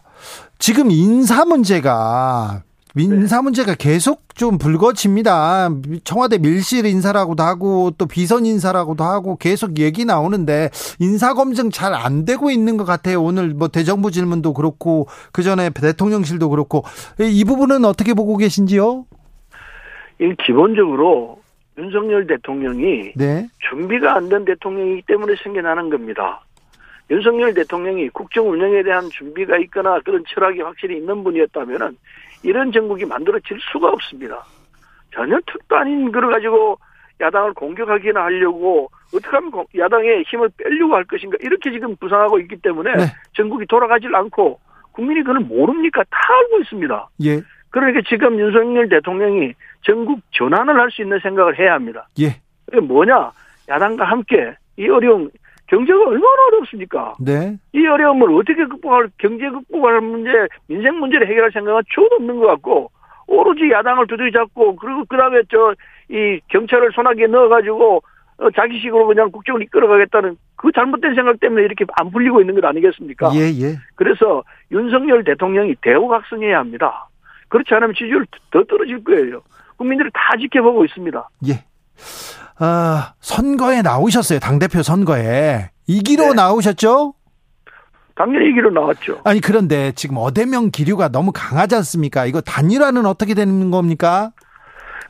[0.59, 2.63] 지금 인사 문제가,
[2.95, 5.69] 인사 문제가 계속 좀 불거집니다.
[6.03, 10.69] 청와대 밀실 인사라고도 하고, 또 비선 인사라고도 하고, 계속 얘기 나오는데,
[10.99, 13.21] 인사 검증 잘 안 되고 있는 것 같아요.
[13.21, 16.83] 오늘 뭐 대정부 질문도 그렇고, 그 전에 대통령실도 그렇고,
[17.19, 19.05] 이 부분은 어떻게 보고 계신지요?
[20.19, 21.39] 이 기본적으로
[21.77, 23.47] 윤석열 대통령이 네.
[23.69, 26.41] 준비가 안 된 대통령이기 때문에 생겨나는 겁니다.
[27.09, 31.97] 윤석열 대통령이 국정 운영에 대한 준비가 있거나 그런 철학이 확실히 있는 분이었다면은
[32.43, 34.43] 이런 정국이 만들어질 수가 없습니다.
[35.13, 36.77] 전혀 특도 아닌 걸 가지고
[37.19, 42.57] 야당을 공격하기나 하려고 어떻게 하면 공- 야당의 힘을 빼려고 할 것인가 이렇게 지금 부상하고 있기
[42.57, 43.03] 때문에 네.
[43.33, 44.59] 전국이 돌아가질 않고
[44.91, 46.03] 국민이 그걸 모릅니까?
[46.09, 47.09] 다 알고 있습니다.
[47.23, 47.41] 예.
[47.69, 49.53] 그러니까 지금 윤석열 대통령이
[49.83, 52.07] 전국 전환을 할 수 있는 생각을 해야 합니다.
[52.19, 52.35] 예.
[52.65, 53.31] 그게 뭐냐?
[53.69, 55.29] 야당과 함께 이 어려움,
[55.67, 57.15] 경제가 얼마나 어렵습니까?
[57.19, 57.57] 네.
[57.73, 60.31] 이 어려움을 어떻게 극복할, 경제 극복할 문제,
[60.67, 62.91] 민생 문제를 해결할 생각은 추호도 없는 것 같고,
[63.27, 65.75] 오로지 야당을 두드리 잡고, 그리고 그 다음에 저,
[66.09, 68.01] 이 경찰을 손아귀에 넣어가지고,
[68.39, 73.31] 어, 자기식으로 그냥 국정을 이끌어가겠다는 그 잘못된 생각 때문에 이렇게 안 풀리고 있는 것 아니겠습니까?
[73.33, 73.75] 예, 예.
[73.95, 77.09] 그래서 윤석열 대통령이 대우각성해야 합니다.
[77.49, 79.41] 그렇지 않으면 지지율 더 떨어질 거예요.
[79.77, 81.29] 국민들이 다 지켜보고 있습니다.
[81.47, 81.53] 예.
[82.59, 84.39] 아, 선거에 나오셨어요.
[84.39, 85.69] 당대표 선거에.
[85.87, 86.33] 이기로 네.
[86.33, 87.13] 나오셨죠?
[88.15, 89.21] 당연히 이기로 나왔죠.
[89.25, 92.25] 아니, 그런데 지금 어대명 기류가 너무 강하지 않습니까?
[92.25, 94.31] 이거 단일화는 어떻게 되는 겁니까?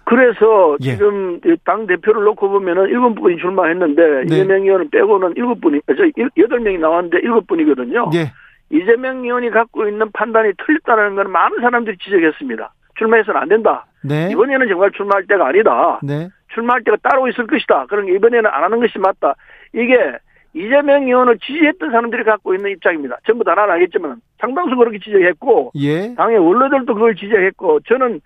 [0.03, 0.93] 그래서 예.
[0.93, 4.35] 지금 당 대표를 놓고 보면은 일곱 분이 출마했는데 네.
[4.35, 5.93] 이재명 의원은 빼고는 일곱 분이 저
[6.41, 8.11] 여덟 명이 나왔는데 일곱 분이거든요.
[8.13, 8.31] 예.
[8.69, 12.73] 이재명 의원이 갖고 있는 판단이 틀렸다는 건 많은 사람들이 지적했습니다.
[12.97, 13.85] 출마해서는 안 된다.
[14.01, 14.29] 네.
[14.31, 15.99] 이번에는 정말 출마할 때가 아니다.
[16.03, 16.29] 네.
[16.57, 17.85] 출마할 때가 따로 있을 것이다.
[17.87, 19.35] 그러니까 이번에는 안 하는 것이 맞다.
[19.73, 20.17] 이게
[20.53, 23.17] 이재명 의원을 지지했던 사람들이 갖고 있는 입장입니다.
[23.27, 26.15] 전부 다난 알겠지만 상당수 그렇게 지적했고 예.
[26.15, 28.21] 당의 원로들도 그걸 지적했고 저는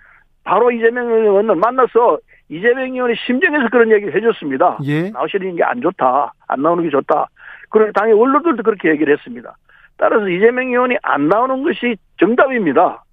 [0.46, 4.80] 바로 이재명 의원을 만나서 이재명 의원의 심정에서 그런 얘기를 해줬습니다.
[4.86, 5.10] 예.
[5.10, 6.34] 나오시는 게 안 좋다.
[6.48, 7.28] 안 나오는 게 좋다.
[7.70, 9.56] 그리고 당의 원로들도 그렇게 얘기를 했습니다.
[9.98, 13.04] 따라서 이재명 의원이 안 나오는 것이 정답입니다.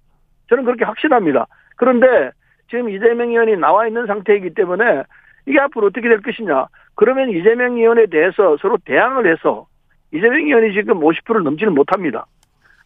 [0.47, 1.45] 저는 그렇게 확신합니다.
[1.75, 2.31] 그런데
[2.69, 5.03] 지금 이재명 의원이 나와 있는 상태이기 때문에
[5.45, 6.67] 이게 앞으로 어떻게 될 것이냐.
[6.95, 9.67] 그러면 이재명 의원에 대해서 서로 대항을 해서
[10.13, 12.25] 이재명 의원이 지금 50%를 넘지는 못합니다.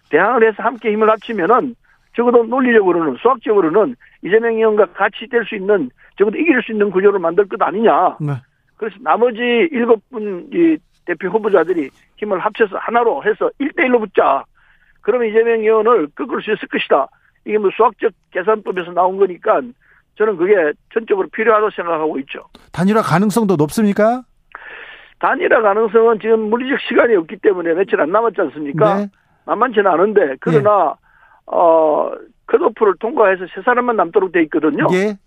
[0.10, 1.76] 대항을 해서 함께 힘을 합치면은
[2.16, 7.48] 적어도 논리적으로는 수학적으로는 이재명 의원과 같이 될 수 있는 적어도 이길 수 있는 구조를 만들
[7.48, 8.18] 것 아니냐.
[8.22, 8.34] 네.
[8.78, 9.40] 그래서 나머지
[9.72, 14.44] 일곱 분이 대표 후보자들이 힘을 합쳐서 하나로 해서 1대1로 붙자.
[15.02, 17.08] 그러면 이재명 의원을 꺾을 수 있을 것이다.
[17.46, 19.62] 이게 뭐 수학적 계산법에서 나온 거니까
[20.16, 20.54] 저는 그게
[20.94, 22.40] 전적으로 필요하다고 생각하고 있죠.
[22.72, 24.24] 단일화 가능성도 높습니까?
[25.20, 28.96] 단일화 가능성은 지금 물리적 시간이 없기 때문에 며칠 안 남았지 않습니까?
[28.96, 29.08] 네.
[29.46, 31.04] 만만치는 않은데 그러나 네.
[31.48, 32.12] 어
[32.48, 34.88] 컷오프를 통과해서 세 사람만 남도록 돼 있거든요.
[34.94, 35.18] 예.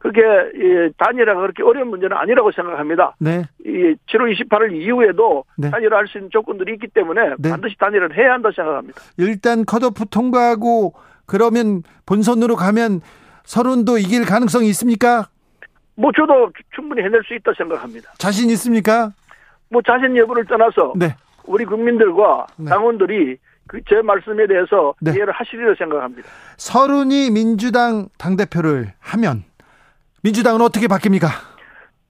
[0.00, 3.16] 그게 이 단일화가 그렇게 어려운 문제는 아니라고 생각합니다.
[3.18, 3.44] 네.
[3.64, 5.70] 이 7월 28일 이후에도 네.
[5.70, 7.50] 단일화할 수 있는 조건들이 있기 때문에 네.
[7.50, 9.00] 반드시 단일화를 해야 한다고 생각합니다.
[9.16, 10.92] 일단 컷오프 통과하고
[11.26, 13.00] 그러면 본선으로 가면
[13.44, 15.28] 서른도 이길 가능성이 있습니까?
[15.96, 18.12] 뭐 저도 충분히 해낼 수 있다 생각합니다.
[18.18, 19.12] 자신 있습니까?
[19.70, 21.14] 뭐 자신 여부를 떠나서 네.
[21.46, 22.68] 우리 국민들과 네.
[22.70, 23.36] 당원들이
[23.66, 25.12] 그 제 말씀에 대해서 네.
[25.12, 26.28] 이해를 하시리라 생각합니다.
[26.58, 29.44] 서른이 민주당 당 대표를 하면
[30.22, 31.28] 민주당은 어떻게 바뀝니까?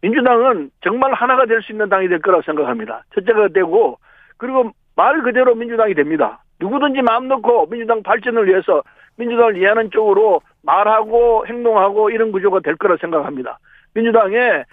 [0.02, 3.04] 민주당은 정말 하나가 될 수 있는 당이 될 거라고 생각합니다.
[3.14, 3.98] 첫째가 되고
[4.36, 6.42] 그리고 말 그대로 민주당이 됩니다.
[6.60, 8.82] 누구든지 마음 놓고 민주당 발전을 위해서
[9.16, 13.58] 민주당을 이해하는 쪽으로 말하고 행동하고 이런 구조가 될 거라 생각합니다.
[13.94, 14.64] 민주당에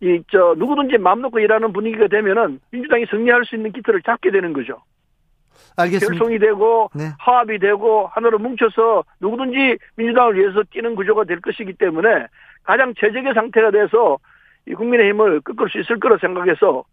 [0.00, 4.52] 이 저 누구든지 마음 놓고 일하는 분위기가 되면은 민주당이 승리할 수 있는 기틀을 잡게 되는
[4.52, 4.82] 거죠.
[5.76, 6.06] 알겠습니다.
[6.18, 7.04] 결송이 되고 네.
[7.18, 12.26] 화합이 되고 하나로 뭉쳐서 누구든지 민주당을 위해서 뛰는 구조가 될 것이기 때문에
[12.62, 14.18] 가장 최적의 상태가 돼서
[14.66, 16.84] 이 국민의힘을 꺾을 수 있을 거라 생각해서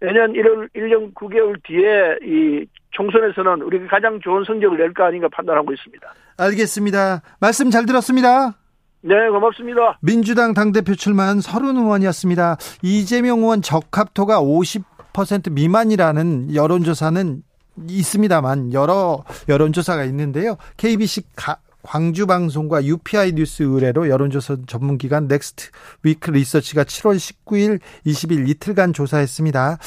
[0.00, 5.72] 내년 1월 1년 9개월 뒤에 이 총선에서는 우리가 가장 좋은 성적을 낼 거 아닌가 판단하고
[5.72, 6.14] 있습니다.
[6.38, 7.22] 알겠습니다.
[7.38, 8.54] 말씀 잘 들었습니다.
[9.02, 9.98] 네, 고맙습니다.
[10.02, 12.56] 민주당 당대표 출마한 서른 의원이었습니다.
[12.82, 17.42] 이재명 의원 적합도가 50% 미만이라는 여론조사는
[17.88, 20.56] 있습니다만 여러 여론조사가 있는데요.
[20.76, 25.70] KBC 가, 광주 방송과 UPI 뉴스 의뢰로 여론조사 전문기관 넥스트
[26.02, 29.78] 위크 리서치가 7월 19일, 20일 이틀간 조사했습니다.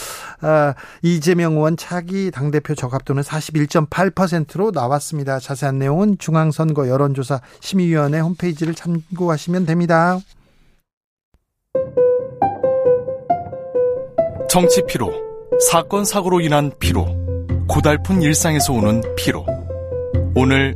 [0.42, 5.40] 아, 이재명 의원 차기 당대표 적합도는 41.8%로 나왔습니다.
[5.40, 10.20] 자세한 내용은 중앙선거 여론조사 심의위원회 홈페이지를 참고하시면 됩니다.
[14.50, 15.12] 정치 피로,
[15.72, 17.06] 사건 사고로 인한 피로,
[17.68, 19.46] 고달픈 일상에서 오는 피로.
[20.36, 20.76] 오늘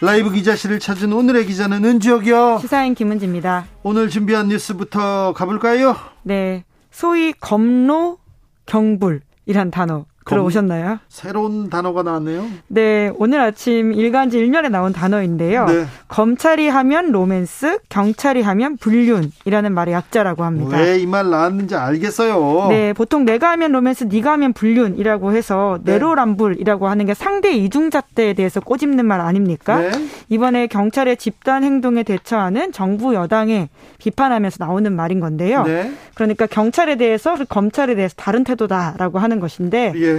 [0.00, 2.58] 라이브 기자실을 찾은 오늘의 기자는 은지혁이요.
[2.60, 3.66] 시사인 김은지입니다.
[3.82, 5.96] 오늘 준비한 뉴스부터 가볼까요?
[6.22, 6.64] 네.
[6.92, 8.18] 소위 검로
[8.66, 10.98] 경불 이란 단어 들어오셨나요?
[11.08, 12.44] 새로운 단어가 나왔네요.
[12.68, 15.66] 네, 오늘 아침 일간지 일면에 나온 단어인데요.
[15.66, 15.84] 네.
[16.08, 20.76] 검찰이 하면 로맨스, 경찰이 하면 불륜이라는 말의 약자라고 합니다.
[20.78, 22.68] 왜 이 말 나왔는지 알겠어요.
[22.68, 25.92] 네, 보통 내가 하면 로맨스, 네가 하면 불륜이라고 해서 네.
[25.94, 29.78] 내로남불이라고 하는 게 상대 이중잣대에 대해서 꼬집는 말 아닙니까?
[29.80, 29.90] 네.
[30.28, 33.68] 이번에 경찰의 집단 행동에 대처하는 정부 여당에
[33.98, 35.62] 비판하면서 나오는 말인 건데요.
[35.64, 35.92] 네.
[36.14, 40.17] 그러니까 경찰에 대해서 검찰에 대해서 다른 태도다라고 하는 것인데 예.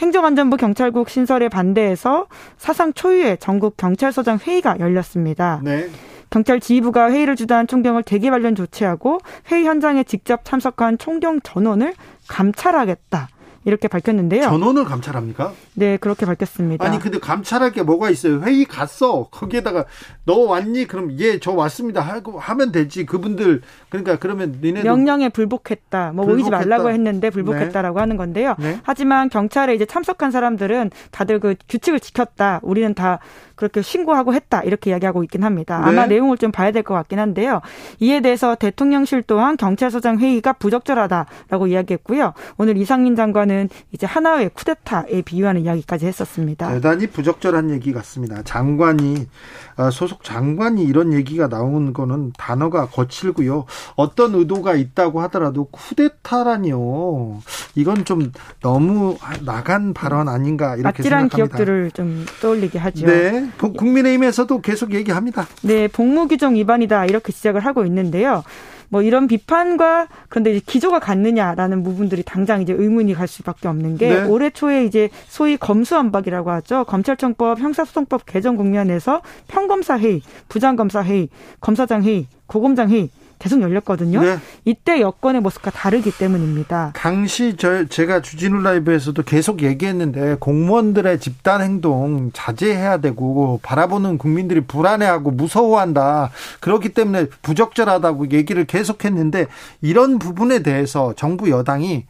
[0.00, 2.26] 행정안전부 경찰국 신설에 반대해서
[2.56, 5.60] 사상 초유의 전국 경찰서장 회의가 열렸습니다.
[5.62, 5.88] 네.
[6.30, 9.18] 경찰 지휘부가 회의를 주도한 총경을 대기 관련 조치하고
[9.50, 11.94] 회의 현장에 직접 참석한 총경 전원을
[12.28, 13.28] 감찰하겠다.
[13.68, 14.44] 이렇게 밝혔는데요.
[14.44, 15.52] 전원을 감찰합니까?
[15.74, 16.84] 네, 그렇게 밝혔습니다.
[16.84, 18.40] 아니 근데 감찰할 게 뭐가 있어요?
[18.40, 19.28] 회의 갔어.
[19.30, 19.84] 거기에다가
[20.24, 20.86] 너 왔니?
[20.86, 22.00] 그럼 예, 저 왔습니다.
[22.00, 23.04] 하고 하면 되지.
[23.04, 26.12] 그분들 그러니까 그러면 니네 명령에 불복했다.
[26.14, 26.32] 뭐 불복했다.
[26.32, 28.00] 모이지 말라고 했는데 불복했다라고 네.
[28.00, 28.54] 하는 건데요.
[28.58, 28.80] 네.
[28.82, 32.60] 하지만 경찰에 이제 참석한 사람들은 다들 그 규칙을 지켰다.
[32.62, 33.18] 우리는 다
[33.58, 35.80] 그렇게 신고하고 했다 이렇게 이야기하고 있긴 합니다.
[35.82, 36.14] 아마 네.
[36.14, 37.60] 내용을 좀 봐야 될 것 같긴 한데요.
[37.98, 42.32] 이에 대해서 대통령실 또한 경찰서장 회의가 부적절하다라고 이야기했고요.
[42.56, 46.68] 오늘 이상민 장관은 이제 하나의 쿠데타에 비유하는 이야기까지 했었습니다.
[46.72, 48.42] 대단히 부적절한 얘기 같습니다.
[48.44, 49.26] 장관이
[49.76, 53.64] 아, 소속 장관이 이런 얘기가 나오는 거는 단어가 거칠고요.
[53.96, 57.40] 어떤 의도가 있다고 하더라도 쿠데타라니요.
[57.74, 61.36] 이건 좀 너무 나간 발언 아닌가 이렇게 생각합니다.
[61.36, 63.06] 기억들을 좀 떠올리게 하죠.
[63.06, 63.47] 네.
[63.60, 65.46] 네, 국민의힘에서도 계속 얘기합니다.
[65.62, 68.42] 네, 복무 규정 위반이다 이렇게 지적을 하고 있는데요.
[68.90, 74.08] 뭐 이런 비판과 그런데 이제 기조가 같느냐라는 부분들이 당장 이제 의문이 갈 수밖에 없는 게
[74.08, 74.22] 네.
[74.24, 76.84] 올해 초에 이제 소위 검수안박이라고 하죠.
[76.84, 81.28] 검찰청법 형사소송법 개정 국면에서 평검사 회의, 부장검사 회의,
[81.60, 84.20] 검사장 회의, 고검장 회의 계속 열렸거든요.
[84.20, 84.38] 네.
[84.64, 86.92] 이때 여권의 모습과 다르기 때문입니다.
[86.94, 95.30] 당시 저 제가 주진우 라이브에서도 계속 얘기했는데 공무원들의 집단 행동 자제해야 되고 바라보는 국민들이 불안해하고
[95.30, 96.30] 무서워한다.
[96.60, 99.46] 그렇기 때문에 부적절하다고 얘기를 계속했는데
[99.82, 102.06] 이런 부분에 대해서 정부 여당이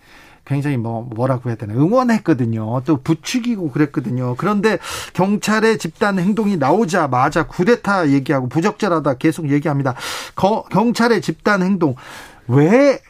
[0.49, 2.83] 굉장히 뭐 뭐라고 해야 되나 응원했거든요.
[2.85, 4.35] 또 부추기고 그랬거든요.
[4.37, 4.79] 그런데
[5.13, 9.95] 경찰의 집단 행동이 나오자마자 구데타 얘기하고 부적절하다 계속 얘기합니다.
[10.35, 11.95] 거, 경찰의 집단 행동
[12.49, 13.01] 왜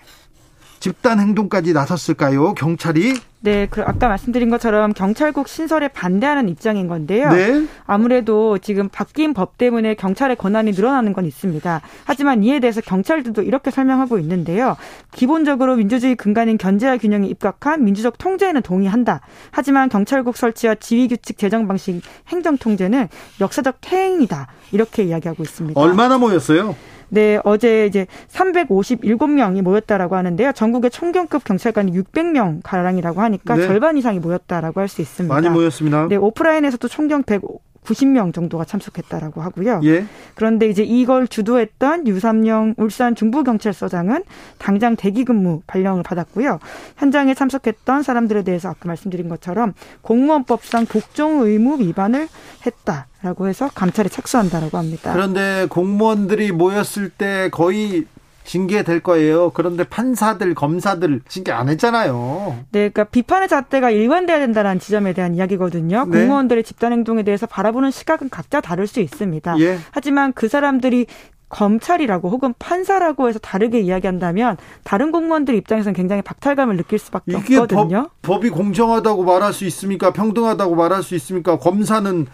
[0.81, 2.55] 집단 행동까지 나섰을까요?
[2.55, 7.31] 경찰이 네, 그 아까 말씀드린 것처럼 경찰국 신설에 반대하는 입장인 건데요.
[7.31, 7.67] 네.
[7.87, 11.81] 아무래도 지금 바뀐 법 때문에 경찰의 권한이 늘어나는 건 있습니다.
[12.05, 14.77] 하지만 이에 대해서 경찰들도 이렇게 설명하고 있는데요.
[15.13, 19.21] 기본적으로 민주주의 근간인 견제와 균형에 입각한 민주적 통제에는 동의한다.
[19.53, 23.09] 하지만 경찰국 설치와 지휘 규칙 제정 방식 행정 통제는
[23.41, 24.49] 역사적 퇴행이다.
[24.73, 25.81] 이렇게 이야기하고 있습니다.
[25.81, 26.75] 얼마나 모였어요?
[27.11, 30.53] 네, 어제 이제 357명이 모였다라고 하는데요.
[30.53, 33.67] 전국의 총경급 경찰관이 600명 가량이라고 하니까 네.
[33.67, 35.35] 절반 이상이 모였다라고 할 수 있습니다.
[35.35, 36.09] 많이 모였습니다.
[36.09, 37.43] 네, 오프라인에서도 총경 100
[37.89, 39.81] 90명 정도가 참석했다라고 하고요.
[39.85, 40.05] 예.
[40.35, 44.25] 그런데 이제 이걸 주도했던 유삼영 울산 중부경찰서장은
[44.59, 46.59] 당장 대기근무 발령을 받았고요.
[46.99, 52.29] 현장에 참석했던 사람들에 대해서 아까 말씀드린 것처럼 공무원법상 복종 의무 위반을
[52.67, 55.13] 했다 라고 해서 감찰에 착수한다라고 합니다.
[55.13, 58.05] 그런데 공무원들이 모였을 때 거의
[58.49, 59.51] 징계될 거예요.
[59.51, 62.57] 그런데 판사들, 검사들 징계 안 했잖아요.
[62.73, 66.07] 네, 그러니까 비판의 잣대가 일관돼야 된다는 지점에 대한 이야기거든요.
[66.07, 66.21] 네.
[66.21, 69.61] 공무원들의 집단 행동에 대해서 바라보는 시각은 각자 다를 수 있습니다.
[69.61, 69.79] 예.
[69.91, 71.07] 하지만 그 사람들이
[71.51, 78.11] 검찰이라고 혹은 판사라고 해서 다르게 이야기한다면 다른 공무원들 입장에서는 굉장히 박탈감을 느낄 수밖에 없거든요.
[78.23, 80.13] 법, 법이 공정하다고 말할 수 있습니까?
[80.13, 81.59] 평등하다고 말할 수 있습니까?
[81.59, 82.27] 검사는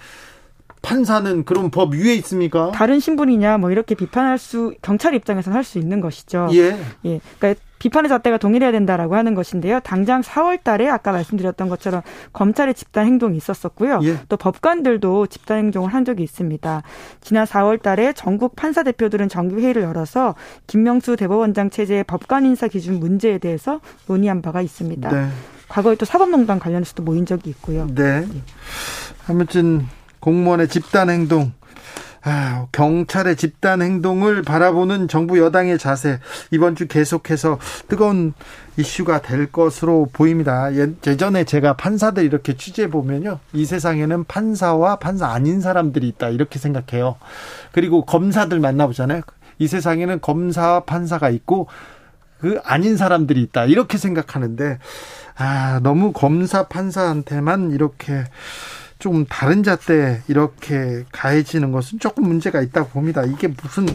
[0.85, 2.71] 판사는 그럼 법 위에 있습니까?
[2.73, 6.49] 다른 신분이냐 뭐 이렇게 비판할 수 경찰 입장에서는 할 수 있는 것이죠.
[6.53, 6.79] 예.
[7.07, 7.21] 예.
[7.39, 9.81] 그러니까 비판의 잣대가 동일해야 된다라고 하는 것인데요.
[9.81, 12.03] 당장 4월 달에 아까 말씀드렸던 것처럼
[12.35, 14.01] 검찰의 집단 행동이 있었었고요.
[14.03, 14.19] 예.
[14.29, 16.83] 또 법관들도 집단 행동을 한 적이 있습니다.
[17.23, 20.35] 지난 4월 달에 전국 판사 대표들은 정기 회의를 열어서
[20.67, 25.09] 김명수 대법원장 체제의 법관 인사 기준 문제에 대해서 논의한 바가 있습니다.
[25.11, 25.29] 네.
[25.69, 27.87] 과거에 또 사법농단 관련해서도 모인 적이 있고요.
[27.95, 28.27] 네.
[29.27, 29.87] 아무튼
[30.25, 31.53] 공무원의 집단 행동,
[32.23, 36.19] 아, 경찰의 집단 행동을 바라보는 정부 여당의 자세
[36.51, 38.33] 이번 주 계속해서 뜨거운
[38.79, 40.75] 이슈가 될 것으로 보입니다.
[40.75, 46.59] 예, 예전에 제가 판사들 이렇게 취재해 보면요, 이 세상에는 판사와 판사 아닌 사람들이 있다 이렇게
[46.59, 47.17] 생각해요.
[47.73, 49.21] 그리고 검사들 만나보잖아요.
[49.59, 51.69] 이 세상에는 검사와 판사가 있고
[52.41, 54.79] 그 아닌 사람들이 있다 이렇게 생각하는데
[55.37, 58.25] 아 너무 검사 판사한테만 이렇게
[58.99, 63.25] 좀 다른 잣대 이렇게 가해지는 것은 조금 문제가 있다고 봅니다.
[63.25, 63.87] 이게 무슨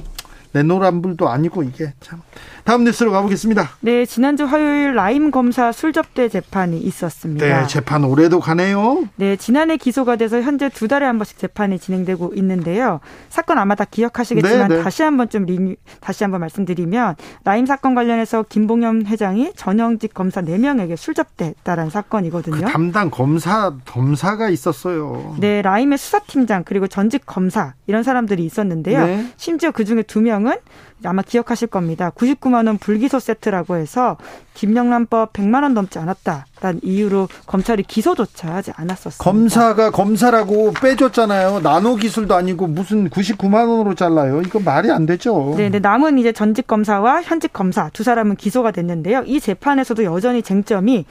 [0.52, 2.22] 내노란불도 아니고 이게 참.
[2.70, 3.68] 다음 뉴스로 가보겠습니다.
[3.80, 7.44] 네, 지난주 화요일 라임 검사 술접대 재판이 있었습니다.
[7.44, 9.06] 네, 재판 올해도 가네요.
[9.16, 13.00] 네, 지난해 기소가 돼서 현재 두 달에 한 번씩 재판이 진행되고 있는데요.
[13.30, 14.84] 사건 아마 다 기억하시겠지만 네, 네.
[14.84, 20.96] 다시 한번 좀 리뷰, 다시 한번 말씀드리면 라임 사건 관련해서 김봉현 회장이 전현직 검사 4명에게
[20.96, 22.56] 술접대했다는 사건이거든요.
[22.56, 25.36] 그 담당 검사 검사가 있었어요.
[25.40, 29.08] 네, 라임의 수사팀장 그리고 전직 검사 이런 사람들이 있었는데요.
[29.08, 29.26] 네.
[29.38, 30.58] 심지어 그 중에 두 명은
[31.06, 32.12] 아마 기억하실 겁니다.
[32.12, 34.18] 99만 원 불기소 세트라고 해서
[34.54, 39.24] 김영란법 100만 원 넘지 않았다라는 이유로 검찰이 기소조차 하지 않았었습니다.
[39.24, 41.62] 검사가 검사라고 빼줬잖아요.
[41.62, 44.42] 나노 기술도 아니고 무슨 99만 원으로 잘라요.
[44.42, 45.54] 이거 말이 안 되죠.
[45.58, 45.80] 네, 네.
[45.80, 49.24] 남은 이제 전직 검사와 현직 검사 두 사람은 기소가 됐는데요.
[49.26, 51.06] 이 재판에서도 여전히 쟁점이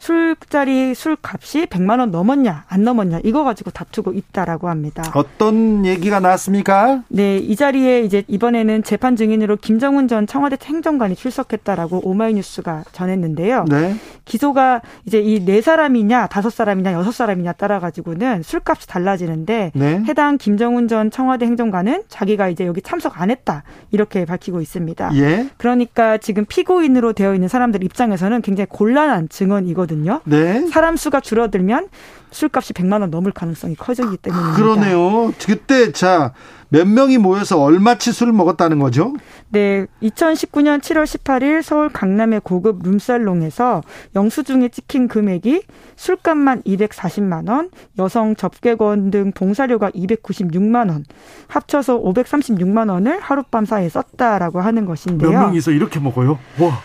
[0.00, 5.02] 술자리 술값이 100만 원 넘었냐 안 넘었냐 이거 가지고 다투고 있다라고 합니다.
[5.14, 7.02] 어떤 얘기가 나왔습니까?
[7.08, 13.66] 네, 이 자리에 이제 이번에는 재판 증인으로 김정은 전 청와대 행정관이 출석했다라고 오마이뉴스가 전했는데요.
[13.68, 13.94] 네.
[14.24, 20.02] 기소가 이제 이 네 사람이냐 다섯 사람이냐 여섯 사람이냐 따라 가지고는 술값이 달라지는데 네.
[20.06, 25.10] 해당 김정은 전 청와대 행정관은 자기가 이제 여기 참석 안 했다 이렇게 밝히고 있습니다.
[25.16, 25.48] 예.
[25.56, 29.89] 그러니까 지금 피고인으로 되어 있는 사람들 입장에서는 굉장히 곤란한 증언이거든요.
[29.90, 30.20] 있거든요.
[30.24, 30.66] 네.
[30.68, 31.88] 사람 수가 줄어들면
[32.30, 34.56] 술값이 100만 원 넘을 가능성이 커지기 때문입니다.
[34.56, 35.32] 그러네요.
[35.44, 36.32] 그때 자,
[36.68, 39.12] 몇 명이 모여서 얼마치 술을 먹었다는 거죠?
[39.48, 43.82] 네, 2019년 7월 18일 서울 강남의 고급 룸살롱에서
[44.14, 45.62] 영수증에 찍힌 금액이
[45.96, 51.04] 술값만 240만 원, 여성 접객원 등 봉사료가 296만 원,
[51.48, 55.32] 합쳐서 536만 원을 하룻밤 사이에 썼다라고 하는 것인데요.
[55.32, 56.38] 몇 명이서 이렇게 먹어요?
[56.60, 56.80] 와.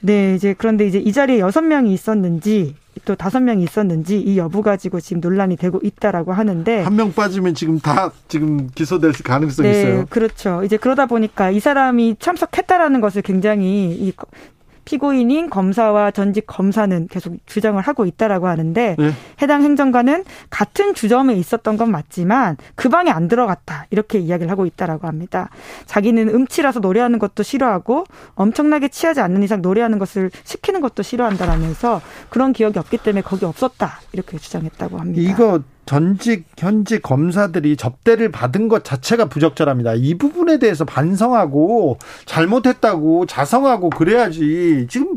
[0.00, 2.74] 네, 이제 그런데 이제 이 자리에 여섯 명이 있었는지
[3.04, 7.54] 또 다섯 명이 있었는지 이 여부 가지고 지금 논란이 되고 있다라고 하는데 한 명 빠지면
[7.54, 10.06] 지금 다 지금 기소될 가능성이 네, 있어요.
[10.08, 10.62] 그렇죠.
[10.64, 14.12] 이제 그러다 보니까 이 사람이 참석했다라는 것을 굉장히 이
[14.86, 19.10] 피고인인 검사와 전직 검사는 계속 주장을 하고 있다라고 하는데 네.
[19.42, 25.06] 해당 행정관은 같은 주점에 있었던 건 맞지만 그 방에 안 들어갔다 이렇게 이야기를 하고 있다라고
[25.06, 25.50] 합니다.
[25.84, 28.04] 자기는 음치라서 노래하는 것도 싫어하고
[28.36, 32.00] 엄청나게 취하지 않는 이상 노래하는 것을 시키는 것도 싫어한다라면서
[32.30, 35.20] 그런 기억이 없기 때문에 거기 없었다 이렇게 주장했다고 합니다.
[35.20, 39.94] 이거 전직 현직 검사들이 접대를 받은 것 자체가 부적절합니다.
[39.94, 45.16] 이 부분에 대해서 반성하고 잘못했다고 자성하고 그래야지 지금 뭐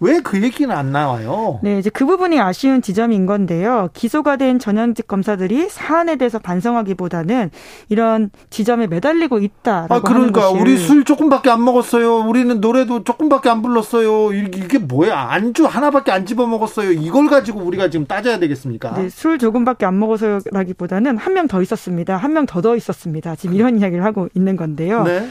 [0.00, 1.58] 왜그 얘기는 안 나와요?
[1.62, 3.88] 네, 이제 그 부분이 아쉬운 지점인 건데요.
[3.94, 7.50] 기소가 된 전현직 검사들이 사안에 대해서 반성하기보다는
[7.88, 12.18] 이런 지점에 매달리고 있다라고 아, 그러니까 하는 우리 술 조금밖에 안 먹었어요.
[12.18, 14.32] 우리는 노래도 조금밖에 안 불렀어요.
[14.32, 15.18] 이게 뭐야?
[15.30, 16.92] 안주 하나밖에 안 집어 먹었어요.
[16.92, 18.92] 이걸 가지고 우리가 지금 따져야 되겠습니까?
[18.94, 22.16] 네, 술 조금밖에 안 먹어서라기보다는 한 명 더 있었습니다.
[22.16, 23.34] 한 명 더 더 있었습니다.
[23.36, 25.02] 지금 이런 이야기를 하고 있는 건데요.
[25.02, 25.28] 네.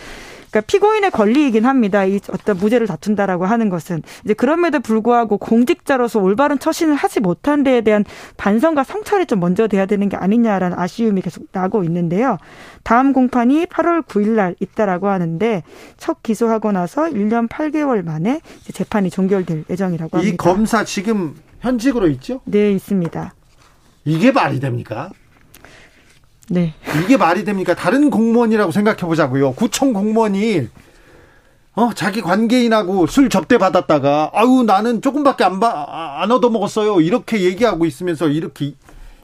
[0.49, 2.05] 그러니까 피고인의 권리이긴 합니다.
[2.05, 7.81] 이 어떤 무죄를 다툰다라고 하는 것은 이제 그럼에도 불구하고 공직자로서 올바른 처신을 하지 못한 데에
[7.81, 8.05] 대한
[8.37, 12.37] 반성과 성찰이 좀 먼저 돼야 되는 게 아니냐라는 아쉬움이 계속 나고 있는데요.
[12.83, 15.63] 다음 공판이 8월 9일 날 있다라고 하는데
[15.97, 18.41] 첫 기소하고 나서 1년 8개월 만에
[18.71, 20.33] 재판이 종결될 예정이라고 합니다.
[20.33, 22.41] 이 검사 지금 현직으로 있죠?
[22.45, 23.33] 네, 있습니다.
[24.05, 25.09] 이게 말이 됩니까?
[26.49, 26.73] 네.
[27.03, 27.75] 이게 말이 됩니까?
[27.75, 29.53] 다른 공무원이라고 생각해 보자고요.
[29.53, 30.69] 구청 공무원이
[31.75, 35.85] 어, 자기 관계인하고 술 접대 받았다가 아유 나는 조금밖에 안, 바,
[36.21, 37.01] 안 얻어 먹었어요.
[37.01, 38.73] 이렇게 얘기하고 있으면서 이렇게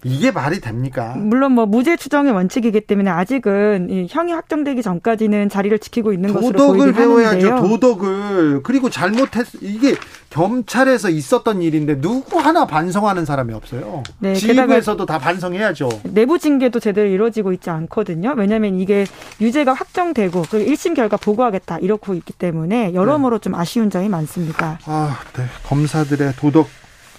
[0.03, 1.13] 이게 말이 됩니까?
[1.15, 6.67] 물론 뭐 무죄 추정의 원칙이기 때문에 아직은 이 형이 확정되기 전까지는 자리를 지키고 있는 것으로
[6.67, 7.67] 보이긴 도덕을 배워야죠.
[7.67, 9.95] 도덕을 그리고 잘못했 이게
[10.29, 14.03] 경찰에서 있었던 일인데 누구 하나 반성하는 사람이 없어요.
[14.19, 15.89] 네, 지휘부에서도 다 반성해야죠.
[16.03, 18.33] 내부 징계도 제대로 이루어지고 있지 않거든요.
[18.35, 19.05] 왜냐하면 이게
[19.39, 23.41] 유죄가 확정되고 그 1심 결과 보고하겠다 이렇고 있기 때문에 여러모로 네.
[23.41, 24.79] 좀 아쉬운 점이 많습니다.
[24.85, 25.45] 아, 네.
[25.65, 26.67] 검사들의 도덕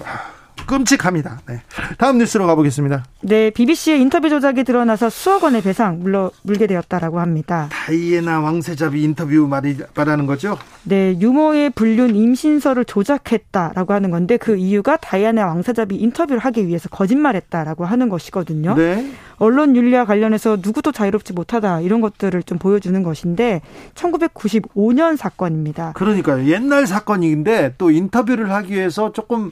[0.04, 0.33] 아.
[0.66, 1.40] 끔찍합니다.
[1.46, 1.62] 네.
[1.98, 3.04] 다음 뉴스로 가보겠습니다.
[3.22, 7.68] 네, BBC의 인터뷰 조작이 드러나서 수억 원의 배상 물러 물게 되었다라고 합니다.
[7.70, 10.58] 다이애나 왕세자비 인터뷰 말이 말하는 거죠?
[10.84, 17.84] 네, 유모의 불륜 임신서를 조작했다라고 하는 건데 그 이유가 다이애나 왕세자비 인터뷰를 하기 위해서 거짓말했다라고
[17.84, 18.74] 하는 것이거든요.
[18.74, 19.10] 네.
[19.36, 23.62] 언론 윤리와 관련해서 누구도 자유롭지 못하다 이런 것들을 좀 보여주는 것인데
[23.94, 25.92] 1995년 사건입니다.
[25.96, 29.50] 그러니까 옛날 사건인데 또 인터뷰를 하기 위해서 조금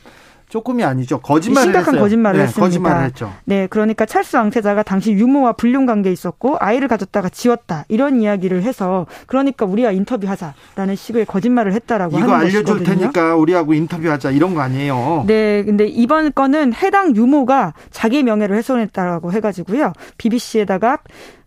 [0.52, 1.18] 조금이 아니죠.
[1.18, 2.02] 거짓말을 심각한 했어요.
[2.02, 2.66] 거짓말을 네, 했습니다.
[2.66, 3.32] 거짓말을 했죠.
[3.46, 9.06] 네, 그러니까 찰스 왕세자가 당시 유모와 불륜 관계에 있었고 아이를 가졌다가 지웠다 이런 이야기를 해서
[9.26, 12.48] 그러니까 우리와 인터뷰하자라는 식의 거짓말을 했다라고 하는 것이거든요.
[12.50, 15.24] 이거 알려줄 테니까 우리하고 인터뷰하자 이런 거 아니에요.
[15.26, 19.94] 네, 근데 이번 건은 해당 유모가 자기 명예를 훼손했다라고 해가지고요.
[20.18, 20.98] BBC에다가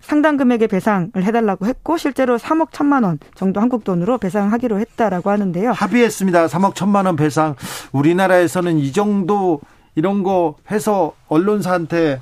[0.06, 5.72] 상당 금액의 배상을 해달라고 했고 실제로 3억 1천만 원 정도 한국 돈으로 배상하기로 했다라고 하는데요.
[5.72, 6.46] 합의했습니다.
[6.46, 7.56] 3억 1천만 원 배상.
[7.92, 9.62] 우리나라에서는 이 정도
[9.96, 12.20] 이런 거 해서 언론사한테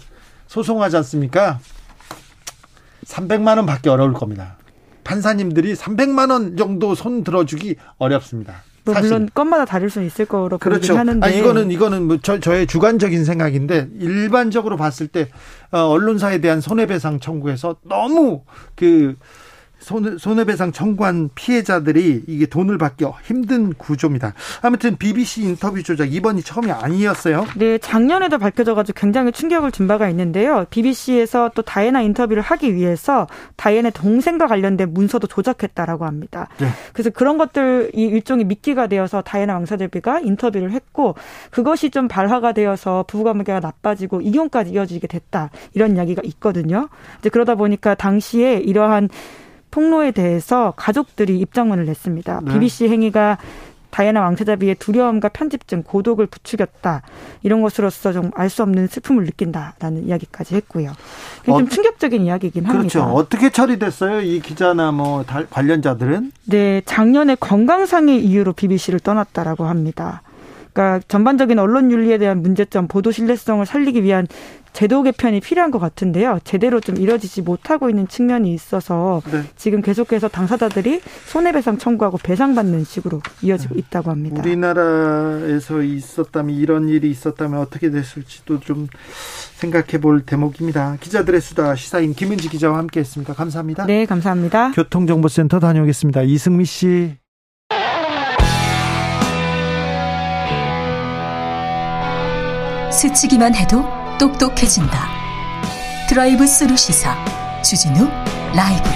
[0.47, 1.59] 소송하지 않습니까?
[3.05, 4.55] 300만 원 받기 어려울 겁니다.
[5.03, 8.63] 판사님들이 300만 원 정도 손 들어주기 어렵습니다.
[8.85, 10.97] 뭐 물론 건마다 다를 수는 있을 거로 그렇죠.
[10.97, 11.25] 하는데.
[11.25, 15.29] 아 이거는 이거는 뭐 저, 저의 주관적인 생각인데 일반적으로 봤을 때
[15.71, 18.43] 어, 언론사에 대한 손해배상 청구에서 너무
[18.75, 19.15] 그
[19.83, 24.33] 손해, 손해배상 청구한 피해자들이 이게 돈을 받기 힘든 구조입니다.
[24.61, 27.45] 아무튼 BBC 인터뷰 조작 이번이 처음이 아니었어요.
[27.57, 30.65] 네, 작년에도 밝혀져가지고 굉장히 충격을 준 바가 있는데요.
[30.69, 33.27] BBC에서 또 다이애나 인터뷰를 하기 위해서
[33.57, 36.47] 다이애나 동생과 관련된 문서도 조작했다라고 합니다.
[36.59, 36.67] 네.
[36.93, 41.15] 그래서 그런 것들 이 일종의 미끼가 되어서 다이애나 왕사제비가 인터뷰를 했고
[41.51, 46.87] 그것이 좀 발화가 되어서 부부관계가 나빠지고 이혼까지 이어지게 됐다 이런 이야기가 있거든요.
[47.19, 49.09] 이제 그러다 보니까 당시에 이러한
[49.73, 52.41] 폭로에 대해서 가족들이 입장문을 냈습니다.
[52.43, 52.53] 네.
[52.53, 53.39] BBC 행위가
[53.89, 57.01] 다이애나 왕세자비의 두려움과 편집증, 고독을 부추겼다.
[57.43, 60.91] 이런 것으로서 좀 알 수 없는 슬픔을 느낀다라는 이야기까지 했고요.
[61.47, 63.01] 어, 좀 충격적인 이야기긴 그렇죠.
[63.01, 63.05] 합니다.
[63.13, 64.21] 어떻게 처리됐어요?
[64.21, 66.31] 이 기자나 뭐 관련자들은?
[66.45, 70.21] 네, 작년에 건강상의 이유로 BBC를 떠났다라고 합니다.
[70.73, 74.27] 그러니까 전반적인 언론 윤리에 대한 문제점, 보도 신뢰성을 살리기 위한
[74.73, 76.39] 제도 개편이 필요한 것 같은데요.
[76.43, 79.43] 제대로 좀 이뤄지지 못하고 있는 측면이 있어서 네.
[79.55, 83.79] 지금 계속해서 당사자들이 손해배상 청구하고 배상받는 식으로 이어지고 네.
[83.81, 84.41] 있다고 합니다.
[84.41, 88.87] 우리나라에서 있었다면 이런 일이 있었다면 어떻게 됐을지도 좀
[89.57, 90.97] 생각해 볼 대목입니다.
[90.99, 93.33] 기자들의 수다 시사인 김은지 기자와 함께했습니다.
[93.33, 93.85] 감사합니다.
[93.85, 94.71] 네, 감사합니다.
[94.71, 96.23] 교통정보센터 다녀오겠습니다.
[96.23, 97.22] 이승미 씨.
[102.93, 103.83] 스치기만 해도
[104.19, 105.09] 똑똑해진다.
[106.07, 107.15] 드라이브 스루 시사
[107.63, 108.07] 주진우
[108.55, 108.89] 라이브.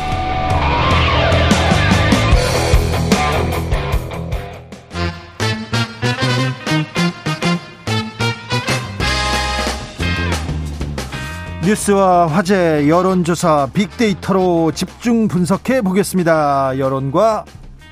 [11.65, 16.77] 뉴스와 화제, 여론조사, 빅데이터로 집중 분석해 보겠습니다.
[16.77, 17.43] 여론과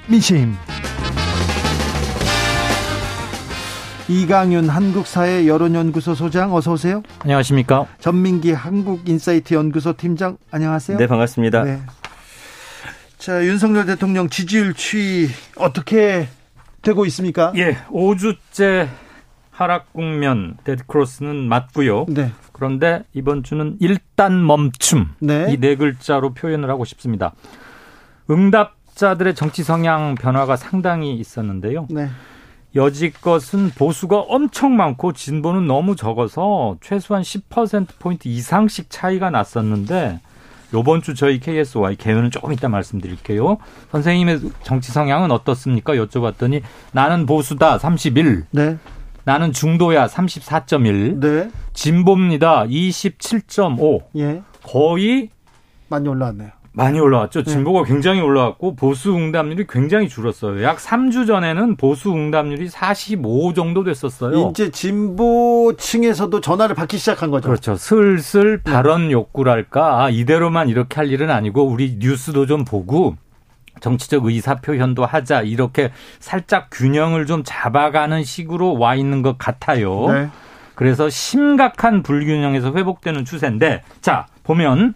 [0.08, 0.56] 민심.
[4.08, 7.02] 이강윤 한국사회 여론연구소 소장 어서 오세요.
[7.20, 7.88] 안녕하십니까.
[8.00, 10.98] 전민기 한국인사이트 연구소 팀장 안녕하세요.
[11.00, 11.64] 네 반갑습니다.
[11.64, 11.82] 네.
[13.18, 15.28] 자 윤석열 대통령 지지율 추이
[15.58, 16.28] 어떻게
[16.84, 17.52] 되고 있습니까?
[17.56, 18.88] 예, 5주째
[19.50, 22.06] 하락 국면 데드크로스는 맞고요.
[22.10, 22.32] 네.
[22.52, 25.48] 그런데 이번 주는 일단 멈춤 네.
[25.50, 27.34] 이네 글자로 표현을 하고 싶습니다.
[28.30, 31.88] 응답자들의 정치 성향 변화가 상당히 있었는데요.
[31.90, 32.10] 네.
[32.76, 40.20] 여지껏은 보수가 엄청 많고 진보는 너무 적어서 최소한 10%포인트 이상씩 차이가 났었는데
[40.74, 43.58] 요번 주 저희 KSY 개요는 조금 이따 말씀드릴게요.
[43.92, 45.94] 선생님의 정치 성향은 어떻습니까?
[45.94, 46.62] 여쭤봤더니
[46.92, 48.46] 나는 보수다 31.
[48.52, 48.78] 네.
[49.24, 51.20] 나는 중도야 34.1.
[51.20, 51.50] 네.
[51.74, 54.04] 진보입니다 27.5.
[54.18, 54.42] 예.
[54.64, 55.30] 거의
[55.88, 56.50] 많이 올라왔네요.
[56.76, 57.44] 많이 올라왔죠.
[57.44, 57.52] 네.
[57.52, 57.94] 진보가 네.
[57.94, 60.62] 굉장히 올라왔고 보수 응답률이 굉장히 줄었어요.
[60.64, 64.50] 약 3주 전에는 보수 응답률이 45 정도 됐었어요.
[64.52, 67.48] 이제 진보층에서도 전화를 받기 시작한 거죠.
[67.48, 67.76] 그렇죠.
[67.78, 68.72] 슬슬 네.
[68.72, 73.16] 발언 욕구랄까 아, 이대로만 이렇게 할 일은 아니고 우리 뉴스도 좀 보고
[73.80, 80.12] 정치적 의사 표현도 하자 이렇게 살짝 균형을 좀 잡아가는 식으로 와 있는 것 같아요.
[80.12, 80.30] 네.
[80.76, 84.94] 그래서 심각한 불균형에서 회복되는 추세인데 자 보면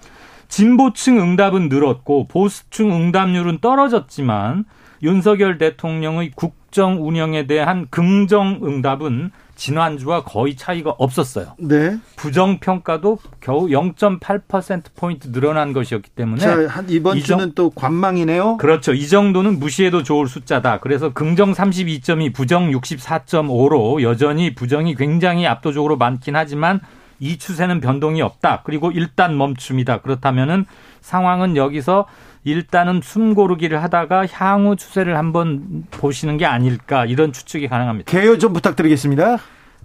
[0.49, 4.65] 진보층 응답은 늘었고 보수층 응답률은 떨어졌지만
[5.01, 11.53] 윤석열 대통령의 국정 운영에 대한 긍정 응답은 지난주와 거의 차이가 없었어요.
[11.59, 11.97] 네.
[12.15, 18.57] 부정 평가도 겨우 0.8% 포인트 늘어난 것이었기 때문에 자, 한 이번 이 주는 또 관망이네요.
[18.57, 18.93] 그렇죠.
[18.93, 20.79] 이 정도는 무시해도 좋을 숫자다.
[20.79, 26.79] 그래서 긍정 32.2, 부정 64.5로 여전히 부정이 굉장히 압도적으로 많긴 하지만
[27.19, 28.61] 이 추세는 변동이 없다.
[28.63, 30.01] 그리고 일단 멈춤이다.
[30.01, 30.65] 그렇다면은
[31.01, 32.07] 상황은 여기서
[32.43, 38.09] 일단은 숨 고르기를 하다가 향후 추세를 한번 보시는 게 아닐까 이런 추측이 가능합니다.
[38.09, 39.37] 개요 좀 부탁드리겠습니다.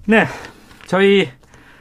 [0.06, 0.26] 네.
[0.86, 1.30] 저희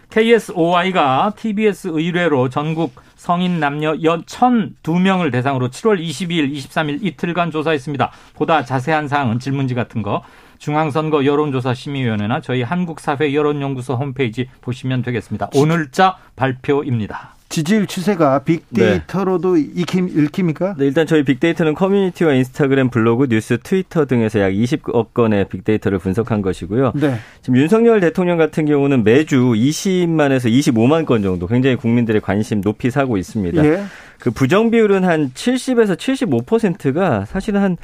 [0.09, 8.11] KSOI가 TBS 의뢰로 전국 성인 남녀 연 1,002명을 대상으로 7월 22일, 23일 이틀간 조사했습니다.
[8.33, 10.23] 보다 자세한 사항은 질문지 같은 거
[10.63, 15.49] 중앙선거 여론조사 심의위원회나 저희 한국사회 여론연구소 홈페이지 보시면 되겠습니다.
[15.55, 17.35] 오늘자 발표입니다.
[17.49, 19.67] 지지율 추세가 빅데이터로도 네.
[19.75, 20.75] 읽힙니까?
[20.77, 26.41] 네, 일단 저희 빅데이터는 커뮤니티와 인스타그램, 블로그, 뉴스, 트위터 등에서 약 20억 건의 빅데이터를 분석한
[26.41, 26.93] 것이고요.
[26.95, 27.17] 네.
[27.41, 33.17] 지금 윤석열 대통령 같은 경우는 매주 20만에서 25만 건 정도 굉장히 국민들의 관심 높이 사고
[33.17, 33.65] 있습니다.
[33.65, 33.83] 예.
[34.17, 37.77] 그 부정 비율은 한 70에서 75%가 사실은 한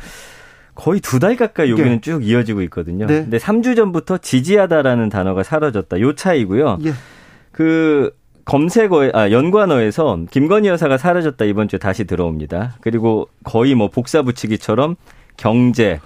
[0.79, 2.01] 거의 두 달 가까이 여기는 네.
[2.01, 3.05] 쭉 이어지고 있거든요.
[3.05, 3.21] 네.
[3.23, 5.99] 근데 3주 전부터 지지하다라는 단어가 사라졌다.
[5.99, 6.79] 요 차이고요.
[6.85, 6.93] 예.
[7.51, 8.15] 그
[8.45, 12.75] 검색어에 아 연관어에서 김건희 여사가 사라졌다 이번 주에 다시 들어옵니다.
[12.79, 14.95] 그리고 거의 뭐 복사 붙이기처럼
[15.35, 15.99] 경제,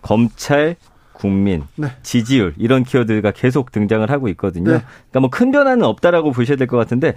[0.00, 0.76] 검찰,
[1.12, 1.88] 국민, 네.
[2.02, 4.72] 지지율 이런 키워드가 계속 등장을 하고 있거든요.
[4.72, 4.82] 네.
[5.10, 7.14] 그러니까 뭐 큰 변화는 없다라고 보셔야 될 것 같은데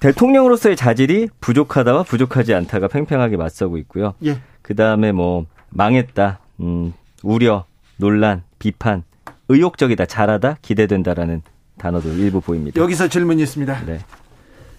[0.00, 4.14] 대통령으로서의 자질이 부족하다와 부족하지 않다가 팽팽하게 맞서고 있고요.
[4.24, 4.38] 예.
[4.62, 9.02] 그 다음에 뭐 망했다, 음, 우려, 논란, 비판,
[9.48, 11.42] 의욕적이다, 잘하다, 기대된다라는
[11.78, 12.80] 단어도 일부 보입니다.
[12.80, 13.82] 여기서 질문이 있습니다.
[13.86, 13.98] 네.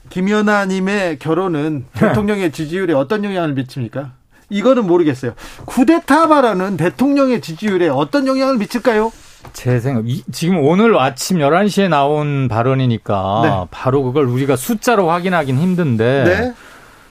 [0.09, 4.13] 김연아님의 결혼은 대통령의 지지율에 어떤 영향을 미칩니까?
[4.49, 5.33] 이거는 모르겠어요.
[5.65, 9.11] 쿠데타 발언은 대통령의 지지율에 어떤 영향을 미칠까요?
[9.53, 13.67] 제 생각, 이, 지금 오늘 아침 11시에 나온 발언이니까 네.
[13.71, 16.53] 바로 그걸 우리가 숫자로 확인하긴 힘든데 네.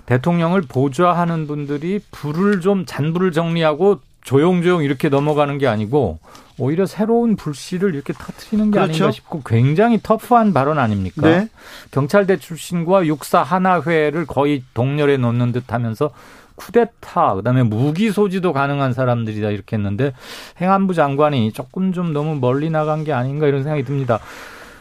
[0.06, 6.18] 대통령을 보좌하는 분들이 불을 좀 잔불을 정리하고 조용조용 이렇게 넘어가는 게 아니고
[6.58, 8.92] 오히려 새로운 불씨를 이렇게 터트리는 게 그렇죠.
[8.92, 11.22] 아닌가 싶고 굉장히 터프한 발언 아닙니까?
[11.22, 11.48] 네.
[11.90, 16.10] 경찰대 출신과 육사 하나회를 거의 동렬에 놓는 듯 하면서
[16.56, 20.12] 쿠데타, 그다음에 무기 소지도 가능한 사람들이다 이렇게 했는데
[20.60, 24.20] 행안부 장관이 조금 좀 너무 멀리 나간 게 아닌가 이런 생각이 듭니다.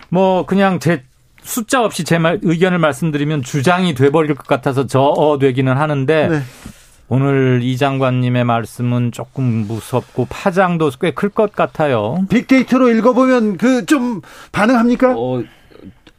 [0.10, 1.04] 뭐 그냥 제
[1.44, 6.40] 숫자 없이 제 말, 의견을 말씀드리면 주장이 돼버릴 것 같아서 저어되기는 하는데 네.
[7.10, 12.26] 오늘 이 장관님의 말씀은 조금 무섭고 파장도 꽤 클 것 같아요.
[12.30, 14.22] 빅데이터로 읽어보면 그 좀
[14.52, 15.14] 반응합니까?
[15.18, 15.44] 어,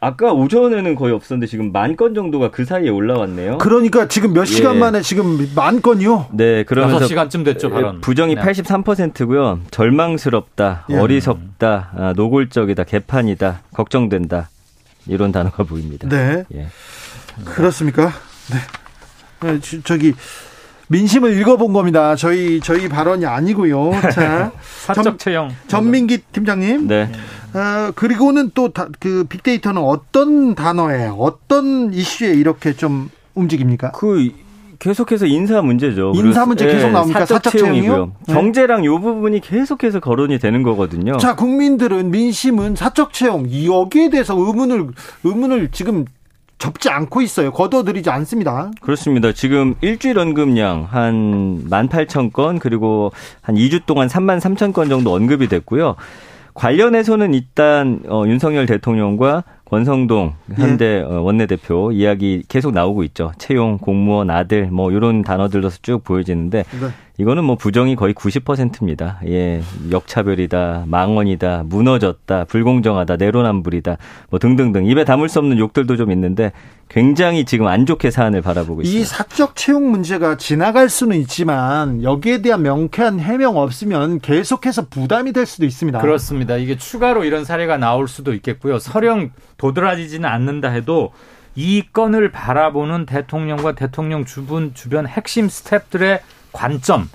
[0.00, 3.56] 아까 오전에는 거의 없었는데 지금 만 건 정도가 그 사이에 올라왔네요.
[3.58, 4.78] 그러니까 지금 몇 시간 예.
[4.78, 6.26] 만에 지금 만 건이요?
[6.32, 8.00] 네, 그러면서 6시간쯤 됐죠, 발언.
[8.02, 8.42] 부정이 네.
[8.42, 9.60] 83%고요.
[9.70, 10.96] 절망스럽다, 예.
[10.98, 14.50] 어리석다, 아, 노골적이다, 개판이다, 걱정된다.
[15.06, 16.08] 이런 단어가 보입니다.
[16.08, 16.44] 네.
[16.54, 16.68] 예.
[17.44, 18.12] 그렇습니까?
[18.50, 19.52] 네.
[19.52, 20.14] 네 저기
[20.88, 22.14] 민심을 읽어본 겁니다.
[22.16, 23.92] 저희 저희 발언이 아니고요.
[24.12, 24.52] 자,
[24.86, 25.50] 사적 채용.
[25.66, 26.86] 전민기 팀장님.
[26.86, 27.10] 네.
[27.54, 33.92] 어, 그리고는 또 그 빅데이터는 어떤 단어에 어떤 이슈에 이렇게 좀 움직입니까?
[33.92, 34.30] 그
[34.78, 36.12] 계속해서 인사 문제죠.
[36.14, 37.20] 인사 문제 계속 예, 나옵니까?
[37.20, 38.12] 사적, 사적 채용이고요.
[38.26, 38.34] 네.
[38.34, 41.16] 경제랑 요 부분이 계속해서 거론이 되는 거거든요.
[41.18, 44.88] 자, 국민들은 민심은 사적 채용 여기에 대해서 의문을
[45.24, 46.04] 의문을 지금
[46.58, 47.52] 접지 않고 있어요.
[47.52, 48.70] 거둬들이지 않습니다.
[48.80, 49.32] 그렇습니다.
[49.32, 55.96] 지금 일주일 언급량 한 18,000건 그리고 한 2주 동안 3만 3천 건 정도 언급이 됐고요.
[56.54, 61.00] 관련해서는 일단 어, 윤석열 대통령과 권성동 현대 예.
[61.00, 63.32] 어, 원내대표 이야기 계속 나오고 있죠.
[63.38, 66.88] 채용, 공무원, 아들 뭐 이런 단어들로서 쭉 보여지는데 네.
[67.16, 69.20] 이거는 뭐 부정이 거의 90%입니다.
[69.26, 73.96] 예, 역차별이다, 망언이다, 무너졌다, 불공정하다, 내로남불이다,
[74.30, 76.50] 뭐 등등등 입에 담을 수 없는 욕들도 좀 있는데
[76.88, 79.00] 굉장히 지금 안 좋게 사안을 바라보고 있습니다.
[79.00, 85.46] 이 사적 채용 문제가 지나갈 수는 있지만 여기에 대한 명쾌한 해명 없으면 계속해서 부담이 될
[85.46, 86.00] 수도 있습니다.
[86.00, 86.56] 그렇습니다.
[86.56, 88.80] 이게 추가로 이런 사례가 나올 수도 있겠고요.
[88.80, 91.12] 설령 도드라지지는 않는다 해도
[91.54, 96.20] 이 건을 바라보는 대통령과 대통령 주변 주변 핵심 스탭들의
[96.54, 97.10] 관점,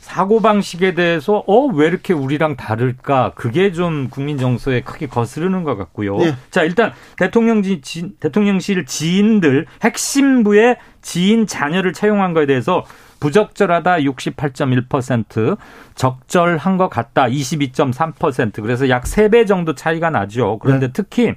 [0.00, 3.32] 사고방식에 대해서 어, 왜 이렇게 우리랑 다를까?
[3.36, 6.16] 그게 좀 국민 정서에 크게 거스르는 것 같고요.
[6.16, 6.34] 네.
[6.50, 12.84] 자, 일단 대통령 지, 지, 대통령실 지인들 핵심부의 지인 자녀를 채용한 거에 대해서
[13.20, 15.58] 부적절하다 68.1%,
[15.94, 18.62] 적절한 것 같다 22.3%.
[18.62, 20.58] 그래서 약 3배 정도 차이가 나죠.
[20.58, 20.92] 그런데 네.
[20.92, 21.34] 특히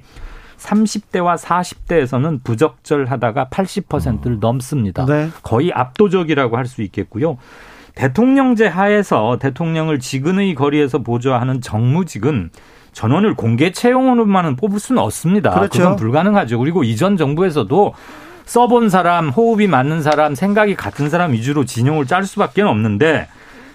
[0.58, 5.04] 30대와 40대에서는 부적절하다가 80%를 넘습니다.
[5.06, 5.28] 네.
[5.42, 7.36] 거의 압도적이라고 할 수 있겠고요.
[7.94, 12.50] 대통령제 하에서 대통령을 직은의 거리에서 보좌하는 정무직은
[12.92, 15.50] 전원을 공개 채용으로만은 뽑을 수는 없습니다.
[15.50, 15.78] 그렇죠.
[15.78, 16.58] 그건 불가능하죠.
[16.58, 17.94] 그리고 이전 정부에서도
[18.46, 23.28] 써본 사람, 호흡이 맞는 사람, 생각이 같은 사람 위주로 진용을 짤 수밖에 없는데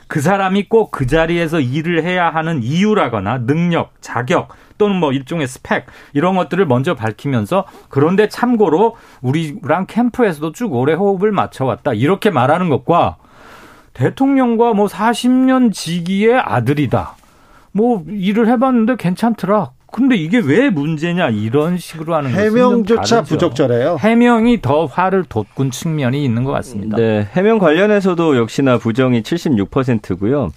[0.07, 4.49] 그 사람이 꼭 그 자리에서 일을 해야 하는 이유라거나 능력, 자격
[4.79, 11.31] 또는 뭐 일종의 스펙 이런 것들을 먼저 밝히면서 그런데 참고로 우리랑 캠프에서도 쭉 오래 호흡을
[11.31, 13.17] 맞춰왔다 이렇게 말하는 것과
[13.93, 17.15] 대통령과 뭐 40년 지기의 아들이다.
[17.71, 19.71] 뭐 일을 해봤는데 괜찮더라.
[19.91, 23.97] 근데 이게 왜 문제냐 이런 식으로 하는 해명조차 부적절해요.
[23.99, 26.95] 해명이 더 화를 돋군 측면이 있는 것 같습니다.
[26.95, 30.51] 네, 해명 관련해서도 역시나 부정이 76%고요.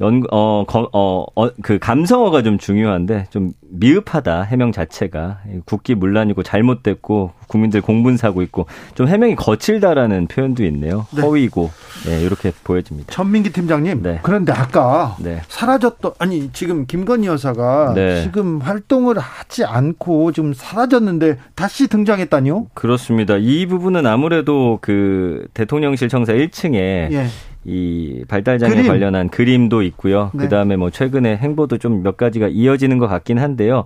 [0.00, 6.42] 연, 어, 거, 어, 어, 그 감성어가 좀 중요한데 좀 미흡하다 해명 자체가 국기 문란이고
[6.42, 11.06] 잘못됐고 국민들 공분 사고 있고 좀 해명이 거칠다라는 표현도 있네요.
[11.14, 11.22] 네.
[11.22, 11.70] 허위고
[12.06, 13.12] 네, 이렇게 보여집니다.
[13.12, 14.02] 전민기 팀장님.
[14.02, 14.20] 네.
[14.22, 15.40] 그런데 아까 네.
[15.48, 18.22] 사라졌던 아니 지금 김건희 여사가 네.
[18.22, 22.66] 지금 활동을 하지 않고 좀 사라졌는데 다시 등장했다니요?
[22.74, 23.36] 그렇습니다.
[23.38, 27.26] 이 부분은 아무래도 그 대통령실 청사 1층에 예.
[27.66, 28.86] 이 발달장애 그림.
[28.86, 30.30] 관련한 그림도 있고요.
[30.34, 30.44] 네.
[30.44, 33.84] 그다음에 뭐 최근에 행보도 좀 몇 가지가 이어지는 것 같긴 한데요.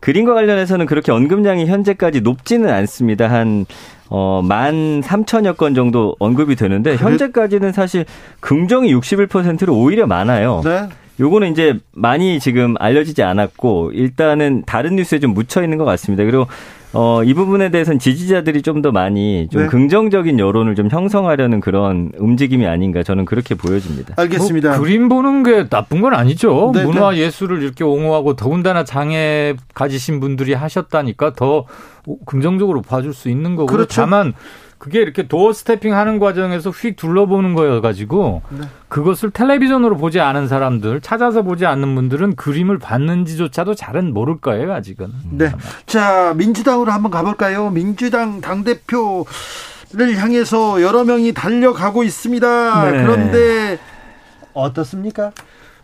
[0.00, 3.28] 그림과 관련해서는 그렇게 언급량이 현재까지 높지는 않습니다.
[3.28, 3.66] 한,
[4.08, 7.04] 어, 만 3천여 건 정도 언급이 되는데, 그래?
[7.10, 8.04] 현재까지는 사실
[8.40, 10.62] 긍정이 61%로 오히려 많아요.
[10.64, 10.88] 네.
[11.20, 16.22] 요거는 이제 많이 지금 알려지지 않았고, 일단은 다른 뉴스에 좀 묻혀 있는 것 같습니다.
[16.24, 16.46] 그리고
[16.94, 19.68] 어, 이 부분에 대해서는 지지자들이 좀 더 많이 좀 네.
[19.68, 24.14] 긍정적인 여론을 좀 형성하려는 그런 움직임이 아닌가 저는 그렇게 보여집니다.
[24.16, 24.70] 알겠습니다.
[24.70, 26.70] 뭐 그림 보는 게 나쁜 건 아니죠.
[26.72, 27.18] 네, 문화 네.
[27.18, 31.64] 예술을 이렇게 옹호하고 더군다나 장애 가지신 분들이 하셨다니까 더
[32.24, 33.66] 긍정적으로 봐줄 수 있는 거고.
[33.66, 34.00] 그렇죠.
[34.00, 34.32] 다만
[34.78, 38.60] 그게 이렇게 도어 스태핑 하는 과정에서 휙 둘러보는 거여가지고 네.
[38.88, 45.12] 그것을 텔레비전으로 보지 않은 사람들 찾아서 보지 않는 분들은 그림을 봤는지조차도 잘은 모를 거예요 아직은.
[45.32, 45.52] 네.
[45.86, 47.70] 자 민주당으로 한번 가볼까요?
[47.70, 49.26] 민주당 당 대표
[49.94, 52.90] 를 향해서 여러 명이 달려가고 있습니다.
[52.90, 53.02] 네.
[53.02, 53.78] 그런데
[54.52, 55.32] 어떻습니까?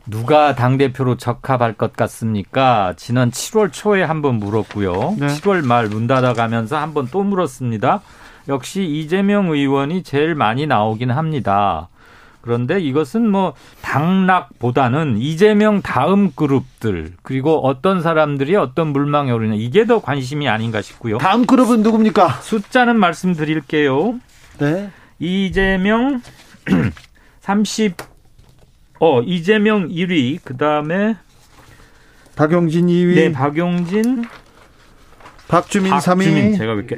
[0.07, 2.93] 누가 당대표로 적합할 것 같습니까?
[2.99, 5.17] 지난 7월 초에 한번 물었고요.
[5.19, 5.29] 네.
[5.29, 8.03] 7월 말 문 닫아가면서 한번 또 물었습니다.
[8.49, 11.89] 역시 이재명 의원이 제일 많이 나오긴 합니다.
[12.41, 20.03] 그런데 이것은 뭐 당락보다는 이재명 다음 그룹들 그리고 어떤 사람들이 어떤 물망에 오르냐 이게 더
[20.03, 21.17] 관심이 아닌가 싶고요.
[21.17, 22.29] 다음 그룹은 누굽니까?
[22.43, 24.21] 숫자는 말씀드릴게요.
[24.59, 24.91] 네.
[25.19, 26.21] 이재명
[27.41, 27.97] 30,
[29.01, 31.17] 어, 이재명 1위, 그 다음에
[32.37, 33.15] 박용진 2위.
[33.15, 34.25] 네, 박용진.
[35.47, 36.59] 박주민, 박주민 3위.
[36.59, 36.97] 제가 왜 이렇게.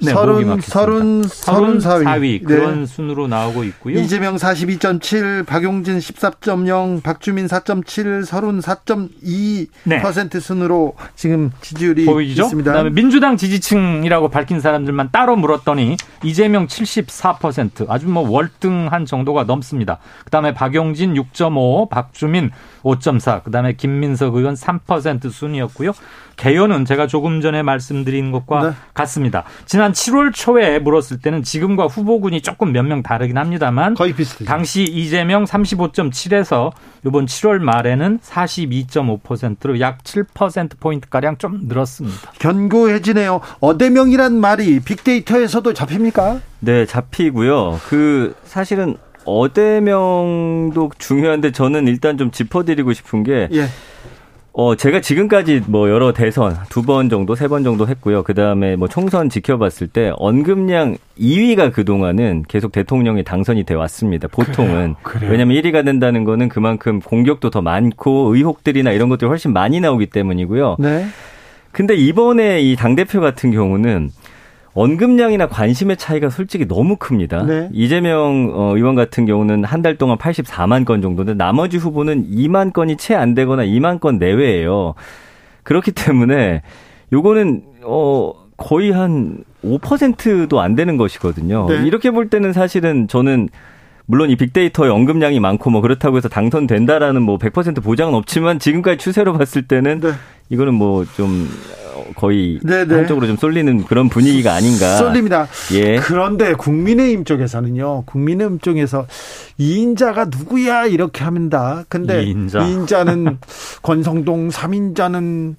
[0.00, 2.44] 네, 서른, 서른, 서른 4위.
[2.44, 2.86] 그런 네.
[2.86, 3.98] 순으로 나오고 있고요.
[3.98, 10.40] 이재명 42.7, 박용진 14.0, 박주민 4.7, 서른 4.2% 네.
[10.40, 12.44] 순으로 지금 지지율이 보이죠?
[12.44, 12.72] 있습니다.
[12.72, 19.98] 그다음에 민주당 지지층이라고 밝힌 사람들만 따로 물었더니 이재명 74%, 아주 뭐 월등한 정도가 넘습니다.
[20.24, 22.50] 그다음에 박용진 6.5, 박주민
[22.82, 25.92] 5.4, 그다음에 김민석 의원 3% 순이었고요.
[26.36, 28.74] 개요는 제가 조금 전에 말씀드린 것과 네.
[28.94, 29.44] 같습니다.
[29.66, 34.46] 지난 7월 초에 물었을 때는 지금과 후보군이 조금 몇 명 다르긴 합니다만 거의 비슷해요.
[34.48, 36.72] 당시 이재명 35.7에서
[37.06, 42.32] 이번 7월 말에는 42.5%로 약 7% 포인트 가량 좀 늘었습니다.
[42.38, 43.40] 견고해지네요.
[43.60, 46.40] 어대명이란 말이 빅데이터에서도 잡힙니까?
[46.60, 47.80] 네, 잡히고요.
[47.88, 53.66] 그 사실은 어대명도 중요한데 저는 일단 좀 짚어드리고 싶은 게 예.
[54.54, 58.22] 어, 제가 지금까지 뭐 여러 대선 두 번 정도, 세 번 정도 했고요.
[58.22, 64.28] 그 다음에 뭐 총선 지켜봤을 때 언급량 2위가 그동안은 계속 대통령이 당선이 돼 왔습니다.
[64.28, 64.94] 보통은.
[65.02, 65.30] 그래요, 그래요.
[65.30, 70.76] 왜냐면 1위가 된다는 거는 그만큼 공격도 더 많고 의혹들이나 이런 것들이 훨씬 많이 나오기 때문이고요.
[70.80, 71.06] 네.
[71.70, 74.10] 근데 이번에 이 당대표 같은 경우는
[74.74, 77.42] 언급량이나 관심의 차이가 솔직히 너무 큽니다.
[77.44, 77.68] 네.
[77.72, 82.96] 이재명 어, 의원 같은 경우는 한 달 동안 84만 건 정도인데 나머지 후보는 2만 건이
[82.96, 84.94] 채 안 되거나 2만 건 내외예요.
[85.64, 86.62] 그렇기 때문에
[87.12, 91.66] 요거는 어 거의 한 5%도 안 되는 것이거든요.
[91.68, 91.86] 네.
[91.86, 93.48] 이렇게 볼 때는 사실은 저는
[94.06, 99.32] 물론 이 빅데이터의 언급량이 많고 뭐 그렇다고 해서 당선된다라는 뭐 100% 보장은 없지만 지금까지 추세로
[99.34, 100.12] 봤을 때는 네.
[100.48, 101.48] 이거는 뭐 좀
[102.16, 102.84] 거의 네네.
[102.84, 102.94] 네.
[102.96, 104.96] 한쪽으로 좀 쏠리는 그런 분위기가 아닌가.
[104.96, 105.48] 쏠립니다.
[105.72, 105.96] 예.
[105.96, 108.04] 그런데 국민의힘 쪽에서는요.
[108.06, 109.06] 국민의힘 쪽에서
[109.58, 111.84] 이인자가 누구야 이렇게 합니다.
[111.88, 113.38] 근데 이인자 는
[113.82, 115.56] 권성동, 삼인자는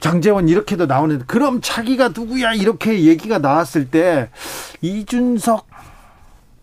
[0.00, 4.28] 장재원 이렇게도 나오는데 그럼 자기가 누구야 이렇게 얘기가 나왔을 때
[4.80, 5.66] 이준석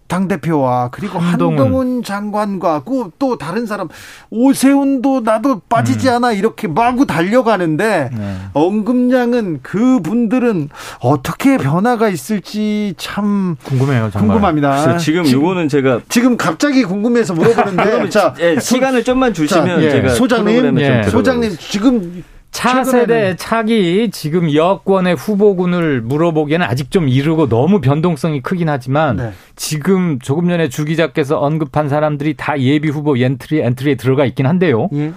[0.09, 2.83] 당 대표와 그리고 한동훈, 한동훈 장관과
[3.19, 3.87] 또 다른 사람
[4.31, 6.15] 오세훈도 나도 빠지지 음.
[6.15, 8.37] 않아 이렇게 마구 달려가는데 네.
[8.53, 10.69] 언급량은 그 분들은
[10.99, 14.09] 어떻게 변화가 있을지 참 궁금해요.
[14.11, 14.29] 정말.
[14.29, 14.97] 궁금합니다.
[14.97, 19.91] 지금 요거는 제가 지금 갑자기 궁금해서 물어보는데 자 예, 시간을 좀만 주시면 자, 예.
[19.91, 21.03] 제가 소장님 예.
[21.03, 29.17] 소장님 지금 차세대 차기 지금 여권의 후보군을 물어보기에는 아직 좀 이르고 너무 변동성이 크긴 하지만
[29.17, 29.31] 네.
[29.55, 34.89] 지금 조금 전에 주 기자께서 언급한 사람들이 다 예비 후보 엔트리 엔트리에 들어가 있긴 한데요.
[34.93, 35.13] 예.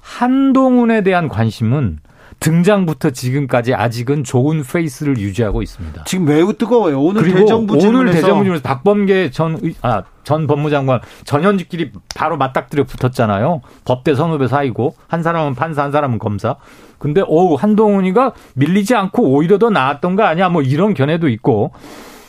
[0.00, 1.98] 한동훈에 대한 관심은
[2.40, 6.04] 등장부터 지금까지 아직은 좋은 페이스를 유지하고 있습니다.
[6.04, 7.00] 지금 매우 뜨거워요.
[7.00, 13.60] 오늘 대정부 오늘 대정부 질문에서 박범계 전, 아, 전 법무장관 전현직끼리 바로 맞닥뜨려 붙었잖아요.
[13.84, 16.56] 법대 선후배 사이고 한 사람은 판사 한 사람은 검사.
[16.98, 20.48] 근데 오 한동훈이가 밀리지 않고 오히려 더 나았던 거 아니야?
[20.48, 21.72] 뭐 이런 견해도 있고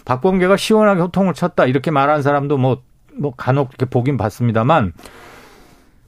[0.03, 2.81] 박범계가 시원하게 호통을 쳤다 이렇게 말하는 사람도 뭐뭐
[3.17, 4.91] 뭐 간혹 이렇게 보긴 봤습니다만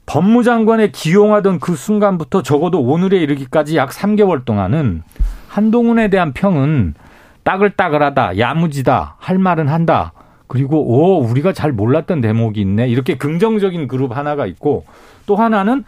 [0.06, 5.02] 법무장관에 기용하던 그 순간부터 적어도 오늘에 이르기까지 약 3개월 동안은
[5.48, 6.94] 한동훈에 대한 평은
[7.42, 10.12] 따글따글하다, 야무지다, 할 말은 한다.
[10.46, 12.88] 그리고 오 우리가 잘 몰랐던 대목이 있네.
[12.88, 14.84] 이렇게 긍정적인 그룹 하나가 있고
[15.26, 15.84] 또 하나는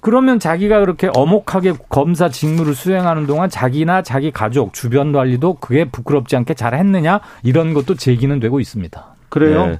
[0.00, 6.36] 그러면 자기가 그렇게 어목하게 검사 직무를 수행하는 동안 자기나 자기 가족 주변 관리도 그게 부끄럽지
[6.36, 9.06] 않게 잘 했느냐 이런 것도 제기는 되고 있습니다.
[9.28, 9.66] 그래요?
[9.66, 9.78] 네.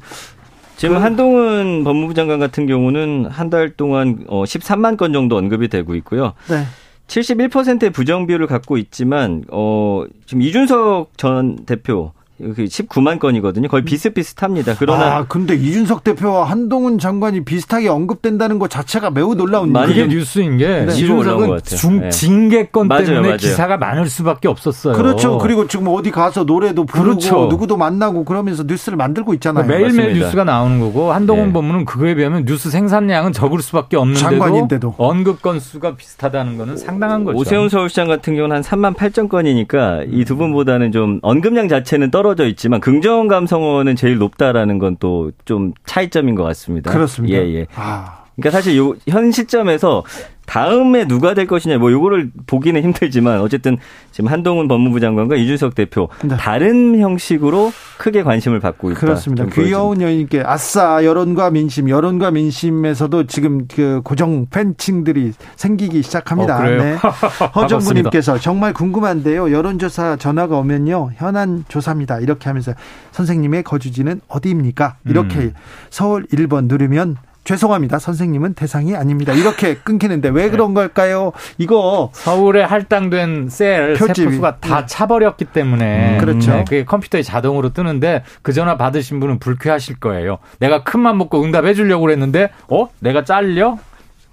[0.80, 1.02] 지금 그...
[1.02, 6.32] 한동훈 법무부 장관 같은 경우는 한 달 동안 어 13만 건 정도 언급이 되고 있고요.
[6.48, 6.64] 네.
[7.06, 13.68] 71%의 부정 비율을 갖고 있지만 어 지금 이준석 전 대표 19만 그 건이거든요.
[13.68, 14.76] 거의 비슷비슷합니다.
[14.78, 20.56] 그러나 아, 근데 이준석 대표와 한동훈 장관이 비슷하게 언급된다는 것 자체가 매우 놀라운 그게 뉴스인
[20.56, 20.92] 게 네.
[20.94, 22.08] 이준석은 중 네.
[22.08, 23.36] 징계건 맞아요, 때문에 맞아요.
[23.36, 24.94] 기사가 많을 수밖에 없었어요.
[24.94, 25.38] 그렇죠.
[25.38, 27.46] 그리고 지금 어디 가서 노래도 부르고 그렇죠.
[27.50, 29.66] 누구도 만나고 그러면서 뉴스를 만들고 있잖아요.
[29.66, 30.24] 매일매일 맞습니다.
[30.24, 31.52] 뉴스가 나오는 거고 한동훈 네.
[31.52, 37.38] 법무는 그거에 비하면 뉴스 생산량은 적을 수밖에 없는데도 장관인데도 언급 건수가 비슷하다는 거는 상당한 거죠.
[37.38, 42.29] 오세훈 서울시장 같은 경우는 한 3만 8천 건이니까 이 두 분보다는 좀 언급량 자체는 떨어
[42.30, 46.92] 떨어져 있지만 긍정 감성어는 제일 높다라는 건 또 좀 차이점인 것 같습니다.
[46.92, 47.36] 그렇습니다.
[47.38, 47.66] 예, 예.
[47.74, 48.19] 아.
[48.40, 50.04] 그러니까 사실 요, 현 시점에서
[50.50, 53.78] 다음에 누가 될 것이냐 뭐 요거를 보기는 힘들지만 어쨌든
[54.10, 56.36] 지금 한동훈 법무부 장관과 이준석 대표 네.
[56.36, 58.98] 다른 형식으로 크게 관심을 받고 있다.
[58.98, 59.46] 그렇습니다.
[59.46, 66.58] 귀여운 여인께 아싸 여론과 민심 여론과 민심에서도 지금 그 고정 팬층들이 생기기 시작합니다.
[66.58, 66.96] 어, 네.
[67.54, 69.52] 허정구님께서 정말 궁금한데요.
[69.52, 72.18] 여론조사 전화가 오면요 현안 조사입니다.
[72.18, 72.72] 이렇게 하면서
[73.12, 74.96] 선생님의 거주지는 어디입니까?
[75.06, 75.54] 이렇게 음.
[75.90, 77.98] 서울 1번 누르면 죄송합니다.
[77.98, 79.32] 선생님은 대상이 아닙니다.
[79.32, 80.50] 이렇게 끊기는데 왜 네.
[80.50, 81.32] 그런 걸까요?
[81.58, 84.86] 이거 서울에 할당된 셀 세포수가 다 네.
[84.86, 86.52] 차버렸기 때문에 음, 그렇죠.
[86.52, 90.38] 네, 그게 컴퓨터에 자동으로 뜨는데 그 전화 받으신 분은 불쾌하실 거예요.
[90.58, 92.88] 내가 큰맘 먹고 응답해 주려고 그랬는데 어?
[93.00, 93.78] 내가 잘려?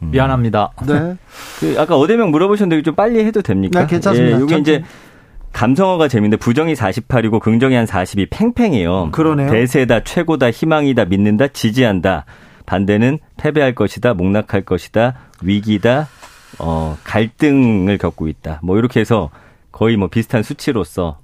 [0.03, 0.11] 음.
[0.11, 0.71] 미안합니다.
[0.85, 1.15] 네.
[1.59, 3.81] 그 아까 어대명 물어보셨는데 좀 빨리 해도 됩니까?
[3.81, 4.39] 네, 괜찮습니다.
[4.39, 4.83] 예, 이게 이제
[5.53, 9.09] 감성어가 재밌는데 부정이 48이고 긍정이 한 40이 팽팽해요.
[9.11, 9.49] 그러네요.
[9.49, 12.25] 대세다, 최고다, 희망이다, 믿는다, 지지한다.
[12.67, 16.07] 반대는 패배할 것이다, 목락할 것이다, 위기다,
[16.59, 18.59] 어, 갈등을 겪고 있다.
[18.61, 19.31] 뭐 이렇게 해서
[19.71, 21.19] 거의 뭐 비슷한 수치로서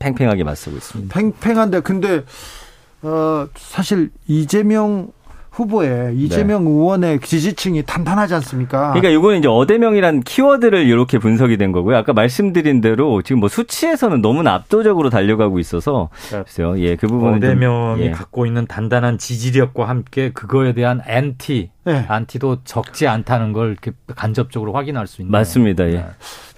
[0.00, 1.14] 팽팽하게 맞서고 있습니다.
[1.14, 2.24] 팽팽한데 근데
[3.02, 5.12] 어 사실 이재명
[5.56, 6.70] 후보의 이재명 네.
[6.70, 8.90] 의원의 지지층이 탄탄하지 않습니까?
[8.90, 11.96] 그러니까 이거는 이제 어대명이란 키워드를 이렇게 분석이 된 거고요.
[11.96, 16.78] 아까 말씀드린 대로 지금 뭐 수치에서는 너무나 압도적으로 달려가고 있어서 글쎄요.
[16.78, 18.10] 예, 그 부분은 어대명이 예.
[18.10, 22.04] 갖고 있는 단단한 지지력과 함께 그거에 대한 앤티, 네.
[22.06, 25.88] 안티도 적지 않다는 걸 이렇게 간접적으로 확인할 수 있는 맞습니다.
[25.88, 25.92] 예.
[25.92, 26.06] 네.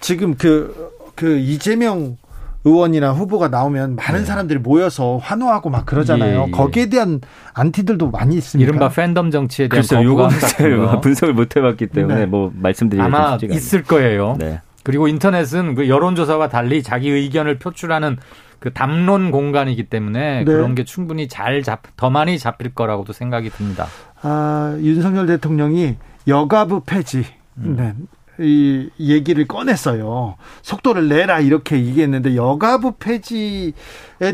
[0.00, 2.16] 지금 그그 그 이재명
[2.64, 4.26] 의원이나 후보가 나오면 많은 네.
[4.26, 6.40] 사람들이 모여서 환호하고 막 그러잖아요.
[6.40, 6.51] 예, 예.
[6.51, 7.20] 거기에 대한
[7.55, 8.68] 안티들도 많이 있습니다.
[8.68, 12.26] 이른바 팬덤 정치에 대한 글쎄요, 요거 분석을 못 해봤기 때문에 네.
[12.26, 14.36] 뭐 말씀드리기 아마 있을 거예요.
[14.39, 14.60] 네.
[14.82, 18.16] 그리고 인터넷은 그 여론조사와 달리 자기 의견을 표출하는
[18.59, 20.44] 그 담론 공간이기 때문에 네.
[20.44, 23.86] 그런 게 충분히 잘 잡, 더 많이 잡힐 거라고도 생각이 듭니다.
[24.22, 27.24] 아, 윤석열 대통령이 여가부 폐지.
[27.59, 27.76] 음.
[27.76, 27.94] 네.
[28.40, 30.36] 이 얘기를 꺼냈어요.
[30.62, 33.73] 속도를 내라 이렇게 얘기했는데 여가부 폐지에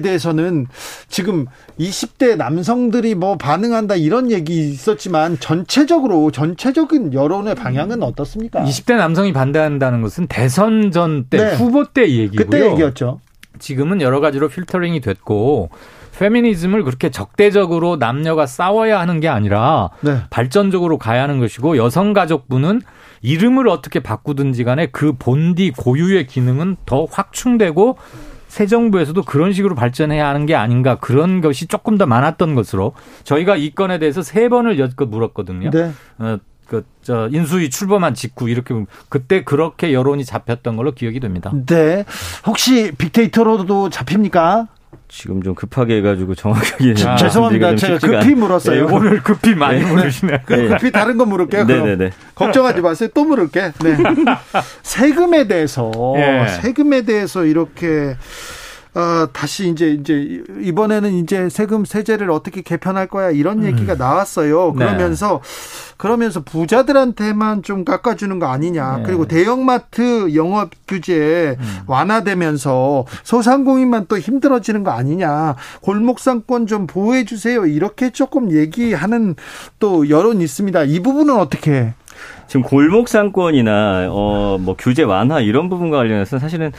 [0.03, 0.67] 대해서는
[1.09, 1.47] 지금
[1.81, 8.63] 20대 남성들이 뭐 반응한다 이런 얘기 있었지만 전체적으로 전체적인 여론의 방향은 어떻습니까?
[8.65, 11.55] 20대 남성이 반대한다는 것은 대선 전때 네.
[11.55, 12.47] 후보 때 얘기고요.
[12.47, 13.21] 그때 얘기였죠.
[13.59, 15.71] 지금은 여러 가지로 필터링이 됐고
[16.19, 20.23] 페미니즘을 그렇게 적대적으로 남녀가 싸워야 하는 게 아니라 네.
[20.31, 22.81] 발전적으로 가야 하는 것이고 여성가족부는
[23.23, 27.97] 이름을 어떻게 바꾸든지 간에 그 본디 고유의 기능은 더 확충되고
[28.49, 32.93] 새 정부에서도 그런 식으로 발전해야 하는 게 아닌가 그런 것이 조금 더 많았던 것으로
[33.25, 35.71] 저희가 이 건에 대해서 세 번을 여껏 물었거든요.
[35.71, 35.91] 네.
[36.19, 38.75] 어, 그, 저, 인수위 출범한 직후 이렇게,
[39.09, 41.53] 그때 그렇게 여론이 잡혔던 걸로 기억이 됩니다.
[41.67, 42.05] 네.
[42.47, 44.69] 혹시 빅데이터로도 잡힙니까?
[45.09, 47.77] 지금 좀 급하게 해가지고 정확하게 아, 죄송합니다.
[47.77, 48.87] 제가 급히 물었어요.
[48.87, 49.91] 네, 오늘 급히 많이 네.
[49.91, 50.43] 물으시네.
[50.47, 50.69] 네.
[50.69, 51.65] 급히 다른 거 물을게요.
[51.65, 52.11] 네네네.
[52.35, 53.09] 걱정하지 마세요.
[53.15, 53.73] 또 물을게.
[53.83, 53.97] 네.
[54.83, 56.49] 세금에 대해서 예.
[56.49, 58.17] 세금에 대해서 이렇게
[58.95, 63.65] 어, 다시 이제 이제 이번에는 이제 세금 세제를 어떻게 개편할 거야 이런 음.
[63.65, 64.73] 얘기가 나왔어요.
[64.77, 64.85] 네.
[64.85, 65.95] 그러면서 네.
[65.97, 68.99] 그러면서 부자들한테만 좀 깎아주는 거 아니냐.
[68.99, 69.03] 네.
[69.05, 71.79] 그리고 대형마트 영업 규제 음.
[71.89, 75.57] 완화되면서 소상공인만 또 힘들어지는 거 아니냐.
[75.81, 77.67] 골목상권 좀 보호해 주세요.
[77.67, 79.35] 이렇게 조금 얘기하는
[79.81, 80.85] 또 여론이 있습니다.
[80.85, 81.95] 이 부분은 어떻게?
[82.47, 86.71] 지금 골목상권이나 어 뭐 규제 완화 이런 부분과 관련해서 사실은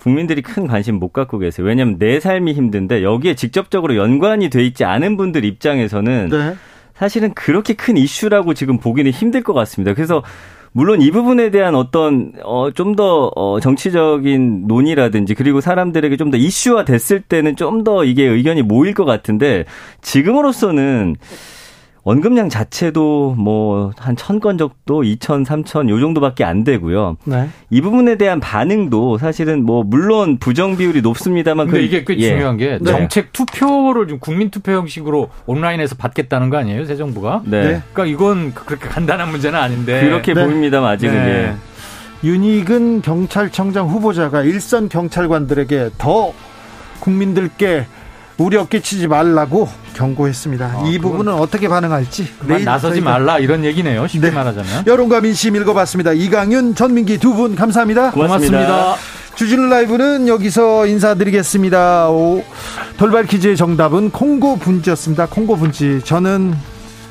[0.00, 1.66] 국민들이 큰 관심 못 갖고 계세요.
[1.66, 6.54] 왜냐하면 내 삶이 힘든데 여기에 직접적으로 연관이 돼 있지 않은 분들 입장에서는 네.
[6.94, 9.94] 사실은 그렇게 큰 이슈라고 지금 보기는 힘들 것 같습니다.
[9.94, 10.22] 그래서
[10.72, 16.36] 물론 이 부분에 대한 어떤 어 좀 더 어, 정치적인 논의라든지 그리고 사람들에게 좀 더
[16.36, 19.64] 이슈화 됐을 때는 좀 더 이게 의견이 모일 것 같은데
[20.02, 21.16] 지금으로서는
[22.04, 27.16] 원금량 자체도 뭐 한 천 건 정도, 이천, 삼천 요 정도밖에 안 되고요.
[27.24, 27.48] 네.
[27.68, 32.28] 이 부분에 대한 반응도 사실은 뭐 물론 부정 비율이 높습니다만 근데 그, 이게 꽤 예.
[32.30, 32.90] 중요한 게 네.
[32.90, 37.42] 정책 투표를 좀 국민 투표 형식으로 온라인에서 받겠다는 거 아니에요, 새 정부가?
[37.44, 37.62] 네.
[37.62, 37.82] 네.
[37.92, 40.44] 그러니까 이건 그렇게 간단한 문제는 아닌데 그렇게 네.
[40.44, 41.30] 보입니다만 아직은 네.
[41.30, 41.54] 예.
[42.26, 46.32] 윤익은 경찰청장 후보자가 일선 경찰관들에게 더
[47.00, 47.86] 국민들께
[48.40, 50.64] 우려 끼치지 말라고 경고했습니다.
[50.64, 54.06] 아, 이 부분은 어떻게 반응할지 내일 나서지 말라 이런 얘기네요.
[54.06, 54.34] 쉽게 네.
[54.34, 54.84] 말하자면.
[54.86, 56.12] 여론과 민심 읽어봤습니다.
[56.14, 58.10] 이강윤, 전민기 두 분 감사합니다.
[58.12, 58.66] 고맙습니다.
[58.66, 58.96] 고맙습니다.
[59.36, 62.10] 주진우 라이브는 여기서 인사드리겠습니다.
[62.10, 62.42] 오,
[62.98, 65.26] 돌발 퀴즈의 정답은 콩고 분지였습니다.
[65.26, 66.00] 콩고 분지.
[66.04, 66.54] 저는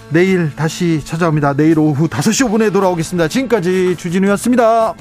[0.09, 1.53] 내일 다시 찾아옵니다.
[1.53, 3.27] 내일 오후 5시 5분에 돌아오겠습니다.
[3.27, 4.93] 지금까지 주진우였습니다.